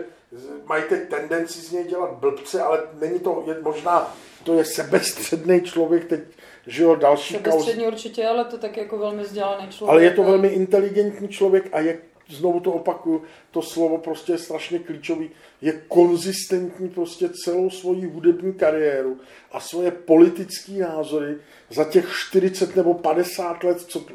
mají 0.65 0.83
teď 0.89 1.09
tendenci 1.09 1.59
z 1.59 1.71
něj 1.71 1.83
dělat 1.83 2.11
blbce, 2.11 2.61
ale 2.61 2.83
není 2.99 3.19
to, 3.19 3.43
je, 3.47 3.57
možná 3.61 4.15
to 4.43 4.53
je 4.53 4.65
sebestředný 4.65 5.61
člověk, 5.61 6.05
teď, 6.05 6.19
že 6.67 6.83
jo, 6.83 6.95
další 6.95 7.37
kauz. 7.37 7.69
Určitě, 7.87 8.27
ale 8.27 8.45
to 8.45 8.57
tak 8.57 8.77
jako 8.77 8.97
velmi 8.97 9.23
vzdělaný 9.23 9.67
člověk. 9.67 9.91
Ale 9.91 10.03
je 10.03 10.11
to 10.11 10.23
velmi 10.23 10.47
inteligentní 10.47 11.27
člověk 11.27 11.69
a 11.71 11.79
je, 11.79 11.97
znovu 12.29 12.59
to 12.59 12.71
opakuju, 12.71 13.23
to 13.51 13.61
slovo 13.61 13.97
prostě 13.97 14.31
je 14.31 14.37
strašně 14.37 14.79
klíčový, 14.79 15.29
je 15.61 15.81
konzistentní 15.87 16.89
prostě 16.89 17.29
celou 17.43 17.69
svoji 17.69 18.05
hudební 18.05 18.53
kariéru 18.53 19.19
a 19.51 19.59
svoje 19.59 19.91
politické 19.91 20.71
názory 20.71 21.37
za 21.69 21.83
těch 21.83 22.13
40 22.29 22.75
nebo 22.75 22.93
50 22.93 23.63
let, 23.63 23.81
co 23.81 24.05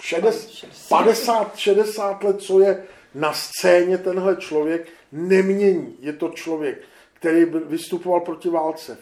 60, 0.00 0.68
50, 0.88 1.56
60 1.56 2.24
let, 2.24 2.40
co 2.40 2.60
je 2.60 2.84
na 3.14 3.32
scéně 3.32 3.98
tenhle 3.98 4.36
člověk, 4.36 4.88
nemění. 5.12 5.94
Je 6.00 6.12
to 6.12 6.28
člověk, 6.28 6.82
který 7.14 7.44
vystupoval 7.44 8.20
proti 8.20 8.48
válce 8.48 8.98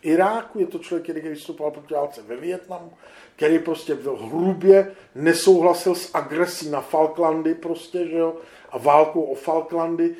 v 0.00 0.06
Iráku, 0.06 0.58
je 0.58 0.66
to 0.66 0.78
člověk, 0.78 1.02
který 1.02 1.28
vystupoval 1.28 1.72
proti 1.72 1.94
válce 1.94 2.22
ve 2.22 2.36
Vietnamu, 2.36 2.92
který 3.36 3.58
prostě 3.58 3.94
byl 3.94 4.16
hrubě 4.16 4.92
nesouhlasil 5.14 5.94
s 5.94 6.10
agresí 6.14 6.70
na 6.70 6.80
Falklandy 6.80 7.54
prostě, 7.54 8.06
že 8.06 8.18
jo, 8.18 8.36
a 8.70 8.78
válkou 8.78 9.22
o 9.22 9.34
Falklandy. 9.34 10.16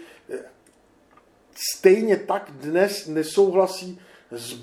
Stejně 1.55 2.17
tak 2.17 2.51
dnes 2.51 3.07
nesouhlasí 3.07 4.01
s, 4.31 4.57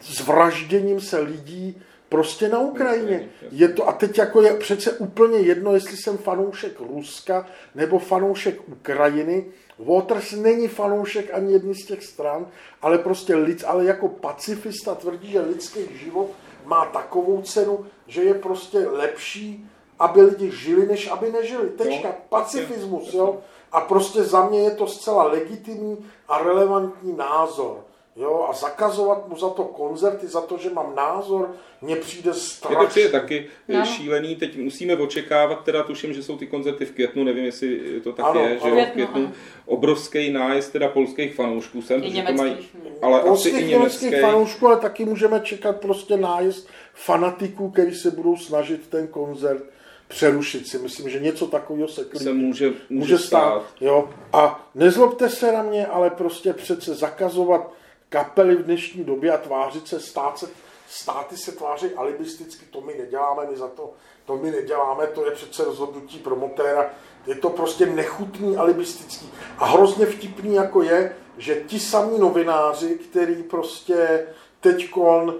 s 0.00 0.20
vražděním 0.20 1.00
se 1.00 1.18
lidí 1.18 1.82
prostě 2.08 2.48
na 2.48 2.58
Ukrajině. 2.58 3.28
Je 3.50 3.68
to, 3.68 3.88
a 3.88 3.92
teď 3.92 4.18
jako 4.18 4.42
je 4.42 4.54
přece 4.54 4.92
úplně 4.92 5.38
jedno, 5.38 5.74
jestli 5.74 5.96
jsem 5.96 6.18
fanoušek 6.18 6.80
Ruska 6.80 7.46
nebo 7.74 7.98
fanoušek 7.98 8.68
Ukrajiny. 8.68 9.46
Waters 9.78 10.32
není 10.32 10.68
fanoušek 10.68 11.34
ani 11.34 11.52
jedný 11.52 11.74
z 11.74 11.86
těch 11.86 12.04
stran, 12.04 12.46
ale 12.82 12.98
prostě 12.98 13.34
lid, 13.34 13.64
ale 13.66 13.84
jako 13.84 14.08
pacifista 14.08 14.94
tvrdí, 14.94 15.30
že 15.30 15.40
lidský 15.40 15.80
život 15.98 16.30
má 16.64 16.84
takovou 16.84 17.42
cenu, 17.42 17.86
že 18.06 18.22
je 18.22 18.34
prostě 18.34 18.78
lepší, 18.78 19.70
aby 19.98 20.22
lidi 20.22 20.50
žili, 20.50 20.86
než 20.86 21.10
aby 21.10 21.32
nežili. 21.32 21.68
Tečka. 21.68 22.14
Pacifismus, 22.28 23.14
jo. 23.14 23.38
A 23.72 23.80
prostě 23.80 24.22
za 24.22 24.48
mě 24.48 24.60
je 24.60 24.70
to 24.70 24.86
zcela 24.86 25.22
legitimní 25.22 26.06
a 26.28 26.38
relevantní 26.38 27.16
názor. 27.16 27.84
Jo, 28.20 28.46
a 28.50 28.52
zakazovat 28.52 29.28
mu 29.28 29.36
za 29.36 29.48
to 29.50 29.64
koncerty, 29.64 30.26
za 30.26 30.40
to, 30.40 30.58
že 30.58 30.70
mám 30.70 30.94
názor, 30.96 31.54
mně 31.82 31.96
přijde 31.96 32.30
Je 32.30 32.34
to 32.34 32.40
strašně. 32.40 32.86
přijde 32.88 33.08
taky 33.08 33.46
Ano. 33.68 33.78
ano. 33.78 33.86
šílený, 33.86 34.36
teď 34.36 34.58
musíme 34.58 34.96
očekávat, 34.96 35.64
teda 35.64 35.82
tuším, 35.82 36.12
že 36.14 36.22
jsou 36.22 36.36
ty 36.38 36.46
koncerty 36.46 36.84
v 36.84 36.90
květnu, 36.92 37.24
nevím, 37.24 37.44
jestli 37.44 37.80
to 38.04 38.12
tak 38.12 38.26
Ano, 38.26 38.40
je, 38.40 38.58
že 38.64 38.70
ano. 38.70 38.84
v 38.86 38.90
Květnu, 38.90 39.20
ano. 39.24 39.32
obrovský 39.66 40.30
nájezd 40.32 40.72
teda 40.72 40.88
polských 40.88 41.34
fanoušků 41.34 41.82
sem, 41.82 42.02
I 42.04 42.10
protože 42.10 42.22
to 42.22 42.32
mají, 42.32 42.56
ale 43.02 43.18
asi 43.20 43.28
Polských 43.28 43.54
i 43.60 43.64
německých 43.64 44.02
německý. 44.10 44.26
fanoušků, 44.30 44.66
ale 44.66 44.76
taky 44.76 45.04
můžeme 45.04 45.40
čekat 45.40 45.80
prostě 45.80 46.16
nájezd 46.16 46.68
fanatiků, 46.94 47.70
který 47.70 47.94
se 47.94 48.10
budou 48.10 48.36
snažit 48.36 48.86
ten 48.88 49.06
koncert 49.08 49.62
přerušit 50.08 50.68
si. 50.68 50.78
Myslím, 50.78 51.08
že 51.10 51.20
něco 51.20 51.46
takového 51.46 51.88
se, 51.88 52.04
se 52.16 52.32
může, 52.32 52.66
může, 52.66 52.72
může 52.90 53.18
stát. 53.18 53.62
Jo. 53.80 54.08
A 54.32 54.68
nezlobte 54.74 55.28
se 55.30 55.52
na 55.52 55.62
mě, 55.62 55.86
ale 55.86 56.10
prostě 56.10 56.52
přece 56.52 56.94
zakazovat 56.94 57.72
kapely 58.08 58.56
v 58.56 58.62
dnešní 58.62 59.04
době 59.04 59.32
a 59.32 59.38
tvářit 59.38 59.88
se, 59.88 60.00
stát 60.00 60.38
se, 60.38 60.48
státy 60.88 61.36
se 61.36 61.52
tváří 61.52 61.94
alibisticky, 61.96 62.66
to 62.66 62.80
my 62.80 62.94
neděláme, 62.98 63.46
my 63.50 63.56
za 63.56 63.68
to, 63.68 63.92
to 64.24 64.36
my 64.36 64.50
neděláme, 64.50 65.06
to 65.06 65.24
je 65.24 65.30
přece 65.30 65.64
rozhodnutí 65.64 66.18
promotéra, 66.18 66.90
je 67.26 67.34
to 67.34 67.50
prostě 67.50 67.86
nechutný, 67.86 68.56
alibistický. 68.56 69.30
A 69.58 69.66
hrozně 69.66 70.06
vtipný 70.06 70.54
jako 70.54 70.82
je, 70.82 71.16
že 71.38 71.54
ti 71.66 71.80
samí 71.80 72.18
novináři, 72.18 72.98
který 72.98 73.42
prostě 73.42 74.26
teďkon 74.60 75.34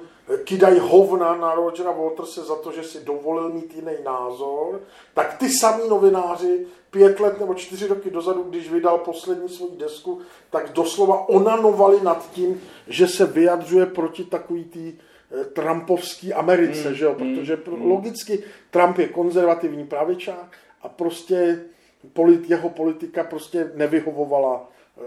kidají 0.44 0.78
hovna 0.78 1.36
na 1.36 1.54
Rogera 1.54 1.90
Waterse 1.90 2.40
za 2.44 2.56
to, 2.56 2.72
že 2.72 2.82
si 2.82 3.04
dovolil 3.04 3.48
mít 3.48 3.74
jiný 3.74 3.92
názor, 4.04 4.80
tak 5.14 5.36
ty 5.38 5.50
samý 5.50 5.88
novináři 5.88 6.66
pět 6.90 7.20
let 7.20 7.40
nebo 7.40 7.54
čtyři 7.54 7.86
roky 7.86 8.10
dozadu, 8.10 8.42
když 8.42 8.70
vydal 8.70 8.98
poslední 8.98 9.48
svou 9.48 9.76
desku, 9.76 10.20
tak 10.50 10.72
doslova 10.72 11.28
onanovali 11.28 12.00
nad 12.02 12.30
tím, 12.30 12.60
že 12.86 13.08
se 13.08 13.26
vyjadřuje 13.26 13.86
proti 13.86 14.24
takový 14.24 14.64
tý 14.64 14.92
eh, 15.40 15.44
Trumpovský 15.44 16.32
Americe, 16.32 16.88
Mm, 16.88 16.94
že 16.94 17.04
jo? 17.04 17.14
mm, 17.18 17.36
protože 17.36 17.56
pro, 17.56 17.76
mm. 17.76 17.90
logicky 17.90 18.42
Trump 18.70 18.98
je 18.98 19.08
konzervativní 19.08 19.86
pravičák 19.86 20.56
a 20.82 20.88
prostě 20.88 21.64
polit, 22.12 22.50
jeho 22.50 22.68
politika 22.70 23.24
prostě 23.24 23.70
nevyhovovala 23.74 24.68
eh, 24.98 25.02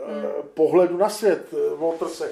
pohledu 0.54 0.98
na 0.98 1.10
svět 1.10 1.54
Waterse. 1.78 2.32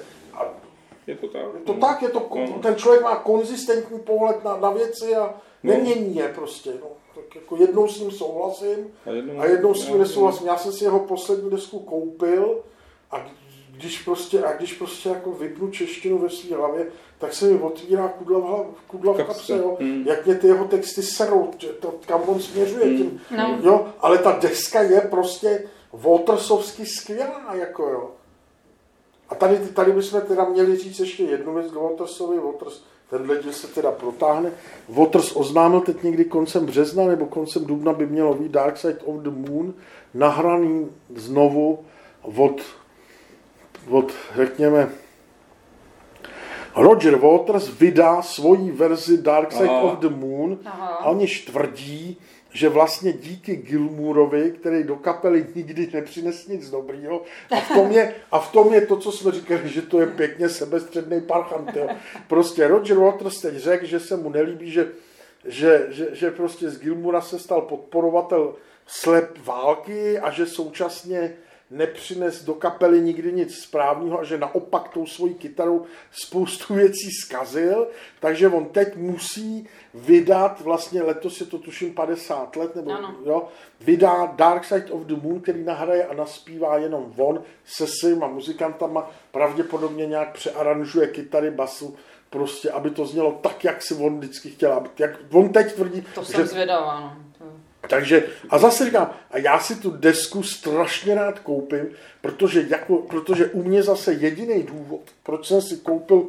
Je 1.09 1.15
to 1.15 1.27
tak. 1.27 1.41
je 1.53 1.59
to 1.65 1.73
tak, 1.73 2.01
je 2.01 2.09
to, 2.09 2.27
No. 2.35 2.59
ten 2.61 2.75
člověk 2.75 3.03
má 3.03 3.15
konzistentní 3.15 3.99
pohled 3.99 4.43
na, 4.43 4.57
na 4.57 4.69
věci 4.71 5.15
a 5.15 5.33
No. 5.63 5.73
nemění 5.73 6.15
je 6.15 6.27
prostě. 6.35 6.69
No. 6.81 6.87
Tak 7.15 7.35
jako 7.35 7.55
jednou 7.57 7.87
s 7.87 7.99
ním 7.99 8.11
souhlasím 8.11 8.87
A 9.05 9.09
jednou, 9.09 9.39
a 9.39 9.45
jednou 9.45 9.73
s 9.73 9.85
ním 9.85 9.93
no, 9.93 9.99
nesouhlasím. 9.99 10.47
Já 10.47 10.57
jsem 10.57 10.71
si 10.71 10.83
jeho 10.83 10.99
poslední 10.99 11.49
desku 11.49 11.79
koupil 11.79 12.59
a 13.11 13.25
když 13.71 14.01
prostě, 14.01 14.43
a 14.43 14.53
když 14.53 14.73
prostě 14.73 15.09
jako 15.09 15.31
vypnu 15.31 15.71
češtinu 15.71 16.17
ve 16.17 16.29
své 16.29 16.55
hlavě, 16.57 16.87
tak 17.17 17.33
se 17.33 17.45
mi 17.45 17.59
otvírá 17.59 18.07
kudla 18.07 18.39
v, 18.39 18.43
hlav, 18.43 18.65
kudla 18.87 19.13
v 19.13 19.17
Kapse. 19.17 19.33
kapse, 19.33 19.57
jo. 19.57 19.77
Hmm. 19.79 20.03
jak 20.07 20.25
mě 20.25 20.35
ty 20.35 20.47
jeho 20.47 20.65
texty 20.65 21.03
serou, 21.03 21.51
že 21.57 21.67
to, 21.67 21.93
kam 22.05 22.21
on 22.27 22.39
směřuje 22.39 22.85
Hmm. 22.85 22.97
tím. 22.97 23.21
No. 23.37 23.59
Jo, 23.63 23.87
ale 23.99 24.17
ta 24.17 24.31
deska 24.41 24.81
je 24.81 25.01
prostě 25.01 25.63
Watersovsky 25.93 26.85
skvělá, 26.85 27.55
jako 27.55 27.83
jo. 27.83 28.11
A 29.29 29.35
tady, 29.35 29.57
tady 29.57 29.91
bychom 29.91 30.21
teda 30.21 30.45
měli 30.45 30.77
říct 30.77 30.99
ještě 30.99 31.23
jednu 31.23 31.53
věc 31.53 31.71
k 31.71 31.75
Watersovi. 31.75 32.39
Waters, 32.39 32.83
tenhle 33.09 33.37
díl 33.43 33.51
se 33.51 33.67
teda 33.67 33.91
protáhne. 33.91 34.51
Waters 34.89 35.35
oznámil 35.35 35.81
teď 35.81 36.03
někdy 36.03 36.25
koncem 36.25 36.65
března 36.65 37.05
nebo 37.05 37.25
koncem 37.25 37.65
dubna 37.65 37.93
by 37.93 38.05
mělo 38.07 38.33
být 38.33 38.51
Dark 38.51 38.77
Side 38.77 38.99
of 39.05 39.15
the 39.21 39.29
Moon 39.29 39.73
nahraný 40.13 40.89
znovu 41.15 41.79
od, 42.21 42.61
od 43.89 44.13
řekněme, 44.35 44.89
Roger 46.75 47.15
Waters 47.15 47.79
vydá 47.79 48.21
svoji 48.21 48.71
verzi 48.71 49.17
Dark 49.17 49.51
Side 49.51 49.69
Aha. 49.69 49.81
of 49.81 49.99
the 49.99 50.09
Moon 50.09 50.57
Aha. 50.65 50.87
a 50.87 51.05
oni 51.05 51.27
tvrdí, 51.27 52.17
že 52.53 52.69
vlastně 52.69 53.13
díky 53.13 53.55
Gilmourovi, 53.55 54.51
který 54.51 54.83
do 54.83 54.95
kapely 54.95 55.47
nikdy 55.55 55.89
nepřines 55.93 56.47
nic 56.47 56.69
dobrýho, 56.69 57.23
a 57.51 57.55
v 57.55 57.67
tom 57.73 57.91
je, 57.91 58.15
a 58.31 58.39
v 58.39 58.51
tom 58.51 58.73
je 58.73 58.81
to, 58.81 58.97
co 58.97 59.11
jsme 59.11 59.31
říkali, 59.31 59.69
že 59.69 59.81
to 59.81 59.99
je 59.99 60.07
pěkně 60.07 60.49
sebestředný 60.49 61.21
parchant. 61.21 61.75
Jo. 61.75 61.89
Prostě 62.27 62.67
Roger 62.67 62.97
Waters 62.97 63.41
teď 63.41 63.55
řekl, 63.55 63.85
že 63.85 63.99
se 63.99 64.17
mu 64.17 64.29
nelíbí, 64.29 64.71
že, 64.71 64.87
že, 65.45 65.87
že, 65.89 66.07
že 66.11 66.31
prostě 66.31 66.69
z 66.69 66.79
Gilmoura 66.79 67.21
se 67.21 67.39
stal 67.39 67.61
podporovatel 67.61 68.55
slep 68.87 69.37
války 69.45 70.19
a 70.19 70.31
že 70.31 70.45
současně 70.45 71.33
nepřines 71.71 72.43
do 72.43 72.53
kapely 72.53 73.01
nikdy 73.01 73.33
nic 73.33 73.59
správného 73.59 74.19
a 74.19 74.23
že 74.23 74.37
naopak 74.37 74.89
tou 74.89 75.05
svojí 75.05 75.33
kytarou 75.33 75.85
spoustu 76.11 76.73
věcí 76.73 77.11
zkazil, 77.11 77.87
takže 78.19 78.49
on 78.49 78.65
teď 78.65 78.95
musí 78.95 79.67
vydat, 79.93 80.61
vlastně 80.61 81.03
letos 81.03 81.39
je 81.39 81.45
to 81.45 81.57
tuším 81.57 81.93
50 81.93 82.55
let, 82.55 82.75
nebo 82.75 82.91
Ano. 82.91 83.15
jo, 83.25 83.47
vydá 83.81 84.33
Dark 84.35 84.65
Side 84.65 84.91
of 84.91 85.01
the 85.01 85.15
Moon, 85.15 85.41
který 85.41 85.63
nahraje 85.63 86.05
a 86.07 86.13
naspívá 86.13 86.77
jenom 86.77 87.13
on 87.17 87.43
se 87.65 87.87
svýma 87.87 88.27
muzikantama, 88.27 89.11
pravděpodobně 89.31 90.05
nějak 90.05 90.31
přearanžuje 90.33 91.07
kytary, 91.07 91.51
basu, 91.51 91.95
prostě, 92.29 92.71
aby 92.71 92.89
to 92.89 93.05
znělo 93.05 93.39
tak, 93.41 93.63
jak 93.63 93.81
si 93.81 93.93
on 93.93 94.19
vždycky 94.19 94.49
chtěl. 94.49 94.73
Aby, 94.73 94.89
jak 94.99 95.11
on 95.31 95.49
teď 95.49 95.73
tvrdí, 95.73 96.03
To 96.15 96.25
jsem 96.25 96.41
že 96.41 96.47
zvědavá, 96.47 96.99
no. 96.99 97.28
Takže, 97.87 98.27
a 98.49 98.57
zase 98.57 98.85
říkám, 98.85 99.13
a 99.31 99.37
já 99.37 99.59
si 99.59 99.75
tu 99.75 99.91
desku 99.91 100.43
strašně 100.43 101.15
rád 101.15 101.39
koupím, 101.39 101.87
protože, 102.21 102.65
jako, 102.69 102.97
protože 102.97 103.45
u 103.45 103.63
mě 103.63 103.83
zase 103.83 104.13
jediný 104.13 104.63
důvod, 104.63 105.01
proč 105.23 105.47
jsem 105.47 105.61
si 105.61 105.77
koupil 105.77 106.27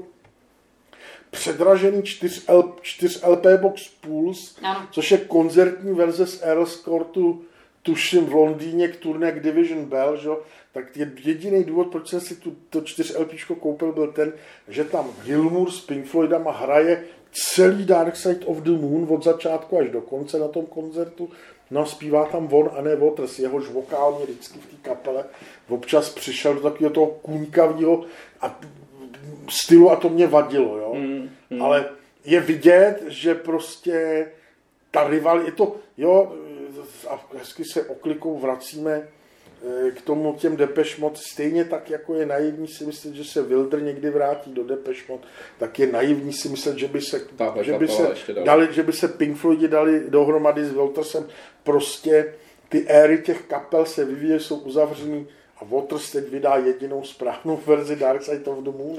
předražený 1.30 2.02
4, 2.02 2.40
L, 2.46 2.76
4 2.82 3.20
LP 3.26 3.46
Box 3.60 3.88
Pulse, 3.88 4.60
Ano. 4.62 4.88
což 4.90 5.10
je 5.10 5.18
koncertní 5.18 5.94
verze 5.94 6.26
z 6.26 6.42
Earls 6.42 6.82
Courtu, 6.82 7.44
tuším 7.82 8.26
v 8.26 8.34
Londýně 8.34 8.88
k 8.88 8.96
turné 8.96 9.32
k 9.32 9.40
Division 9.42 9.84
Bell, 9.84 10.16
že? 10.16 10.30
tak 10.72 10.96
je 10.96 11.12
jediný 11.24 11.64
důvod, 11.64 11.86
proč 11.90 12.08
jsem 12.08 12.20
si 12.20 12.36
tu, 12.36 12.56
to 12.70 12.80
4 12.80 13.18
LP 13.18 13.30
koupil, 13.60 13.92
byl 13.92 14.12
ten, 14.12 14.32
že 14.68 14.84
tam 14.84 15.10
Gilmour 15.24 15.70
s 15.70 15.80
Pink 15.80 16.06
Floydama 16.06 16.52
hraje 16.52 17.04
celý 17.32 17.84
Dark 17.84 18.16
Side 18.16 18.46
of 18.46 18.56
the 18.56 18.70
Moon 18.70 19.06
od 19.10 19.24
začátku 19.24 19.78
až 19.78 19.88
do 19.88 20.00
konce 20.00 20.38
na 20.38 20.48
tom 20.48 20.66
koncertu 20.66 21.28
No 21.70 21.86
zpívá 21.86 22.24
tam 22.24 22.52
on 22.52 22.70
a 22.76 22.82
ne 22.82 22.96
Waters, 22.96 23.38
jehož 23.38 23.68
vokál 23.68 24.16
mě 24.16 24.24
vždycky 24.24 24.58
v 24.58 24.66
té 24.66 24.76
kapele 24.82 25.24
občas 25.68 26.10
přišel 26.10 26.54
do 26.54 26.60
takového 26.60 26.90
toho 26.90 27.06
kůňkavého 27.06 28.04
a 28.40 28.60
stylu 29.48 29.90
a 29.90 29.96
to 29.96 30.08
mě 30.08 30.26
vadilo, 30.26 30.78
jo. 30.78 30.94
Mm, 30.94 31.30
mm. 31.50 31.62
Ale 31.62 31.88
je 32.24 32.40
vidět, 32.40 33.02
že 33.08 33.34
prostě 33.34 34.26
ta 34.90 35.08
rival, 35.08 35.40
je 35.40 35.52
to, 35.52 35.76
jo, 35.96 36.36
a 37.08 37.26
hezky 37.38 37.64
se 37.64 37.82
oklikou 37.82 38.38
vracíme 38.38 39.08
k 39.96 40.02
tomu 40.02 40.32
těm 40.32 40.56
Depeche 40.56 41.00
Mode, 41.00 41.16
stejně 41.16 41.64
tak, 41.64 41.90
jako 41.90 42.14
je 42.14 42.26
naivní 42.26 42.68
si 42.68 42.86
myslet, 42.86 43.14
že 43.14 43.24
se 43.24 43.42
Wilder 43.42 43.82
někdy 43.82 44.10
vrátí 44.10 44.52
do 44.52 44.64
Depeche 44.64 45.12
Mode, 45.12 45.22
tak 45.58 45.78
je 45.78 45.86
naivní 45.86 46.32
si 46.32 46.48
myslet, 46.48 46.78
že 46.78 46.88
by 46.88 47.00
se, 47.00 47.20
že 47.60 47.72
by 47.72 47.88
se, 47.88 48.14
dali, 48.44 48.68
že 48.70 48.82
by 48.82 48.92
se 48.92 49.08
Pink 49.08 49.36
Floydi 49.36 49.68
dali 49.68 50.02
dohromady 50.08 50.64
s 50.64 50.72
Wiltersem. 50.72 51.26
Prostě 51.62 52.34
ty 52.68 52.88
éry 52.88 53.18
těch 53.18 53.42
kapel 53.42 53.86
se 53.86 54.04
vyvíjí, 54.04 54.40
jsou 54.40 54.56
uzavřený 54.56 55.26
a 55.60 55.64
Waters 55.64 56.12
teď 56.12 56.28
vydá 56.28 56.56
jedinou 56.56 57.04
správnou 57.04 57.60
verzi 57.66 57.96
Dark 57.96 58.22
Side 58.22 58.50
of 58.50 58.64
the 58.64 58.70
Moon. 58.70 58.96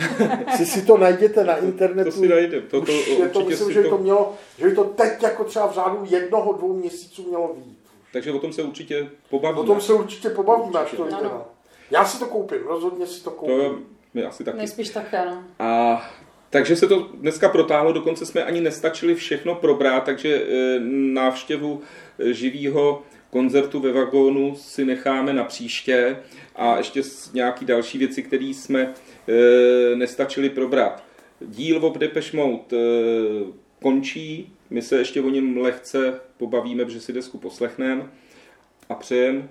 si 0.56 0.66
si 0.66 0.82
to 0.82 0.96
najděte 0.96 1.44
na 1.44 1.56
internetu. 1.56 2.10
To, 2.10 2.16
si 2.16 2.28
najde. 2.28 2.60
To, 2.60 2.80
to, 2.80 2.92
je 2.92 3.28
to, 3.28 3.44
myslím, 3.44 3.72
že, 3.72 3.82
to... 3.82 3.88
to 3.88 3.98
mělo, 3.98 4.34
že 4.58 4.64
by 4.64 4.74
to 4.74 4.84
teď 4.84 5.22
jako 5.22 5.44
třeba 5.44 5.66
v 5.66 5.74
řádu 5.74 6.04
jednoho, 6.10 6.52
dvou 6.52 6.72
měsíců 6.72 7.24
mělo 7.28 7.54
výjít. 7.54 7.81
Takže 8.12 8.32
o 8.32 8.38
tom 8.38 8.52
se 8.52 8.62
určitě 8.62 9.10
pobavíme. 9.30 9.60
O 9.60 9.64
tom 9.64 9.80
se 9.80 9.92
určitě 9.92 10.30
pobavíme, 10.30 10.80
až 10.80 10.90
to 10.90 11.04
vyjde. 11.04 11.22
No. 11.22 11.46
Já 11.90 12.04
si 12.04 12.18
to 12.18 12.26
koupím, 12.26 12.58
rozhodně 12.66 13.06
si 13.06 13.24
to 13.24 13.30
koupím. 13.30 13.58
To 13.58 13.78
my 14.14 14.24
asi 14.24 14.44
taky. 14.44 14.58
Nejspíš 14.58 14.88
tak, 14.88 15.14
ano. 15.14 15.44
A 15.58 16.02
takže 16.50 16.76
se 16.76 16.86
to 16.86 17.08
dneska 17.14 17.48
protáhlo, 17.48 17.92
dokonce 17.92 18.26
jsme 18.26 18.44
ani 18.44 18.60
nestačili 18.60 19.14
všechno 19.14 19.54
probrat, 19.54 20.04
takže 20.04 20.36
e, 20.36 20.80
návštěvu 21.12 21.80
e, 22.18 22.32
živého 22.32 23.02
koncertu 23.30 23.80
ve 23.80 23.92
vagónu 23.92 24.56
si 24.56 24.84
necháme 24.84 25.32
na 25.32 25.44
příště 25.44 26.16
a 26.56 26.78
ještě 26.78 27.02
nějaký 27.32 27.64
další 27.64 27.98
věci, 27.98 28.22
které 28.22 28.44
jsme 28.44 28.80
e, 28.82 29.96
nestačili 29.96 30.50
probrat. 30.50 31.04
Díl 31.40 31.86
o 31.86 31.98
Depeche 31.98 32.36
Mode 32.36 32.76
končí, 33.82 34.52
my 34.72 34.82
se 34.82 34.96
ještě 34.96 35.22
o 35.22 35.28
něm 35.28 35.56
lehce 35.56 36.20
pobavíme, 36.36 36.84
protože 36.84 37.00
si 37.00 37.12
desku 37.12 37.38
poslechneme 37.38 38.06
a 38.88 38.94
přejem 38.94 39.48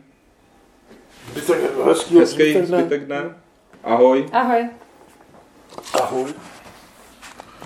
hezký 2.19 2.61
zbytek 2.65 3.05
dne. 3.05 3.35
Ahoj. 3.83 4.25
Ahoj. 4.31 4.69
Ahoj. 6.01 6.33